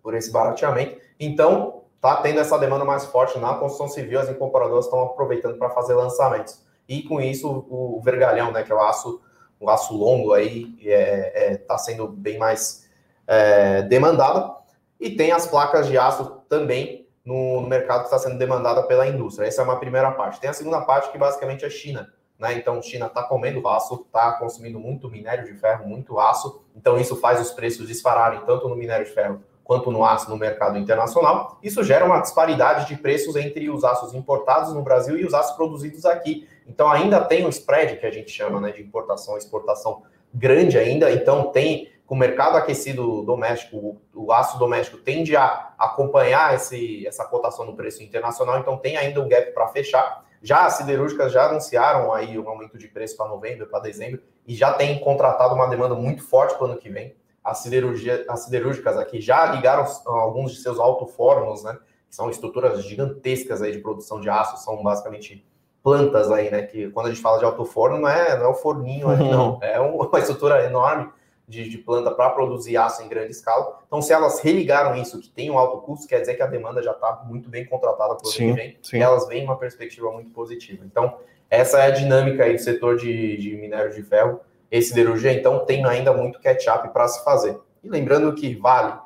por 0.03 0.15
esse 0.15 0.33
barateamento. 0.33 0.99
Então, 1.19 1.83
tá 2.01 2.17
tendo 2.17 2.41
essa 2.41 2.59
demanda 2.59 2.85
mais 2.85 3.05
forte 3.05 3.39
na 3.39 3.55
construção 3.55 3.89
civil, 3.89 4.19
as 4.19 4.29
incorporadoras 4.29 4.87
estão 4.87 5.03
aproveitando 5.03 5.59
para 5.59 5.71
fazer 5.71 5.95
lançamentos. 5.95 6.65
E 6.89 7.03
com 7.03 7.21
isso, 7.21 7.49
o, 7.49 7.99
o 7.99 8.01
vergalhão, 8.01 8.51
né, 8.51 8.63
que 8.63 8.73
é 8.73 8.75
o 8.75 8.81
aço 8.81 9.21
o 9.61 9.69
aço 9.69 9.95
longo 9.95 10.33
aí 10.33 10.75
está 10.79 10.91
é, 10.91 11.53
é, 11.53 11.57
tá 11.59 11.77
sendo 11.77 12.09
bem 12.09 12.39
mais 12.39 12.89
é, 13.27 13.83
demandado. 13.83 14.57
E 14.99 15.11
tem 15.11 15.31
as 15.31 15.47
placas 15.47 15.87
de 15.87 15.99
aço 15.99 16.43
também 16.49 17.07
no, 17.25 17.61
no 17.61 17.69
mercado 17.69 18.01
que 18.01 18.07
está 18.07 18.19
sendo 18.19 18.39
demandada 18.39 18.83
pela 18.85 19.07
indústria. 19.07 19.47
Essa 19.47 19.61
é 19.61 19.65
uma 19.65 19.79
primeira 19.79 20.11
parte. 20.13 20.41
Tem 20.41 20.49
a 20.49 20.55
segunda 20.55 20.81
parte 20.81 21.13
que 21.13 21.19
basicamente 21.19 21.65
é 21.65 21.71
China. 21.71 22.11
Né? 22.39 22.55
Então, 22.55 22.81
China 22.81 23.07
está 23.07 23.23
comendo 23.23 23.69
aço, 23.69 24.03
está 24.07 24.33
consumindo 24.33 24.81
muito 24.81 25.11
minério 25.11 25.45
de 25.45 25.53
ferro, 25.55 25.87
muito 25.87 26.19
aço. 26.19 26.65
Então, 26.75 26.99
isso 26.99 27.15
faz 27.17 27.39
os 27.39 27.53
preços 27.53 27.87
dispararem 27.87 28.41
tanto 28.47 28.67
no 28.67 28.75
minério 28.75 29.05
de 29.05 29.13
ferro 29.13 29.43
quanto 29.63 29.93
no 29.93 30.05
aço 30.05 30.29
no 30.29 30.37
mercado 30.37 30.79
internacional. 30.79 31.59
Isso 31.63 31.85
gera 31.85 32.05
uma 32.05 32.19
disparidade 32.19 32.89
de 32.89 32.97
preços 32.97 33.37
entre 33.37 33.71
os 33.71 33.85
aços 33.85 34.15
importados 34.15 34.73
no 34.73 34.83
Brasil 34.83 35.17
e 35.17 35.25
os 35.25 35.33
aços 35.33 35.55
produzidos 35.55 36.05
aqui. 36.05 36.49
Então 36.71 36.91
ainda 36.91 37.21
tem 37.21 37.45
um 37.45 37.49
spread 37.49 37.97
que 37.97 38.07
a 38.07 38.11
gente 38.11 38.31
chama 38.31 38.61
né, 38.61 38.71
de 38.71 38.83
importação 38.83 39.37
exportação 39.37 40.03
grande 40.33 40.79
ainda. 40.79 41.11
Então 41.11 41.51
tem 41.51 41.91
com 42.07 42.15
o 42.15 42.19
mercado 42.19 42.57
aquecido 42.57 43.23
doméstico, 43.23 44.01
o, 44.15 44.33
aço 44.33 44.59
doméstico 44.59 44.99
tende 44.99 45.37
a 45.37 45.73
acompanhar 45.79 46.55
esse, 46.55 47.07
essa 47.07 47.25
cotação 47.25 47.65
no 47.65 47.77
preço 47.77 48.03
internacional. 48.03 48.59
Então 48.59 48.77
tem 48.77 48.97
ainda 48.97 49.21
um 49.21 49.29
gap 49.29 49.53
para 49.53 49.69
fechar. 49.69 50.25
Já 50.43 50.65
as 50.65 50.75
siderúrgicas 50.75 51.33
já 51.33 51.47
anunciaram 51.47 52.13
aí 52.13 52.39
um 52.39 52.49
aumento 52.49 52.79
de 52.79 52.89
preço 52.89 53.17
para 53.17 53.29
novembro, 53.29 53.67
para 53.67 53.81
dezembro, 53.81 54.23
e 54.47 54.55
já 54.55 54.73
tem 54.73 54.99
contratado 54.99 55.55
uma 55.55 55.67
demanda 55.67 55.95
muito 55.95 56.23
forte 56.23 56.55
para 56.55 56.67
o 56.67 56.71
ano 56.71 56.79
que 56.79 56.89
vem 56.89 57.15
as, 57.43 57.59
siderurgia, 57.59 58.25
as 58.29 58.45
siderúrgicas 58.45 58.97
aqui 58.97 59.21
já 59.21 59.47
ligaram 59.47 59.85
alguns 60.07 60.53
de 60.53 60.61
seus 60.61 60.79
alto-fornos, 60.79 61.65
né? 61.65 61.79
Que 62.09 62.15
são 62.15 62.31
estruturas 62.31 62.85
gigantescas 62.85 63.63
aí 63.63 63.73
de 63.73 63.79
produção 63.79 64.21
de 64.21 64.29
aço, 64.29 64.57
são 64.59 64.83
basicamente 64.83 65.47
plantas 65.83 66.31
aí, 66.31 66.51
né? 66.51 66.63
Que 66.63 66.91
quando 66.91 67.07
a 67.07 67.09
gente 67.11 67.23
fala 67.23 67.39
de 67.39 67.45
alto-forno, 67.45 67.99
não 67.99 68.09
é, 68.09 68.37
não 68.37 68.47
é 68.47 68.49
o 68.49 68.55
forninho 68.55 69.09
ali, 69.09 69.29
não. 69.29 69.59
É 69.63 69.79
uma 69.81 70.19
estrutura 70.19 70.65
enorme 70.65 71.11
de, 71.51 71.69
de 71.69 71.79
planta 71.79 72.13
para 72.13 72.31
produzir 72.31 72.77
aço 72.77 73.03
em 73.03 73.09
grande 73.09 73.33
escala. 73.33 73.81
Então, 73.87 74.01
se 74.01 74.13
elas 74.13 74.41
religaram 74.41 74.95
isso, 74.95 75.21
que 75.21 75.29
tem 75.29 75.51
um 75.51 75.59
alto 75.59 75.79
custo, 75.79 76.07
quer 76.07 76.21
dizer 76.21 76.35
que 76.35 76.43
a 76.43 76.47
demanda 76.47 76.81
já 76.81 76.93
está 76.93 77.23
muito 77.27 77.49
bem 77.49 77.67
contratada 77.67 78.13
ano 78.13 78.21
que 78.21 78.53
vem, 78.53 78.79
sim. 78.81 78.99
e 78.99 79.03
elas 79.03 79.27
veem 79.27 79.45
uma 79.45 79.57
perspectiva 79.57 80.13
muito 80.13 80.31
positiva. 80.31 80.85
Então, 80.85 81.19
essa 81.51 81.81
é 81.81 81.87
a 81.87 81.91
dinâmica 81.91 82.45
aí 82.45 82.55
do 82.55 82.63
setor 82.63 82.97
de, 82.97 83.37
de 83.37 83.57
minério 83.57 83.93
de 83.93 84.03
ferro. 84.03 84.41
Esse 84.71 84.91
siderurgia, 84.91 85.33
então, 85.33 85.65
tem 85.67 85.85
ainda 85.85 86.13
muito 86.13 86.41
catch-up 86.41 86.89
para 86.91 87.09
se 87.09 87.25
fazer. 87.25 87.59
E 87.83 87.89
lembrando 87.89 88.33
que 88.33 88.55
Vale, 88.55 88.97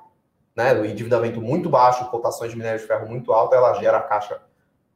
né, 0.55 0.75
o 0.75 0.85
endividamento 0.85 1.41
muito 1.41 1.71
baixo, 1.71 2.11
cotações 2.11 2.51
de 2.51 2.59
minério 2.59 2.79
de 2.79 2.87
ferro 2.87 3.09
muito 3.09 3.33
alta, 3.33 3.57
ela 3.57 3.73
gera 3.75 4.01
caixa 4.03 4.39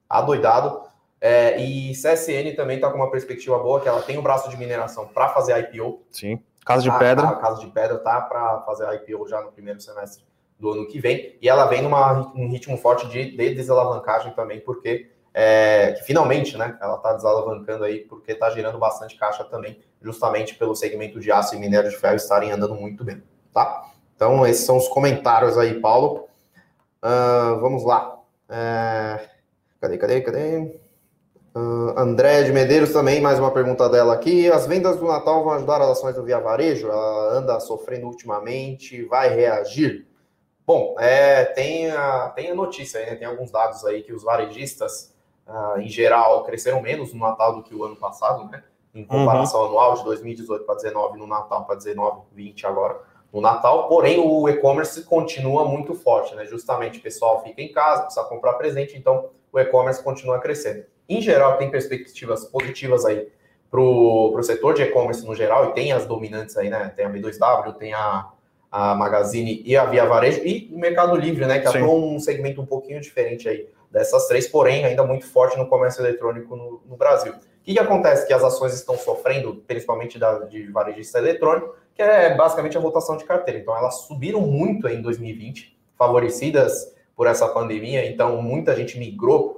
adoidado. 0.07 0.83
É, 1.21 1.61
e 1.61 1.93
CSN 1.93 2.55
também 2.55 2.77
está 2.77 2.91
com 2.91 2.97
uma 2.97 3.11
perspectiva 3.11 3.59
boa, 3.59 3.81
que 3.81 3.89
ela 3.89 4.03
tem 4.03 4.17
o 4.17 4.21
um 4.21 4.23
braço 4.23 4.49
de 4.49 4.57
mineração 4.57 5.09
para 5.09 5.29
fazer 5.29 5.59
IPO. 5.59 6.03
Sim. 6.11 6.41
Casa 6.65 6.83
de 6.83 6.91
tá, 6.91 6.99
Pedra. 6.99 7.29
A, 7.29 7.37
Casa 7.37 7.61
de 7.61 7.67
Pedra 7.69 7.99
tá 7.99 8.21
para 8.21 8.61
fazer 8.61 8.87
IPO 8.95 9.27
já 9.27 9.41
no 9.41 9.51
primeiro 9.51 9.81
semestre 9.81 10.25
do 10.59 10.73
ano 10.73 10.87
que 10.87 11.01
vem. 11.01 11.37
E 11.41 11.49
ela 11.49 11.67
vem 11.67 11.83
numa 11.83 12.33
um 12.35 12.49
ritmo 12.49 12.77
forte 12.77 13.09
de, 13.09 13.37
de 13.37 13.55
desalavancagem 13.55 14.33
também, 14.33 14.61
porque 14.61 15.11
é, 15.33 15.95
finalmente, 16.05 16.57
né, 16.57 16.77
ela 16.81 16.97
está 16.97 17.13
desalavancando 17.13 17.85
aí, 17.85 18.01
porque 18.01 18.33
está 18.33 18.51
gerando 18.51 18.79
bastante 18.79 19.17
caixa 19.17 19.45
também, 19.45 19.81
justamente 20.03 20.55
pelo 20.55 20.75
segmento 20.75 21.21
de 21.21 21.31
aço 21.31 21.55
e 21.55 21.59
minério 21.59 21.91
de 21.91 21.97
ferro 21.97 22.17
estarem 22.17 22.51
andando 22.51 22.75
muito 22.75 23.05
bem, 23.05 23.23
tá? 23.53 23.89
Então, 24.15 24.45
esses 24.47 24.67
são 24.67 24.77
os 24.77 24.89
comentários 24.89 25.57
aí, 25.57 25.81
Paulo. 25.81 26.29
Uh, 27.01 27.61
vamos 27.61 27.85
lá. 27.85 28.19
É... 28.49 29.29
Cadê, 29.81 29.97
cadê, 29.97 30.21
cadê? 30.23 30.81
Uh, 31.59 31.99
André 31.99 32.45
de 32.45 32.53
Medeiros 32.53 32.93
também, 32.93 33.21
mais 33.21 33.41
uma 33.41 33.51
pergunta 33.51 33.89
dela 33.89 34.15
aqui. 34.15 34.49
As 34.49 34.65
vendas 34.65 34.97
do 34.97 35.07
Natal 35.07 35.43
vão 35.43 35.55
ajudar 35.55 35.81
as 35.81 35.89
ações 35.89 36.15
do 36.15 36.23
Via 36.23 36.39
Varejo? 36.39 36.87
Ela 36.87 37.37
anda 37.37 37.59
sofrendo 37.59 38.07
ultimamente, 38.07 39.03
vai 39.07 39.35
reagir? 39.35 40.07
Bom, 40.65 40.95
é, 41.01 41.45
tem, 41.45 41.91
a, 41.91 42.29
tem 42.29 42.53
a 42.53 42.55
notícia 42.55 43.01
né? 43.01 43.17
tem 43.17 43.27
alguns 43.27 43.51
dados 43.51 43.85
aí 43.85 44.05
que 44.05 44.13
os 44.13 44.23
varejistas, 44.23 45.13
uh, 45.49 45.81
em 45.81 45.89
geral, 45.89 46.45
cresceram 46.45 46.81
menos 46.81 47.13
no 47.13 47.19
Natal 47.19 47.57
do 47.57 47.63
que 47.65 47.75
o 47.75 47.83
ano 47.83 47.97
passado, 47.97 48.49
né? 48.49 48.63
Em 48.95 49.05
comparação 49.05 49.61
uhum. 49.63 49.67
anual 49.67 49.95
de 49.95 50.05
2018 50.05 50.65
para 50.65 50.77
19 50.77 51.19
no 51.19 51.27
Natal, 51.27 51.65
para 51.65 51.75
19, 51.75 52.21
20 52.35 52.67
agora 52.67 53.01
no 53.33 53.41
Natal. 53.41 53.89
Porém, 53.89 54.21
o 54.21 54.49
e-commerce 54.49 55.03
continua 55.03 55.65
muito 55.65 55.93
forte, 55.93 56.37
né? 56.37 56.45
Justamente 56.45 57.01
o 57.01 57.03
pessoal 57.03 57.43
fica 57.43 57.61
em 57.61 57.73
casa, 57.73 58.03
precisa 58.03 58.25
comprar 58.27 58.53
presente, 58.55 58.97
então 58.97 59.31
o 59.53 59.59
e-commerce 59.59 60.01
continua 60.05 60.39
crescendo 60.39 60.85
em 61.09 61.21
geral, 61.21 61.57
tem 61.57 61.71
perspectivas 61.71 62.45
positivas 62.45 63.05
aí 63.05 63.29
para 63.71 63.81
o 63.81 64.43
setor 64.43 64.75
de 64.75 64.83
e-commerce 64.83 65.27
no 65.27 65.35
geral, 65.35 65.71
e 65.71 65.73
tem 65.75 65.93
as 65.93 66.07
dominantes 66.07 66.57
aí, 66.57 66.71
né? 66.71 66.93
Tem 66.97 67.05
a 67.05 67.11
B2W, 67.11 67.75
tem 67.77 67.93
a, 67.93 68.31
a 68.71 68.95
Magazine 68.95 69.63
e 69.65 69.77
a 69.77 69.85
Via 69.85 70.07
Varejo, 70.07 70.41
e 70.45 70.71
o 70.73 70.79
Mercado 70.79 71.17
Livre, 71.17 71.47
né? 71.47 71.59
Que 71.59 71.69
atua 71.69 71.91
um 71.91 72.19
segmento 72.19 72.61
um 72.61 72.67
pouquinho 72.67 73.01
diferente 73.01 73.49
aí 73.49 73.69
dessas 73.91 74.27
três, 74.27 74.47
porém 74.47 74.85
ainda 74.85 75.05
muito 75.05 75.27
forte 75.27 75.57
no 75.57 75.67
comércio 75.67 76.03
eletrônico 76.03 76.57
no, 76.57 76.83
no 76.87 76.97
Brasil. 76.97 77.33
O 77.33 77.37
que, 77.63 77.75
que 77.75 77.81
acontece? 77.81 78.27
Que 78.27 78.33
as 78.33 78.43
ações 78.43 78.73
estão 78.75 78.97
sofrendo, 78.97 79.63
principalmente 79.67 80.19
da, 80.19 80.41
de 80.41 80.71
varejista 80.71 81.19
eletrônico, 81.19 81.75
que 81.95 82.03
é 82.03 82.35
basicamente 82.35 82.77
a 82.79 82.81
rotação 82.81 83.17
de 83.17 83.25
carteira. 83.25 83.61
Então, 83.61 83.77
elas 83.77 84.03
subiram 84.03 84.41
muito 84.41 84.89
em 84.89 85.03
2020, 85.03 85.77
favorecidas 85.99 86.95
por 87.17 87.27
essa 87.27 87.49
pandemia, 87.49 88.09
então 88.09 88.41
muita 88.41 88.77
gente 88.77 88.97
migrou 88.99 89.58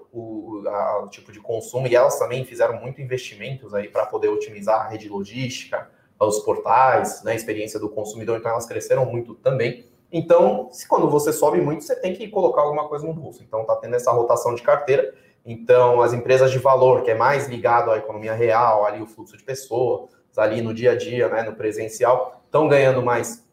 o, 0.61 0.69
a, 0.69 1.05
o 1.05 1.09
tipo 1.09 1.33
de 1.33 1.41
consumo 1.41 1.87
e 1.87 1.95
elas 1.95 2.19
também 2.19 2.45
fizeram 2.45 2.81
muito 2.81 3.01
investimentos 3.01 3.75
aí 3.75 3.89
para 3.89 4.07
poder 4.07 4.29
otimizar 4.29 4.81
a 4.81 4.89
rede 4.89 5.09
logística, 5.09 5.89
os 6.19 6.41
portais, 6.41 7.23
né, 7.23 7.33
a 7.33 7.35
experiência 7.35 7.81
do 7.81 7.89
consumidor, 7.89 8.39
então 8.39 8.51
elas 8.51 8.67
cresceram 8.67 9.07
muito 9.07 9.35
também. 9.37 9.87
Então, 10.13 10.69
se 10.73 10.87
quando 10.89 11.09
você 11.09 11.33
sobe 11.33 11.61
muito, 11.61 11.85
você 11.85 11.95
tem 11.95 12.15
que 12.15 12.29
colocar 12.29 12.63
alguma 12.63 12.89
coisa 12.89 13.07
no 13.07 13.15
bolso. 13.15 13.43
Então, 13.43 13.63
está 13.63 13.77
tendo 13.77 13.95
essa 13.95 14.11
rotação 14.11 14.55
de 14.55 14.63
carteira. 14.63 15.15
Então, 15.47 16.03
as 16.03 16.13
empresas 16.13 16.51
de 16.51 16.59
valor, 16.59 17.03
que 17.03 17.11
é 17.11 17.15
mais 17.15 17.47
ligado 17.47 17.91
à 17.91 17.97
economia 17.97 18.35
real, 18.35 18.85
ali 18.85 19.01
o 19.01 19.07
fluxo 19.07 19.37
de 19.37 19.45
pessoas, 19.45 20.11
ali 20.37 20.61
no 20.61 20.75
dia 20.75 20.93
a 20.93 20.97
dia, 20.97 21.29
né, 21.29 21.43
no 21.43 21.55
presencial, 21.55 22.43
estão 22.45 22.69
ganhando 22.69 23.03
mais, 23.03 23.47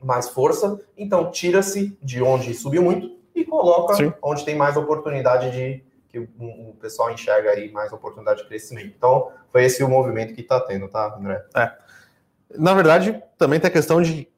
mais 0.00 0.28
força. 0.28 0.80
Então, 0.96 1.30
tira-se 1.30 1.98
de 2.00 2.22
onde 2.22 2.54
subiu 2.54 2.82
muito 2.82 3.16
e 3.34 3.44
coloca 3.44 3.94
Sim. 3.94 4.12
onde 4.22 4.44
tem 4.44 4.54
mais 4.54 4.76
oportunidade 4.76 5.50
de 5.50 5.84
que 6.08 6.18
o, 6.18 6.28
o, 6.38 6.76
pessoal 6.80 7.10
enxerga 7.10 7.50
aí 7.50 7.70
mais 7.70 7.92
oportunidade 7.92 8.42
de 8.42 8.48
crescimento. 8.48 8.94
Então, 8.96 9.30
foi 9.50 9.64
esse 9.64 9.82
o 9.82 9.88
movimento 9.88 10.34
que 10.34 10.40
está 10.40 10.60
tendo, 10.60 10.88
tá, 10.88 11.16
André? 11.18 11.44
É. 11.54 11.72
Na 12.56 12.74
verdade, 12.74 13.22
também 13.36 13.58
tem 13.58 13.68
a 13.68 13.72
questão 13.72 14.00
de 14.00 14.28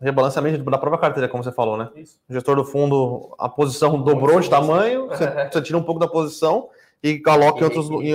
rebalanceamento 0.00 0.62
da 0.64 0.78
própria 0.78 1.00
carteira, 1.00 1.28
como 1.28 1.42
você 1.42 1.52
falou, 1.52 1.76
né? 1.76 1.90
Isso. 1.94 2.20
O 2.28 2.32
gestor 2.32 2.56
do 2.56 2.64
fundo, 2.64 3.34
a 3.38 3.48
posição 3.48 4.02
dobrou 4.02 4.40
de 4.40 4.50
tamanho, 4.50 5.06
você, 5.10 5.26
você, 5.50 5.62
tira 5.62 5.78
um 5.78 5.82
pouco 5.82 6.00
da 6.00 6.08
posição 6.08 6.68
e 7.02 7.18
coloca 7.20 7.60
em 7.60 7.64
outros, 7.64 7.90
em, 7.90 8.10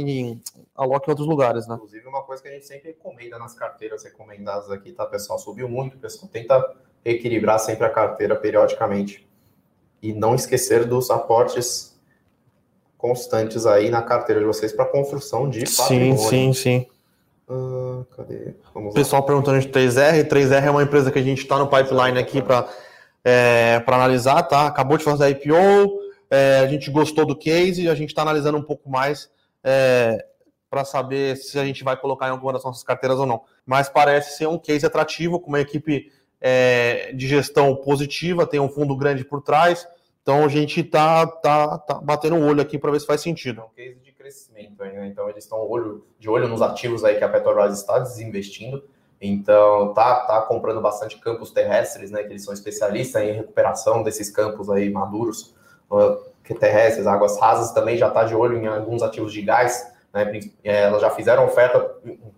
em, 0.00 0.40
aloca 0.74 1.06
em 1.08 1.10
outros 1.10 1.26
lugares, 1.26 1.66
né? 1.66 1.74
Inclusive, 1.74 2.06
uma 2.06 2.22
coisa 2.22 2.42
que 2.42 2.48
a 2.48 2.52
gente 2.52 2.66
sempre 2.66 2.88
recomenda 2.88 3.38
nas 3.38 3.54
carteiras 3.54 4.04
recomendadas 4.04 4.70
aqui, 4.70 4.92
tá, 4.92 5.04
pessoal? 5.04 5.38
Subiu 5.38 5.68
muito, 5.68 5.96
o 5.96 5.98
pessoal 5.98 6.30
tenta 6.32 6.74
equilibrar 7.04 7.58
sempre 7.58 7.86
a 7.86 7.90
carteira 7.90 8.36
periodicamente 8.36 9.28
e 10.02 10.12
não 10.12 10.34
esquecer 10.34 10.84
dos 10.84 11.10
aportes 11.10 11.96
constantes 12.98 13.66
aí 13.66 13.90
na 13.90 14.02
carteira 14.02 14.40
de 14.40 14.46
vocês 14.46 14.72
para 14.72 14.84
construção 14.84 15.48
de 15.48 15.64
patrimônio. 15.64 16.18
Sim, 16.18 16.52
sim, 16.52 16.52
sim. 16.52 16.86
Uh, 17.48 18.04
cadê? 18.16 18.54
Vamos 18.72 18.94
Pessoal 18.94 19.22
lá. 19.22 19.26
perguntando 19.26 19.60
de 19.60 19.68
3R. 19.68 20.28
3R 20.28 20.64
é 20.64 20.70
uma 20.70 20.82
empresa 20.82 21.10
que 21.10 21.18
a 21.18 21.22
gente 21.22 21.42
está 21.42 21.58
no 21.58 21.68
pipeline 21.68 22.18
aqui 22.18 22.40
para 22.40 22.68
é, 23.24 23.80
para 23.80 23.96
analisar, 23.96 24.42
tá? 24.42 24.66
Acabou 24.66 24.96
de 24.96 25.04
fazer 25.04 25.24
a 25.24 25.30
IPO, 25.30 26.00
é, 26.30 26.58
a 26.58 26.66
gente 26.66 26.90
gostou 26.90 27.24
do 27.24 27.36
case, 27.36 27.88
a 27.88 27.94
gente 27.94 28.08
está 28.08 28.22
analisando 28.22 28.58
um 28.58 28.62
pouco 28.62 28.90
mais 28.90 29.30
é, 29.62 30.24
para 30.68 30.84
saber 30.84 31.36
se 31.36 31.58
a 31.58 31.64
gente 31.64 31.84
vai 31.84 31.96
colocar 31.96 32.28
em 32.28 32.30
alguma 32.30 32.52
das 32.52 32.64
nossas 32.64 32.82
carteiras 32.82 33.18
ou 33.18 33.26
não. 33.26 33.42
Mas 33.64 33.88
parece 33.88 34.38
ser 34.38 34.48
um 34.48 34.58
case 34.58 34.84
atrativo, 34.84 35.38
com 35.38 35.48
uma 35.48 35.60
equipe 35.60 36.10
é, 36.42 37.12
de 37.14 37.28
gestão 37.28 37.74
positiva, 37.76 38.44
tem 38.44 38.58
um 38.58 38.68
fundo 38.68 38.96
grande 38.96 39.24
por 39.24 39.40
trás. 39.40 39.86
Então 40.22 40.44
a 40.44 40.48
gente 40.48 40.80
está 40.80 41.24
tá, 41.26 41.78
tá 41.78 41.94
batendo 41.94 42.36
o 42.36 42.44
olho 42.44 42.60
aqui 42.60 42.78
para 42.78 42.90
ver 42.90 43.00
se 43.00 43.06
faz 43.06 43.20
sentido. 43.20 43.60
É 43.60 43.64
um 43.64 43.68
case 43.68 44.00
de 44.00 44.12
crescimento 44.12 44.52
né? 44.78 45.06
Então 45.06 45.28
eles 45.28 45.44
estão 45.44 45.58
olho, 45.58 46.04
de 46.18 46.28
olho 46.28 46.48
nos 46.48 46.60
ativos 46.60 47.04
aí 47.04 47.16
que 47.16 47.24
a 47.24 47.28
Petrobras 47.28 47.78
está 47.78 47.98
desinvestindo. 48.00 48.84
Então 49.20 49.94
tá, 49.94 50.26
tá 50.26 50.42
comprando 50.42 50.80
bastante 50.80 51.16
campos 51.18 51.52
terrestres, 51.52 52.10
né? 52.10 52.24
Que 52.24 52.30
eles 52.32 52.44
são 52.44 52.52
especialistas 52.52 53.22
em 53.22 53.32
recuperação 53.32 54.02
desses 54.02 54.30
campos 54.30 54.68
aí 54.68 54.90
maduros, 54.90 55.54
que 56.42 56.54
terrestres, 56.54 57.06
águas 57.06 57.38
rasas 57.38 57.72
também 57.72 57.96
já 57.96 58.08
está 58.08 58.24
de 58.24 58.34
olho 58.34 58.58
em 58.58 58.66
alguns 58.66 59.02
ativos 59.02 59.32
de 59.32 59.42
gás. 59.42 59.92
Né? 60.12 60.40
É, 60.64 60.82
elas 60.82 61.00
já 61.00 61.10
fizeram 61.10 61.44
oferta, 61.44 61.78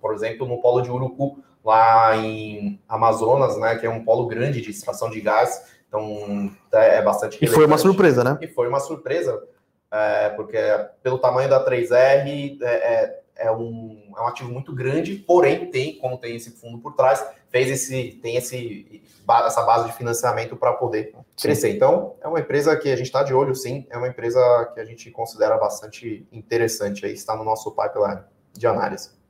por 0.01 0.15
exemplo, 0.15 0.47
no 0.47 0.61
polo 0.61 0.83
de 0.83 0.91
Urucu, 0.91 1.43
lá 1.65 2.17
em 2.17 2.79
Amazonas, 2.89 3.57
né, 3.57 3.77
que 3.77 3.87
é 3.87 3.91
um 3.91 4.05
polo 4.05 4.27
grande 4.27 4.61
de 4.61 4.71
extração 4.71 5.11
de 5.11 5.21
gás, 5.21 5.65
então 5.89 6.51
é, 6.73 6.97
é 6.97 7.03
bastante 7.03 7.43
E 7.43 7.47
foi 7.47 7.65
uma 7.65 7.79
surpresa, 7.79 8.23
né? 8.23 8.37
E 8.41 8.49
foi 8.49 8.69
uma 8.69 8.81
surpresa, 8.81 9.43
é, 9.91 10.29
porque 10.31 10.59
pelo 11.03 11.19
tamanho 11.19 11.49
da 11.49 11.65
3R 11.65 12.59
é, 12.61 12.67
é, 12.67 13.21
é, 13.37 13.51
um, 13.51 14.13
é 14.17 14.21
um 14.21 14.27
ativo 14.27 14.51
muito 14.51 14.75
grande, 14.75 15.15
porém 15.15 15.71
tem, 15.71 15.97
como 15.99 16.19
tem 16.19 16.37
esse 16.37 16.51
fundo 16.51 16.79
por 16.79 16.95
trás, 16.95 17.25
fez 17.49 17.71
esse, 17.71 18.19
tem 18.21 18.37
esse, 18.37 19.03
essa 19.47 19.63
base 19.63 19.87
de 19.87 19.97
financiamento 19.97 20.57
para 20.57 20.73
poder 20.73 21.15
sim. 21.37 21.49
crescer. 21.49 21.71
Então, 21.71 22.17
é 22.21 22.29
uma 22.29 22.41
empresa 22.41 22.77
que 22.77 22.91
a 22.91 22.97
gente 22.97 23.07
está 23.07 23.23
de 23.23 23.33
olho, 23.33 23.55
sim, 23.55 23.87
é 23.89 23.97
uma 23.97 24.09
empresa 24.09 24.71
que 24.75 24.81
a 24.81 24.85
gente 24.85 25.11
considera 25.11 25.57
bastante 25.57 26.27
interessante, 26.31 27.07
aí 27.07 27.13
está 27.13 27.35
no 27.35 27.45
nosso 27.45 27.71
pipeline 27.71 28.21
de 28.53 28.67
análise. 28.67 29.24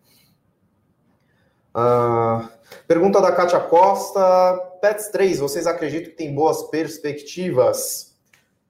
Uh, 1.74 2.48
pergunta 2.86 3.20
da 3.20 3.32
Kátia 3.32 3.58
Costa. 3.58 4.56
Pets 4.80 5.08
3, 5.08 5.40
vocês 5.40 5.66
acreditam 5.66 6.10
que 6.10 6.16
tem 6.16 6.32
boas 6.32 6.62
perspectivas? 6.64 8.14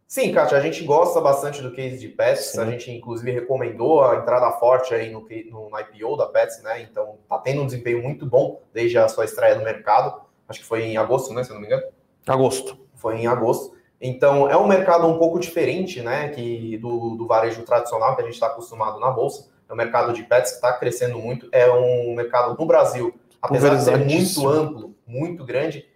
Sim, 0.09 0.33
Kátia, 0.33 0.57
a 0.57 0.61
gente 0.61 0.85
gosta 0.85 1.21
bastante 1.21 1.61
do 1.61 1.73
case 1.73 1.99
de 1.99 2.09
Pets. 2.09 2.53
Sim. 2.53 2.61
A 2.61 2.65
gente, 2.65 2.91
inclusive, 2.91 3.31
recomendou 3.31 4.03
a 4.03 4.17
entrada 4.17 4.51
forte 4.53 4.95
aí 4.95 5.11
no, 5.11 5.21
no, 5.21 5.71
no 5.71 5.81
IPO 5.81 6.17
da 6.17 6.27
Pets, 6.27 6.63
né? 6.63 6.81
Então, 6.83 7.19
tá 7.29 7.39
tendo 7.39 7.63
um 7.63 7.67
desempenho 7.67 8.03
muito 8.03 8.25
bom 8.25 8.63
desde 8.73 8.97
a 8.97 9.09
sua 9.09 9.25
estreia 9.25 9.57
no 9.57 9.65
mercado. 9.65 10.23
Acho 10.49 10.61
que 10.61 10.67
foi 10.67 10.85
em 10.85 10.97
agosto, 10.97 11.35
né? 11.35 11.43
Se 11.45 11.51
eu 11.51 11.55
não 11.55 11.61
me 11.61 11.67
engano. 11.67 11.83
Agosto. 12.27 12.79
Foi 12.95 13.17
em 13.17 13.27
agosto. 13.27 13.75
Então, 14.01 14.49
é 14.49 14.57
um 14.57 14.67
mercado 14.67 15.07
um 15.07 15.19
pouco 15.19 15.39
diferente, 15.39 16.01
né? 16.01 16.29
Que 16.29 16.79
do, 16.79 17.17
do 17.17 17.27
varejo 17.27 17.63
tradicional 17.65 18.15
que 18.15 18.23
a 18.23 18.25
gente 18.25 18.35
está 18.35 18.47
acostumado 18.47 18.99
na 19.01 19.11
Bolsa 19.11 19.53
é 19.69 19.73
um 19.73 19.77
mercado 19.77 20.13
de 20.13 20.23
pets 20.23 20.53
que 20.53 20.57
está 20.57 20.73
crescendo 20.73 21.19
muito, 21.19 21.49
é 21.53 21.71
um 21.71 22.15
mercado 22.15 22.57
no 22.59 22.67
Brasil, 22.67 23.15
apesar 23.41 23.75
de 23.75 23.83
ser 23.83 23.99
muito 23.99 24.49
amplo, 24.49 24.95
muito 25.07 25.45
grande, 25.45 25.87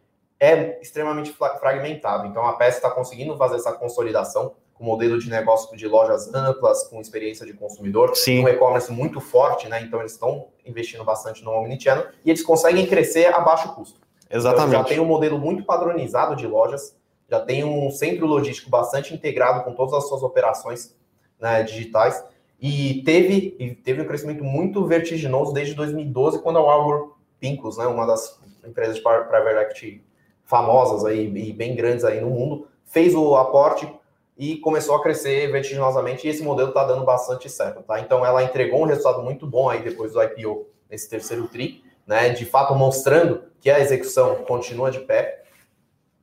é 0.40 0.80
extremamente 0.80 1.32
fragmentado. 1.32 2.26
Então 2.26 2.46
a 2.46 2.52
PES 2.54 2.76
está 2.76 2.90
conseguindo 2.90 3.36
fazer 3.36 3.56
essa 3.56 3.72
consolidação, 3.72 4.54
com 4.74 4.84
modelo 4.84 5.18
de 5.18 5.28
negócio 5.28 5.76
de 5.76 5.88
lojas 5.88 6.32
amplas, 6.32 6.84
com 6.84 7.00
experiência 7.00 7.44
de 7.44 7.52
consumidor, 7.52 8.14
Sim. 8.14 8.44
um 8.44 8.48
e-commerce 8.48 8.92
muito 8.92 9.20
forte, 9.20 9.68
né? 9.68 9.82
Então 9.82 9.98
eles 9.98 10.12
estão 10.12 10.48
investindo 10.64 11.02
bastante 11.02 11.42
no 11.42 11.50
Omnichannel 11.50 12.06
e 12.24 12.30
eles 12.30 12.44
conseguem 12.44 12.86
crescer 12.86 13.26
a 13.34 13.40
baixo 13.40 13.74
custo. 13.74 14.00
Exatamente. 14.30 14.68
Então, 14.68 14.82
já 14.82 14.84
tem 14.84 15.00
um 15.00 15.04
modelo 15.04 15.38
muito 15.38 15.64
padronizado 15.64 16.36
de 16.36 16.46
lojas, 16.46 16.96
já 17.28 17.40
tem 17.40 17.64
um 17.64 17.90
centro 17.90 18.26
logístico 18.26 18.70
bastante 18.70 19.12
integrado 19.12 19.64
com 19.64 19.74
todas 19.74 19.94
as 19.94 20.06
suas 20.06 20.22
operações 20.22 20.96
né, 21.40 21.62
digitais 21.64 22.22
e 22.60 23.02
teve, 23.04 23.56
e 23.58 23.74
teve 23.74 24.02
um 24.02 24.06
crescimento 24.06 24.42
muito 24.42 24.84
vertiginoso 24.84 25.52
desde 25.52 25.74
2012, 25.74 26.42
quando 26.42 26.58
a 26.58 26.62
Warburg 26.62 27.12
Pincus, 27.38 27.78
né, 27.78 27.86
uma 27.86 28.04
das 28.04 28.40
empresas 28.66 28.96
de 28.96 29.02
private 29.02 29.56
equity 29.56 30.04
famosas 30.44 31.04
aí 31.04 31.26
e 31.26 31.52
bem 31.52 31.76
grandes 31.76 32.04
aí 32.04 32.20
no 32.20 32.30
mundo, 32.30 32.66
fez 32.84 33.14
o 33.14 33.36
aporte 33.36 33.88
e 34.36 34.56
começou 34.56 34.96
a 34.96 35.02
crescer 35.02 35.50
vertiginosamente 35.52 36.26
e 36.26 36.30
esse 36.30 36.42
modelo 36.42 36.70
está 36.70 36.84
dando 36.84 37.04
bastante 37.04 37.48
certo, 37.50 37.82
tá? 37.82 38.00
Então 38.00 38.24
ela 38.24 38.42
entregou 38.42 38.82
um 38.82 38.86
resultado 38.86 39.22
muito 39.22 39.46
bom 39.46 39.68
aí 39.68 39.82
depois 39.82 40.12
do 40.12 40.22
IPO 40.22 40.66
nesse 40.90 41.08
terceiro 41.08 41.46
tri, 41.48 41.84
né? 42.06 42.30
De 42.30 42.44
fato 42.44 42.74
mostrando 42.74 43.42
que 43.60 43.70
a 43.70 43.78
execução 43.78 44.36
continua 44.44 44.90
de 44.90 45.00
pé. 45.00 45.44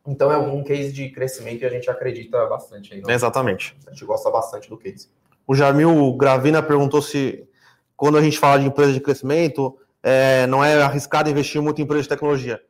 Então 0.08 0.32
é 0.32 0.38
um 0.38 0.64
case 0.64 0.92
de 0.92 1.10
crescimento 1.10 1.62
e 1.62 1.66
a 1.66 1.70
gente 1.70 1.90
acredita 1.90 2.46
bastante 2.48 2.94
aí. 2.94 3.04
Exatamente. 3.08 3.76
A 3.86 3.92
gente 3.92 4.06
gosta 4.06 4.32
bastante 4.32 4.70
do 4.70 4.78
case. 4.78 5.10
O 5.48 5.54
Jamil 5.54 6.14
Gravina 6.18 6.62
perguntou 6.62 7.02
se 7.02 7.48
quando 7.96 8.18
a 8.18 8.22
gente 8.22 8.40
fala 8.40 8.60
de 8.60 8.66
empresa 8.66 8.94
de 8.94 9.00
crescimento, 9.00 9.78
é, 10.04 10.46
não 10.48 10.64
é 10.64 10.82
arriscado 10.82 11.30
investir 11.30 11.62
muito 11.62 11.80
em 11.80 11.84
empresa 11.84 12.04
de 12.04 12.10
tecnologia 12.10 12.62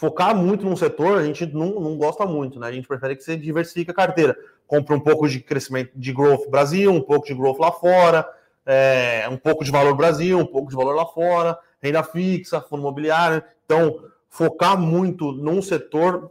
focar 0.00 0.34
muito 0.34 0.64
num 0.64 0.76
setor, 0.76 1.18
a 1.18 1.22
gente 1.22 1.44
não, 1.44 1.78
não 1.78 1.98
gosta 1.98 2.24
muito, 2.24 2.58
né? 2.58 2.68
A 2.68 2.72
gente 2.72 2.88
prefere 2.88 3.14
que 3.14 3.22
você 3.22 3.36
diversifique 3.36 3.90
a 3.90 3.94
carteira. 3.94 4.34
Compre 4.66 4.94
um 4.94 5.00
pouco 5.00 5.28
de 5.28 5.40
crescimento 5.40 5.90
de 5.94 6.10
growth 6.10 6.48
Brasil, 6.48 6.90
um 6.90 7.02
pouco 7.02 7.26
de 7.26 7.34
growth 7.34 7.58
lá 7.58 7.70
fora, 7.70 8.26
é, 8.64 9.28
um 9.30 9.36
pouco 9.36 9.62
de 9.62 9.70
valor 9.70 9.94
Brasil, 9.94 10.38
um 10.38 10.46
pouco 10.46 10.70
de 10.70 10.74
valor 10.74 10.94
lá 10.94 11.04
fora, 11.04 11.58
renda 11.82 12.02
fixa, 12.02 12.62
fundo 12.62 12.80
imobiliário. 12.80 13.42
Então, 13.66 14.02
focar 14.30 14.80
muito 14.80 15.32
num 15.32 15.60
setor 15.60 16.30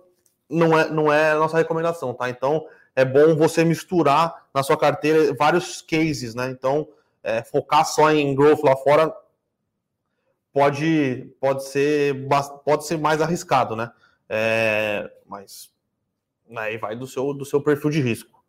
não 0.49 0.76
é, 0.76 0.89
não 0.89 1.13
é 1.13 1.34
a 1.34 1.38
nossa 1.38 1.55
recomendação, 1.55 2.11
tá? 2.15 2.28
Então, 2.28 2.65
é 2.96 3.06
bom 3.06 3.36
você 3.36 3.64
misturar 3.64 4.48
na 4.54 4.64
sua 4.64 4.78
carteira 4.78 5.34
vários 5.34 5.82
cases, 5.82 6.36
né? 6.36 6.50
Então, 6.50 6.88
é, 7.24 7.44
focar 7.44 7.86
só 7.86 8.12
em 8.12 8.34
growth 8.36 8.64
lá 8.64 8.76
fora 8.76 9.14
pode, 10.54 11.34
pode, 11.40 11.64
ser, 11.66 12.28
pode 12.66 12.86
ser 12.86 12.98
mais 12.98 13.22
arriscado, 13.22 13.76
né? 13.76 13.92
É, 14.28 15.10
mas 15.28 15.72
aí 16.56 16.78
vai 16.78 16.96
do 16.96 17.08
seu, 17.08 17.34
do 17.34 17.46
seu 17.46 17.62
perfil 17.62 17.90
de 17.90 18.02
risco. 18.02 18.44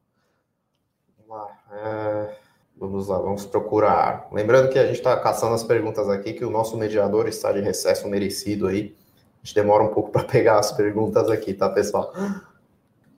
É, 1.73 2.35
vamos 2.77 3.09
lá, 3.09 3.19
vamos 3.19 3.47
procurar. 3.47 4.29
Lembrando 4.33 4.71
que 4.71 4.79
a 4.79 4.87
gente 4.87 4.97
está 4.97 5.17
caçando 5.21 5.55
as 5.55 5.63
perguntas 5.63 6.09
aqui, 6.09 6.33
que 6.33 6.45
o 6.45 6.51
nosso 6.51 6.77
mediador 6.77 7.29
está 7.29 7.53
de 7.53 7.61
recesso 7.61 8.09
merecido 8.09 8.67
aí. 8.67 8.97
A 9.43 9.47
gente 9.47 9.55
demora 9.55 9.85
um 9.85 9.95
pouco 9.95 10.11
para 10.11 10.25
pegar 10.27 10.59
as 10.59 10.73
perguntas 10.73 11.31
aqui, 11.31 11.55
tá, 11.55 11.69
pessoal? 11.69 12.13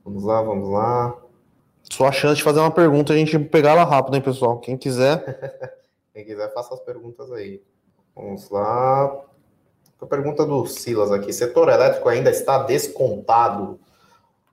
Vamos 0.04 0.24
lá, 0.24 0.42
vamos 0.42 0.68
lá. 0.68 1.16
Só 1.90 2.06
a 2.06 2.12
chance 2.12 2.36
de 2.36 2.42
fazer 2.42 2.60
uma 2.60 2.70
pergunta, 2.70 3.12
a 3.12 3.16
gente 3.16 3.38
pegar 3.38 3.72
ela 3.72 3.84
rápido, 3.84 4.14
hein, 4.14 4.22
pessoal? 4.22 4.58
Quem 4.58 4.76
quiser. 4.76 5.72
Quem 6.12 6.24
quiser, 6.24 6.52
faça 6.52 6.74
as 6.74 6.80
perguntas 6.80 7.30
aí. 7.32 7.62
Vamos 8.14 8.50
lá. 8.50 9.24
A 10.00 10.06
pergunta 10.06 10.44
do 10.44 10.66
Silas 10.66 11.12
aqui: 11.12 11.32
setor 11.32 11.68
elétrico 11.68 12.08
ainda 12.08 12.30
está 12.30 12.62
descontado? 12.64 13.78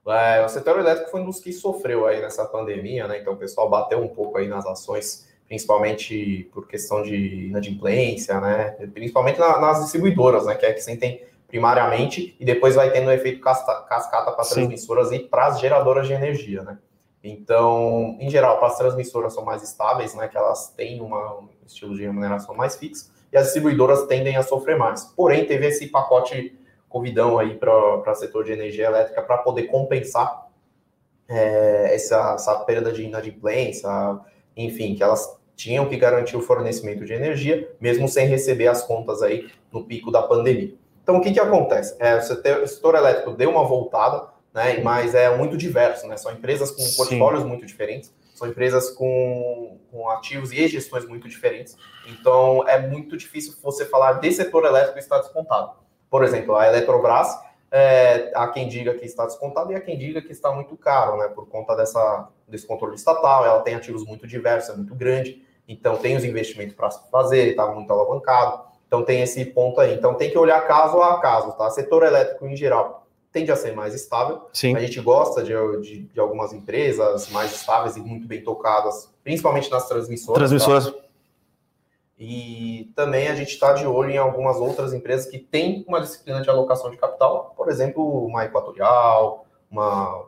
É, 0.06 0.44
o 0.44 0.48
setor 0.48 0.78
elétrico 0.78 1.10
foi 1.10 1.20
um 1.20 1.26
dos 1.26 1.40
que 1.40 1.52
sofreu 1.52 2.06
aí 2.06 2.20
nessa 2.20 2.44
pandemia, 2.44 3.06
né? 3.06 3.20
Então 3.20 3.34
o 3.34 3.36
pessoal 3.36 3.68
bateu 3.68 4.00
um 4.00 4.08
pouco 4.08 4.38
aí 4.38 4.48
nas 4.48 4.64
ações, 4.64 5.28
principalmente 5.46 6.48
por 6.52 6.66
questão 6.66 7.02
de 7.02 7.46
inadimplência, 7.46 8.40
né? 8.40 8.70
Principalmente 8.94 9.38
na, 9.38 9.60
nas 9.60 9.82
distribuidoras, 9.82 10.46
né? 10.46 10.54
Que 10.54 10.66
é 10.66 10.72
que 10.72 10.80
sentem 10.80 11.22
primariamente 11.50 12.36
e 12.38 12.44
depois 12.44 12.74
vai 12.74 12.90
tendo 12.90 13.08
um 13.08 13.12
efeito 13.12 13.40
cascata 13.40 14.30
para 14.30 14.40
as 14.40 14.50
transmissoras 14.50 15.10
e 15.12 15.18
para 15.18 15.48
as 15.48 15.60
geradoras 15.60 16.06
de 16.06 16.12
energia, 16.12 16.62
né? 16.62 16.78
Então, 17.22 18.16
em 18.18 18.30
geral, 18.30 18.58
para 18.58 18.68
as 18.68 18.78
transmissoras 18.78 19.34
são 19.34 19.44
mais 19.44 19.62
estáveis, 19.62 20.14
né? 20.14 20.28
Que 20.28 20.38
elas 20.38 20.68
têm 20.68 21.00
uma, 21.00 21.40
um 21.40 21.48
estilo 21.66 21.94
de 21.94 22.02
remuneração 22.02 22.54
mais 22.54 22.76
fixo 22.76 23.12
e 23.32 23.36
as 23.36 23.44
distribuidoras 23.44 24.06
tendem 24.06 24.36
a 24.36 24.42
sofrer 24.42 24.78
mais. 24.78 25.04
Porém, 25.04 25.44
teve 25.44 25.66
esse 25.66 25.88
pacote 25.88 26.58
covidão 26.88 27.38
aí 27.38 27.56
para 27.56 27.72
o 27.72 28.14
setor 28.14 28.44
de 28.44 28.52
energia 28.52 28.86
elétrica 28.86 29.22
para 29.22 29.38
poder 29.38 29.64
compensar 29.64 30.48
é, 31.28 31.94
essa, 31.94 32.34
essa 32.34 32.54
perda 32.60 32.90
de 32.92 33.04
inadimplência, 33.04 33.88
enfim, 34.56 34.94
que 34.94 35.02
elas 35.02 35.38
tinham 35.54 35.88
que 35.88 35.96
garantir 35.96 36.36
o 36.36 36.40
fornecimento 36.40 37.04
de 37.04 37.12
energia, 37.12 37.70
mesmo 37.80 38.08
sem 38.08 38.26
receber 38.26 38.66
as 38.66 38.82
contas 38.82 39.22
aí 39.22 39.48
no 39.70 39.84
pico 39.84 40.10
da 40.10 40.22
pandemia. 40.22 40.74
Então, 41.10 41.18
o 41.18 41.22
que, 41.24 41.32
que 41.32 41.40
acontece? 41.40 41.96
É, 41.98 42.14
o, 42.14 42.22
setor, 42.22 42.62
o 42.62 42.68
setor 42.68 42.94
elétrico 42.94 43.32
deu 43.32 43.50
uma 43.50 43.64
voltada, 43.64 44.28
né, 44.54 44.80
mas 44.80 45.12
é 45.12 45.36
muito 45.36 45.56
diverso, 45.56 46.06
né? 46.06 46.16
São 46.16 46.30
empresas 46.30 46.70
com 46.70 46.84
portfólios 46.96 47.42
muito 47.42 47.66
diferentes, 47.66 48.14
são 48.32 48.46
empresas 48.46 48.90
com, 48.90 49.80
com 49.90 50.08
ativos 50.08 50.52
e 50.52 50.68
gestões 50.68 51.04
muito 51.08 51.28
diferentes. 51.28 51.76
Então, 52.06 52.64
é 52.68 52.78
muito 52.78 53.16
difícil 53.16 53.54
você 53.60 53.84
falar 53.84 54.14
de 54.14 54.30
setor 54.30 54.64
elétrico 54.64 55.00
está 55.00 55.18
descontado. 55.18 55.72
Por 56.08 56.22
exemplo, 56.22 56.54
a 56.54 56.68
Eletrobras, 56.68 57.36
é, 57.72 58.30
há 58.32 58.46
quem 58.46 58.68
diga 58.68 58.94
que 58.94 59.04
está 59.04 59.26
descontado 59.26 59.72
e 59.72 59.74
há 59.74 59.80
quem 59.80 59.98
diga 59.98 60.22
que 60.22 60.30
está 60.30 60.52
muito 60.52 60.76
caro, 60.76 61.16
né? 61.16 61.26
Por 61.26 61.48
conta 61.48 61.74
dessa, 61.74 62.28
desse 62.46 62.68
controle 62.68 62.94
estatal, 62.94 63.44
ela 63.44 63.62
tem 63.62 63.74
ativos 63.74 64.04
muito 64.04 64.28
diversos, 64.28 64.70
é 64.70 64.76
muito 64.76 64.94
grande, 64.94 65.44
então 65.66 65.96
tem 65.96 66.16
os 66.16 66.24
investimentos 66.24 66.76
para 66.76 66.88
fazer, 66.88 67.48
está 67.48 67.66
muito 67.66 67.92
alavancado. 67.92 68.69
Então 68.90 69.04
tem 69.04 69.22
esse 69.22 69.44
ponto 69.44 69.80
aí. 69.80 69.94
Então 69.94 70.14
tem 70.14 70.28
que 70.28 70.36
olhar 70.36 70.66
caso 70.66 71.00
a 71.00 71.20
caso, 71.20 71.52
tá? 71.52 71.70
Setor 71.70 72.02
elétrico 72.02 72.44
em 72.44 72.56
geral 72.56 73.06
tende 73.32 73.52
a 73.52 73.56
ser 73.56 73.72
mais 73.72 73.94
estável. 73.94 74.48
Sim. 74.52 74.74
A 74.74 74.80
gente 74.80 75.00
gosta 75.00 75.44
de, 75.44 75.52
de, 75.80 76.02
de, 76.02 76.18
algumas 76.18 76.52
empresas 76.52 77.30
mais 77.30 77.52
estáveis 77.54 77.96
e 77.96 78.00
muito 78.00 78.26
bem 78.26 78.42
tocadas, 78.42 79.08
principalmente 79.22 79.70
nas 79.70 79.86
transmissoras. 79.86 80.38
Transmissoras. 80.38 80.90
Tá? 80.90 80.98
E 82.18 82.92
também 82.94 83.28
a 83.28 83.34
gente 83.34 83.50
está 83.50 83.72
de 83.72 83.86
olho 83.86 84.10
em 84.10 84.18
algumas 84.18 84.56
outras 84.56 84.92
empresas 84.92 85.26
que 85.26 85.38
têm 85.38 85.84
uma 85.88 86.00
disciplina 86.00 86.42
de 86.42 86.50
alocação 86.50 86.90
de 86.90 86.96
capital, 86.96 87.54
por 87.56 87.70
exemplo, 87.70 88.26
uma 88.26 88.44
Equatorial, 88.44 89.46
uma. 89.70 90.26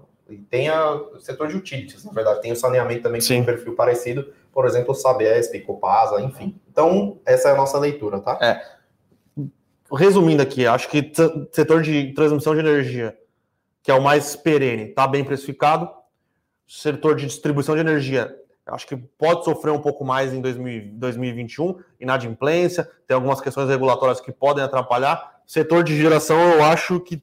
Tem 0.49 0.71
o 0.71 1.19
setor 1.21 1.49
de 1.49 1.57
utilities, 1.57 2.05
na 2.05 2.13
verdade, 2.13 2.41
tem 2.41 2.53
o 2.53 2.57
saneamento 2.57 3.03
também, 3.03 3.21
que 3.21 3.29
tem 3.29 3.43
um 3.43 3.45
perfil 3.45 3.75
parecido, 3.75 4.33
por 4.51 4.65
exemplo, 4.65 4.93
o 4.93 4.95
Sabesp, 4.95 5.61
Copasa, 5.61 6.23
enfim. 6.23 6.59
Então, 6.73 7.21
essa 7.27 7.51
é 7.51 7.53
a 7.53 7.57
nossa 7.57 7.79
leitura, 7.79 8.19
tá? 8.19 8.39
É 8.41 8.83
resumindo 9.95 10.43
aqui, 10.43 10.67
acho 10.67 10.89
que 10.89 11.13
setor 11.53 11.83
de 11.83 12.13
transmissão 12.15 12.55
de 12.55 12.61
energia, 12.61 13.17
que 13.83 13.91
é 13.91 13.95
o 13.95 14.03
mais 14.03 14.35
perene, 14.35 14.85
está 14.85 15.07
bem 15.07 15.25
precificado. 15.25 15.91
Setor 16.67 17.17
de 17.17 17.27
distribuição 17.27 17.75
de 17.75 17.83
energia, 17.83 18.35
acho 18.67 18.87
que 18.87 18.97
pode 18.97 19.45
sofrer 19.45 19.73
um 19.73 19.81
pouco 19.81 20.05
mais 20.05 20.33
em 20.33 20.41
2021, 20.41 21.79
inadimplência, 22.01 22.89
tem 23.07 23.15
algumas 23.15 23.41
questões 23.41 23.69
regulatórias 23.69 24.21
que 24.21 24.33
podem 24.33 24.65
atrapalhar. 24.65 25.43
Setor 25.47 25.85
de 25.85 25.95
geração, 25.95 26.41
eu 26.41 26.65
acho 26.65 26.99
que 27.01 27.23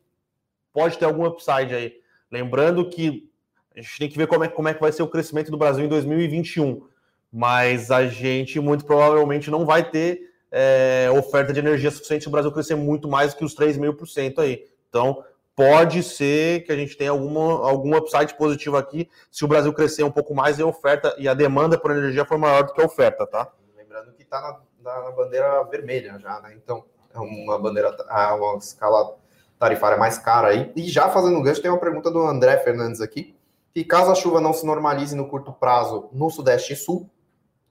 pode 0.71 0.97
ter 0.99 1.05
algum 1.05 1.25
upside 1.25 1.73
aí. 1.73 1.93
Lembrando 2.31 2.87
que 2.89 3.27
a 3.75 3.81
gente 3.81 3.97
tem 3.97 4.09
que 4.09 4.17
ver 4.17 4.27
como 4.27 4.43
é, 4.43 4.47
como 4.47 4.67
é 4.67 4.73
que 4.73 4.81
vai 4.81 4.91
ser 4.91 5.01
o 5.01 5.07
crescimento 5.07 5.49
do 5.49 5.57
Brasil 5.57 5.83
em 5.83 5.89
2021. 5.89 6.87
Mas 7.31 7.91
a 7.91 8.07
gente 8.07 8.59
muito 8.59 8.85
provavelmente 8.85 9.51
não 9.51 9.65
vai 9.65 9.89
ter 9.89 10.29
é, 10.51 11.09
oferta 11.11 11.53
de 11.53 11.59
energia 11.59 11.91
suficiente 11.91 12.23
para 12.23 12.29
o 12.29 12.31
Brasil 12.31 12.51
crescer 12.51 12.75
muito 12.75 13.07
mais 13.07 13.33
que 13.33 13.45
os 13.45 13.55
3,5% 13.55 14.39
aí. 14.39 14.65
Então, 14.89 15.23
pode 15.55 16.01
ser 16.03 16.63
que 16.63 16.71
a 16.71 16.75
gente 16.75 16.95
tenha 16.95 17.11
alguma, 17.11 17.67
algum 17.67 17.95
upside 17.95 18.33
positivo 18.35 18.77
aqui 18.77 19.09
se 19.29 19.43
o 19.43 19.47
Brasil 19.47 19.73
crescer 19.73 20.03
um 20.03 20.11
pouco 20.11 20.33
mais 20.33 20.57
em 20.57 20.63
oferta 20.63 21.13
e 21.17 21.27
a 21.27 21.33
demanda 21.33 21.77
por 21.77 21.91
energia 21.91 22.25
for 22.25 22.37
maior 22.37 22.63
do 22.63 22.73
que 22.73 22.81
a 22.81 22.85
oferta, 22.85 23.27
tá? 23.27 23.51
Lembrando 23.77 24.13
que 24.13 24.23
está 24.23 24.61
na, 24.81 25.01
na, 25.03 25.11
bandeira 25.11 25.63
vermelha 25.65 26.17
já, 26.17 26.39
né? 26.39 26.53
Então, 26.55 26.85
é 27.13 27.19
uma 27.19 27.59
bandeira, 27.59 27.95
uma 28.37 28.57
escala 28.57 29.17
tarifária 29.59 29.97
mais 29.97 30.17
cara 30.17 30.47
aí. 30.47 30.71
E 30.75 30.83
já 30.83 31.09
fazendo 31.09 31.41
gancho, 31.41 31.61
tem 31.61 31.69
uma 31.69 31.77
pergunta 31.77 32.09
do 32.09 32.21
André 32.21 32.57
Fernandes 32.59 33.01
aqui, 33.01 33.35
que 33.73 33.83
caso 33.83 34.11
a 34.11 34.15
chuva 34.15 34.39
não 34.39 34.53
se 34.53 34.65
normalize 34.65 35.13
no 35.13 35.27
curto 35.27 35.51
prazo 35.51 36.09
no 36.13 36.29
Sudeste 36.29 36.71
e 36.71 36.75
Sul, 36.77 37.09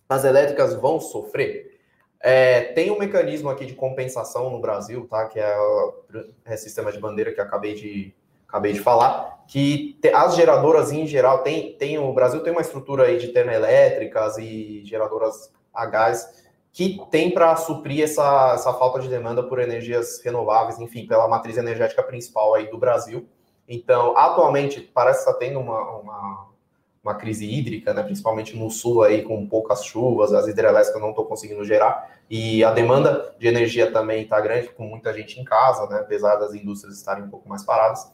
as 0.08 0.24
elétricas 0.24 0.74
vão 0.74 1.00
sofrer? 1.00 1.78
É, 2.20 2.62
tem 2.72 2.90
um 2.90 2.98
mecanismo 2.98 3.48
aqui 3.48 3.64
de 3.64 3.74
compensação 3.74 4.50
no 4.50 4.60
Brasil, 4.60 5.06
tá? 5.08 5.26
Que 5.26 5.38
é 5.38 5.56
o 5.58 5.94
é 6.44 6.56
sistema 6.56 6.90
de 6.90 6.98
bandeira 6.98 7.32
que 7.32 7.40
acabei 7.40 7.74
de, 7.74 8.14
acabei 8.48 8.72
de 8.72 8.80
falar, 8.80 9.44
que 9.46 9.96
te, 10.00 10.08
as 10.08 10.34
geradoras 10.34 10.90
em 10.90 11.06
geral 11.06 11.42
tem, 11.42 11.74
tem 11.74 11.98
o 11.98 12.12
Brasil 12.12 12.42
tem 12.42 12.52
uma 12.52 12.62
estrutura 12.62 13.04
aí 13.04 13.18
de 13.18 13.28
termoelétricas 13.28 14.36
e 14.38 14.82
geradoras 14.84 15.52
a 15.72 15.86
gás 15.86 16.48
que 16.72 17.00
tem 17.10 17.30
para 17.30 17.56
suprir 17.56 18.04
essa, 18.04 18.52
essa 18.54 18.72
falta 18.72 19.00
de 19.00 19.08
demanda 19.08 19.42
por 19.42 19.58
energias 19.58 20.20
renováveis, 20.22 20.78
enfim, 20.78 21.06
pela 21.06 21.26
matriz 21.26 21.56
energética 21.56 22.02
principal 22.02 22.54
aí 22.54 22.70
do 22.70 22.78
Brasil. 22.78 23.28
Então, 23.66 24.16
atualmente 24.16 24.80
parece 24.80 25.20
estar 25.20 25.32
tá 25.32 25.38
tendo 25.38 25.58
uma, 25.58 25.98
uma 25.98 26.48
uma 27.02 27.14
crise 27.14 27.48
hídrica, 27.48 27.94
né, 27.94 28.02
principalmente 28.02 28.56
no 28.56 28.70
sul 28.70 29.02
aí 29.02 29.22
com 29.22 29.46
poucas 29.46 29.84
chuvas, 29.84 30.32
as 30.32 30.46
hidrelétricas 30.46 31.00
não 31.00 31.10
estão 31.10 31.24
conseguindo 31.24 31.64
gerar 31.64 32.18
e 32.28 32.62
a 32.62 32.70
demanda 32.70 33.34
de 33.38 33.46
energia 33.46 33.90
também 33.90 34.22
está 34.22 34.40
grande, 34.40 34.68
com 34.68 34.84
muita 34.84 35.12
gente 35.14 35.40
em 35.40 35.44
casa, 35.44 35.86
né, 35.86 36.00
apesar 36.00 36.36
das 36.36 36.54
indústrias 36.54 36.96
estarem 36.96 37.24
um 37.24 37.30
pouco 37.30 37.48
mais 37.48 37.64
paradas. 37.64 38.10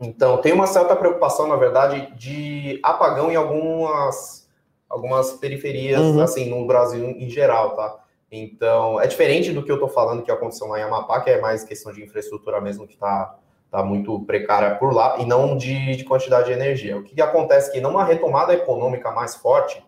Então, 0.00 0.38
tem 0.38 0.52
uma 0.52 0.66
certa 0.66 0.96
preocupação, 0.96 1.46
na 1.46 1.56
verdade, 1.56 2.12
de 2.16 2.80
apagão 2.82 3.30
em 3.30 3.36
algumas, 3.36 4.48
algumas 4.88 5.32
periferias, 5.32 6.00
uhum. 6.00 6.20
assim, 6.22 6.48
no 6.48 6.66
Brasil 6.66 7.04
em 7.04 7.28
geral, 7.28 7.76
tá? 7.76 7.98
Então, 8.32 8.98
é 9.00 9.06
diferente 9.06 9.52
do 9.52 9.62
que 9.62 9.70
eu 9.70 9.74
estou 9.74 9.88
falando 9.88 10.22
que 10.22 10.30
aconteceu 10.30 10.68
lá 10.68 10.78
em 10.78 10.82
Amapá, 10.82 11.20
que 11.20 11.30
é 11.30 11.40
mais 11.40 11.64
questão 11.64 11.92
de 11.92 12.02
infraestrutura 12.02 12.60
mesmo 12.60 12.86
que 12.86 12.94
está 12.94 13.36
tá 13.70 13.82
muito 13.82 14.20
precária 14.20 14.74
por 14.74 14.92
lá, 14.92 15.16
e 15.18 15.24
não 15.24 15.56
de, 15.56 15.96
de 15.96 16.04
quantidade 16.04 16.46
de 16.46 16.52
energia. 16.52 16.96
O 16.96 17.04
que, 17.04 17.14
que 17.14 17.22
acontece 17.22 17.70
é 17.70 17.72
que 17.74 17.80
numa 17.80 18.04
retomada 18.04 18.52
econômica 18.52 19.10
mais 19.12 19.36
forte, 19.36 19.84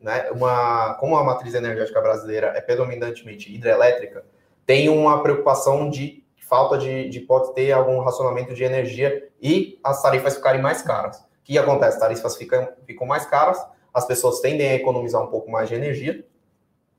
né, 0.00 0.30
uma, 0.30 0.94
como 0.94 1.16
a 1.16 1.24
matriz 1.24 1.54
energética 1.54 2.00
brasileira 2.00 2.48
é 2.54 2.60
predominantemente 2.60 3.52
hidrelétrica, 3.52 4.24
tem 4.66 4.88
uma 4.88 5.22
preocupação 5.22 5.88
de 5.88 6.24
falta 6.46 6.78
de, 6.78 7.08
de 7.08 7.20
pode 7.20 7.54
ter 7.54 7.72
algum 7.72 7.98
racionamento 8.00 8.54
de 8.54 8.62
energia 8.62 9.28
e 9.40 9.80
as 9.82 10.00
tarifas 10.00 10.36
ficarem 10.36 10.60
mais 10.60 10.82
caras. 10.82 11.18
O 11.18 11.24
que 11.44 11.58
acontece? 11.58 11.94
As 11.94 12.00
tarifas 12.00 12.36
ficam, 12.36 12.68
ficam 12.84 13.06
mais 13.06 13.26
caras, 13.26 13.64
as 13.92 14.06
pessoas 14.06 14.40
tendem 14.40 14.68
a 14.68 14.74
economizar 14.74 15.22
um 15.22 15.28
pouco 15.28 15.50
mais 15.50 15.68
de 15.68 15.74
energia, 15.74 16.24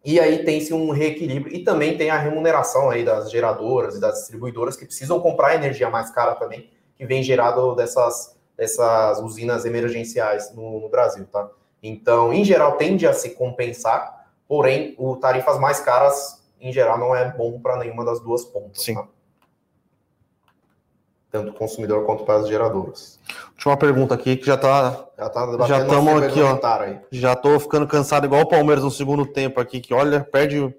e 0.10 0.22
aí 0.22 0.46
tem-se 0.46 0.74
um 0.74 0.90
reequilíbrio, 0.90 1.54
e 1.54 1.66
também 1.66 1.98
tem 1.98 2.10
a 2.10 2.18
remuneração 2.18 2.90
aí 2.90 3.04
das 3.04 3.30
geradoras 3.30 3.96
e 3.96 4.00
das 4.00 4.20
distribuidoras 4.20 4.78
que 4.78 4.86
precisam 4.86 5.20
comprar 5.20 5.54
energia 5.54 5.90
mais 5.90 6.10
cara 6.10 6.34
também, 6.36 6.70
que 6.96 7.06
vem 7.06 7.22
gerado 7.22 7.76
dessas, 7.76 8.34
dessas 8.56 9.20
usinas 9.20 9.66
emergenciais 9.66 10.56
no, 10.56 10.80
no 10.80 10.88
Brasil, 10.88 11.26
tá? 11.30 11.50
Então, 11.84 12.32
em 12.32 12.46
geral, 12.46 12.78
tende 12.78 13.06
a 13.06 13.12
se 13.12 13.32
compensar, 13.32 14.32
porém, 14.48 14.96
o 14.98 15.18
tarifas 15.18 15.60
mais 15.60 15.82
caras, 15.82 16.42
em 16.62 16.72
geral, 16.72 16.98
não 16.98 17.14
é 17.14 17.30
bom 17.30 17.60
para 17.60 17.76
nenhuma 17.76 18.06
das 18.06 18.22
duas 18.22 18.46
pontas. 18.46 18.84
Sim. 18.84 18.96
Tá? 18.96 19.06
Tanto 21.32 21.54
consumidor 21.54 22.06
quanto 22.06 22.24
para 22.24 22.40
as 22.40 22.48
geradoras. 22.48 23.20
Última 23.54 23.78
pergunta 23.78 24.14
aqui 24.14 24.36
que 24.38 24.46
já 24.46 24.56
está 24.56 25.06
já 25.18 25.30
tá 25.30 25.68
já 25.68 25.82
estamos 25.82 26.24
aqui, 26.24 26.42
ó. 26.42 26.60
Aí. 26.82 27.00
Já 27.12 27.34
estou 27.34 27.60
ficando 27.60 27.88
cansado 27.88 28.26
igual 28.26 28.42
o 28.42 28.48
Palmeiras 28.48 28.84
no 28.84 28.92
segundo 28.92 29.26
tempo 29.26 29.60
aqui 29.60 29.80
que 29.80 29.94
olha, 29.94 30.22
perde 30.22 30.74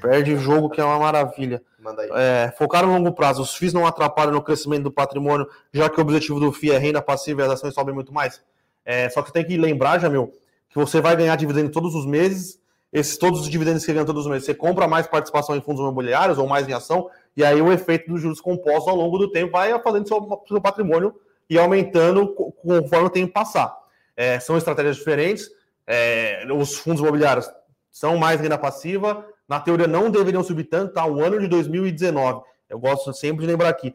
perde 0.00 0.32
o 0.32 0.38
jogo 0.38 0.70
que 0.70 0.80
é 0.80 0.84
uma 0.84 0.98
maravilha. 0.98 1.62
Manda 1.78 2.02
aí. 2.02 2.10
É, 2.14 2.54
focar 2.56 2.86
no 2.86 2.92
longo 2.92 3.12
prazo, 3.12 3.42
os 3.42 3.54
FIIs 3.54 3.72
não 3.72 3.86
atrapalham 3.86 4.32
no 4.32 4.42
crescimento 4.42 4.84
do 4.84 4.92
patrimônio, 4.92 5.46
já 5.72 5.88
que 5.88 5.98
o 5.98 6.02
objetivo 6.02 6.40
do 6.40 6.52
FII 6.52 6.72
é 6.72 6.78
renda 6.78 7.02
passiva 7.02 7.42
e 7.42 7.44
as 7.44 7.52
ações 7.52 7.74
sobem 7.74 7.94
muito 7.94 8.12
mais. 8.12 8.42
É, 8.84 9.08
só 9.08 9.22
que 9.22 9.28
você 9.28 9.34
tem 9.34 9.44
que 9.44 9.56
lembrar, 9.56 9.98
Jamil, 9.98 10.32
que 10.68 10.76
você 10.76 11.00
vai 11.00 11.16
ganhar 11.16 11.36
dividendo 11.36 11.70
todos 11.70 11.94
os 11.94 12.06
meses 12.06 12.58
esses 12.94 13.18
todos 13.18 13.40
os 13.40 13.50
dividendos 13.50 13.84
que 13.84 13.92
ganha 13.92 14.06
todos 14.06 14.24
os 14.24 14.30
meses, 14.30 14.46
você 14.46 14.54
compra 14.54 14.86
mais 14.86 15.08
participação 15.08 15.56
em 15.56 15.60
fundos 15.60 15.80
imobiliários 15.80 16.38
ou 16.38 16.46
mais 16.46 16.68
em 16.68 16.72
ação, 16.72 17.10
e 17.36 17.44
aí 17.44 17.60
o 17.60 17.72
efeito 17.72 18.10
dos 18.10 18.20
juros 18.20 18.40
compostos 18.40 18.88
ao 18.88 18.96
longo 18.96 19.18
do 19.18 19.30
tempo 19.30 19.52
vai 19.52 19.76
fazendo 19.82 20.06
seu, 20.06 20.44
seu 20.46 20.60
patrimônio 20.60 21.14
e 21.48 21.58
aumentando 21.58 22.28
conforme 22.28 23.06
o 23.06 23.10
tempo 23.10 23.32
passar. 23.32 23.76
É, 24.16 24.38
são 24.38 24.56
estratégias 24.56 24.96
diferentes. 24.96 25.50
É, 25.86 26.46
os 26.52 26.76
fundos 26.76 27.00
imobiliários 27.00 27.50
são 27.90 28.16
mais 28.16 28.40
renda 28.40 28.56
passiva, 28.56 29.24
na 29.48 29.60
teoria 29.60 29.86
não 29.86 30.10
deveriam 30.10 30.42
subir 30.42 30.64
tanto, 30.64 30.94
tá? 30.94 31.06
O 31.06 31.22
ano 31.22 31.38
de 31.38 31.46
2019, 31.46 32.42
eu 32.68 32.78
gosto 32.78 33.12
sempre 33.12 33.42
de 33.42 33.50
lembrar 33.50 33.68
aqui, 33.68 33.94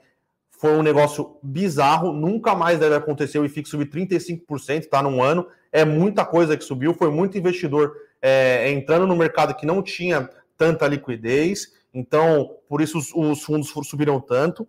foi 0.51 0.71
um 0.75 0.83
negócio 0.83 1.37
bizarro, 1.41 2.13
nunca 2.13 2.53
mais 2.53 2.79
deve 2.79 2.95
acontecer, 2.95 3.39
o 3.39 3.45
IFIX 3.45 3.69
subir 3.69 3.89
35%, 3.89 4.87
tá? 4.87 5.01
Num 5.01 5.21
ano, 5.23 5.47
é 5.71 5.83
muita 5.83 6.25
coisa 6.25 6.55
que 6.55 6.63
subiu, 6.63 6.93
foi 6.93 7.09
muito 7.09 7.37
investidor 7.37 7.93
é, 8.21 8.69
entrando 8.69 9.07
no 9.07 9.15
mercado 9.15 9.55
que 9.55 9.65
não 9.65 9.81
tinha 9.81 10.29
tanta 10.57 10.87
liquidez, 10.87 11.73
então 11.93 12.57
por 12.67 12.81
isso 12.81 12.97
os, 12.97 13.13
os 13.13 13.43
fundos 13.43 13.69
subiram 13.87 14.19
tanto, 14.19 14.67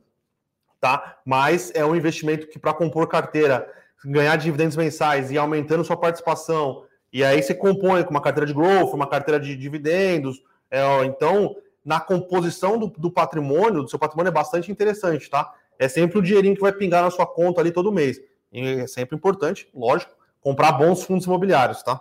tá? 0.80 1.18
Mas 1.24 1.70
é 1.74 1.84
um 1.84 1.94
investimento 1.94 2.46
que 2.46 2.58
para 2.58 2.74
compor 2.74 3.06
carteira, 3.06 3.70
ganhar 4.04 4.36
dividendos 4.36 4.76
mensais 4.76 5.30
e 5.30 5.38
aumentando 5.38 5.84
sua 5.84 5.96
participação, 5.96 6.84
e 7.12 7.24
aí 7.24 7.42
você 7.42 7.54
compõe 7.54 8.02
com 8.04 8.10
uma 8.10 8.22
carteira 8.22 8.46
de 8.46 8.54
growth, 8.54 8.94
uma 8.94 9.06
carteira 9.06 9.38
de 9.38 9.56
dividendos, 9.56 10.40
é, 10.70 11.04
então 11.04 11.56
na 11.84 11.98
composição 12.00 12.78
do, 12.78 12.86
do 12.86 13.10
patrimônio, 13.10 13.82
do 13.82 13.88
seu 13.88 13.98
patrimônio 13.98 14.28
é 14.28 14.32
bastante 14.32 14.70
interessante, 14.70 15.28
tá? 15.28 15.52
É 15.78 15.88
sempre 15.88 16.18
o 16.18 16.22
dinheirinho 16.22 16.54
que 16.54 16.60
vai 16.60 16.72
pingar 16.72 17.02
na 17.02 17.10
sua 17.10 17.26
conta 17.26 17.60
ali 17.60 17.72
todo 17.72 17.90
mês. 17.90 18.20
E 18.52 18.60
é 18.60 18.86
sempre 18.86 19.16
importante, 19.16 19.68
lógico, 19.74 20.12
comprar 20.40 20.72
bons 20.72 21.02
fundos 21.02 21.26
imobiliários, 21.26 21.82
tá? 21.82 22.00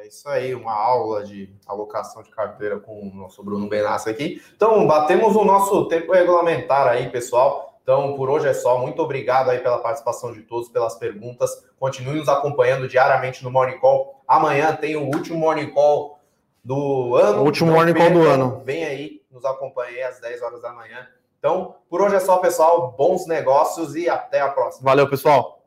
É 0.00 0.06
isso 0.06 0.26
aí, 0.30 0.54
uma 0.54 0.72
aula 0.72 1.22
de 1.22 1.54
alocação 1.66 2.22
de 2.22 2.30
carteira 2.30 2.80
com 2.80 3.02
o 3.02 3.14
nosso 3.14 3.44
Bruno 3.44 3.68
Benassi 3.68 4.08
aqui. 4.08 4.42
Então, 4.56 4.86
batemos 4.86 5.36
o 5.36 5.44
nosso 5.44 5.88
tempo 5.88 6.12
regulamentar 6.12 6.86
aí, 6.86 7.10
pessoal. 7.10 7.78
Então, 7.82 8.14
por 8.14 8.30
hoje 8.30 8.48
é 8.48 8.54
só. 8.54 8.78
Muito 8.78 9.02
obrigado 9.02 9.50
aí 9.50 9.58
pela 9.58 9.76
participação 9.76 10.32
de 10.32 10.40
todos, 10.40 10.70
pelas 10.70 10.94
perguntas. 10.94 11.50
Continue 11.78 12.16
nos 12.16 12.30
acompanhando 12.30 12.88
diariamente 12.88 13.44
no 13.44 13.50
Morning 13.50 13.78
Call. 13.78 14.22
Amanhã 14.26 14.74
tem 14.74 14.96
o 14.96 15.04
último 15.04 15.38
Morning 15.38 15.68
Call 15.68 16.18
do 16.64 17.14
ano. 17.16 17.42
O 17.42 17.44
último 17.44 17.68
então, 17.68 17.76
Morning 17.76 17.94
Call 17.94 18.10
do 18.10 18.26
ano. 18.26 18.62
Vem 18.64 18.84
aí, 18.84 19.20
nos 19.30 19.44
acompanhe 19.44 20.02
às 20.02 20.18
10 20.18 20.40
horas 20.40 20.62
da 20.62 20.72
manhã. 20.72 21.06
Então, 21.38 21.74
por 21.90 22.00
hoje 22.00 22.14
é 22.14 22.20
só, 22.20 22.38
pessoal. 22.38 22.94
Bons 22.96 23.26
negócios 23.26 23.94
e 23.94 24.08
até 24.08 24.40
a 24.40 24.48
próxima. 24.48 24.82
Valeu, 24.82 25.10
pessoal. 25.10 25.59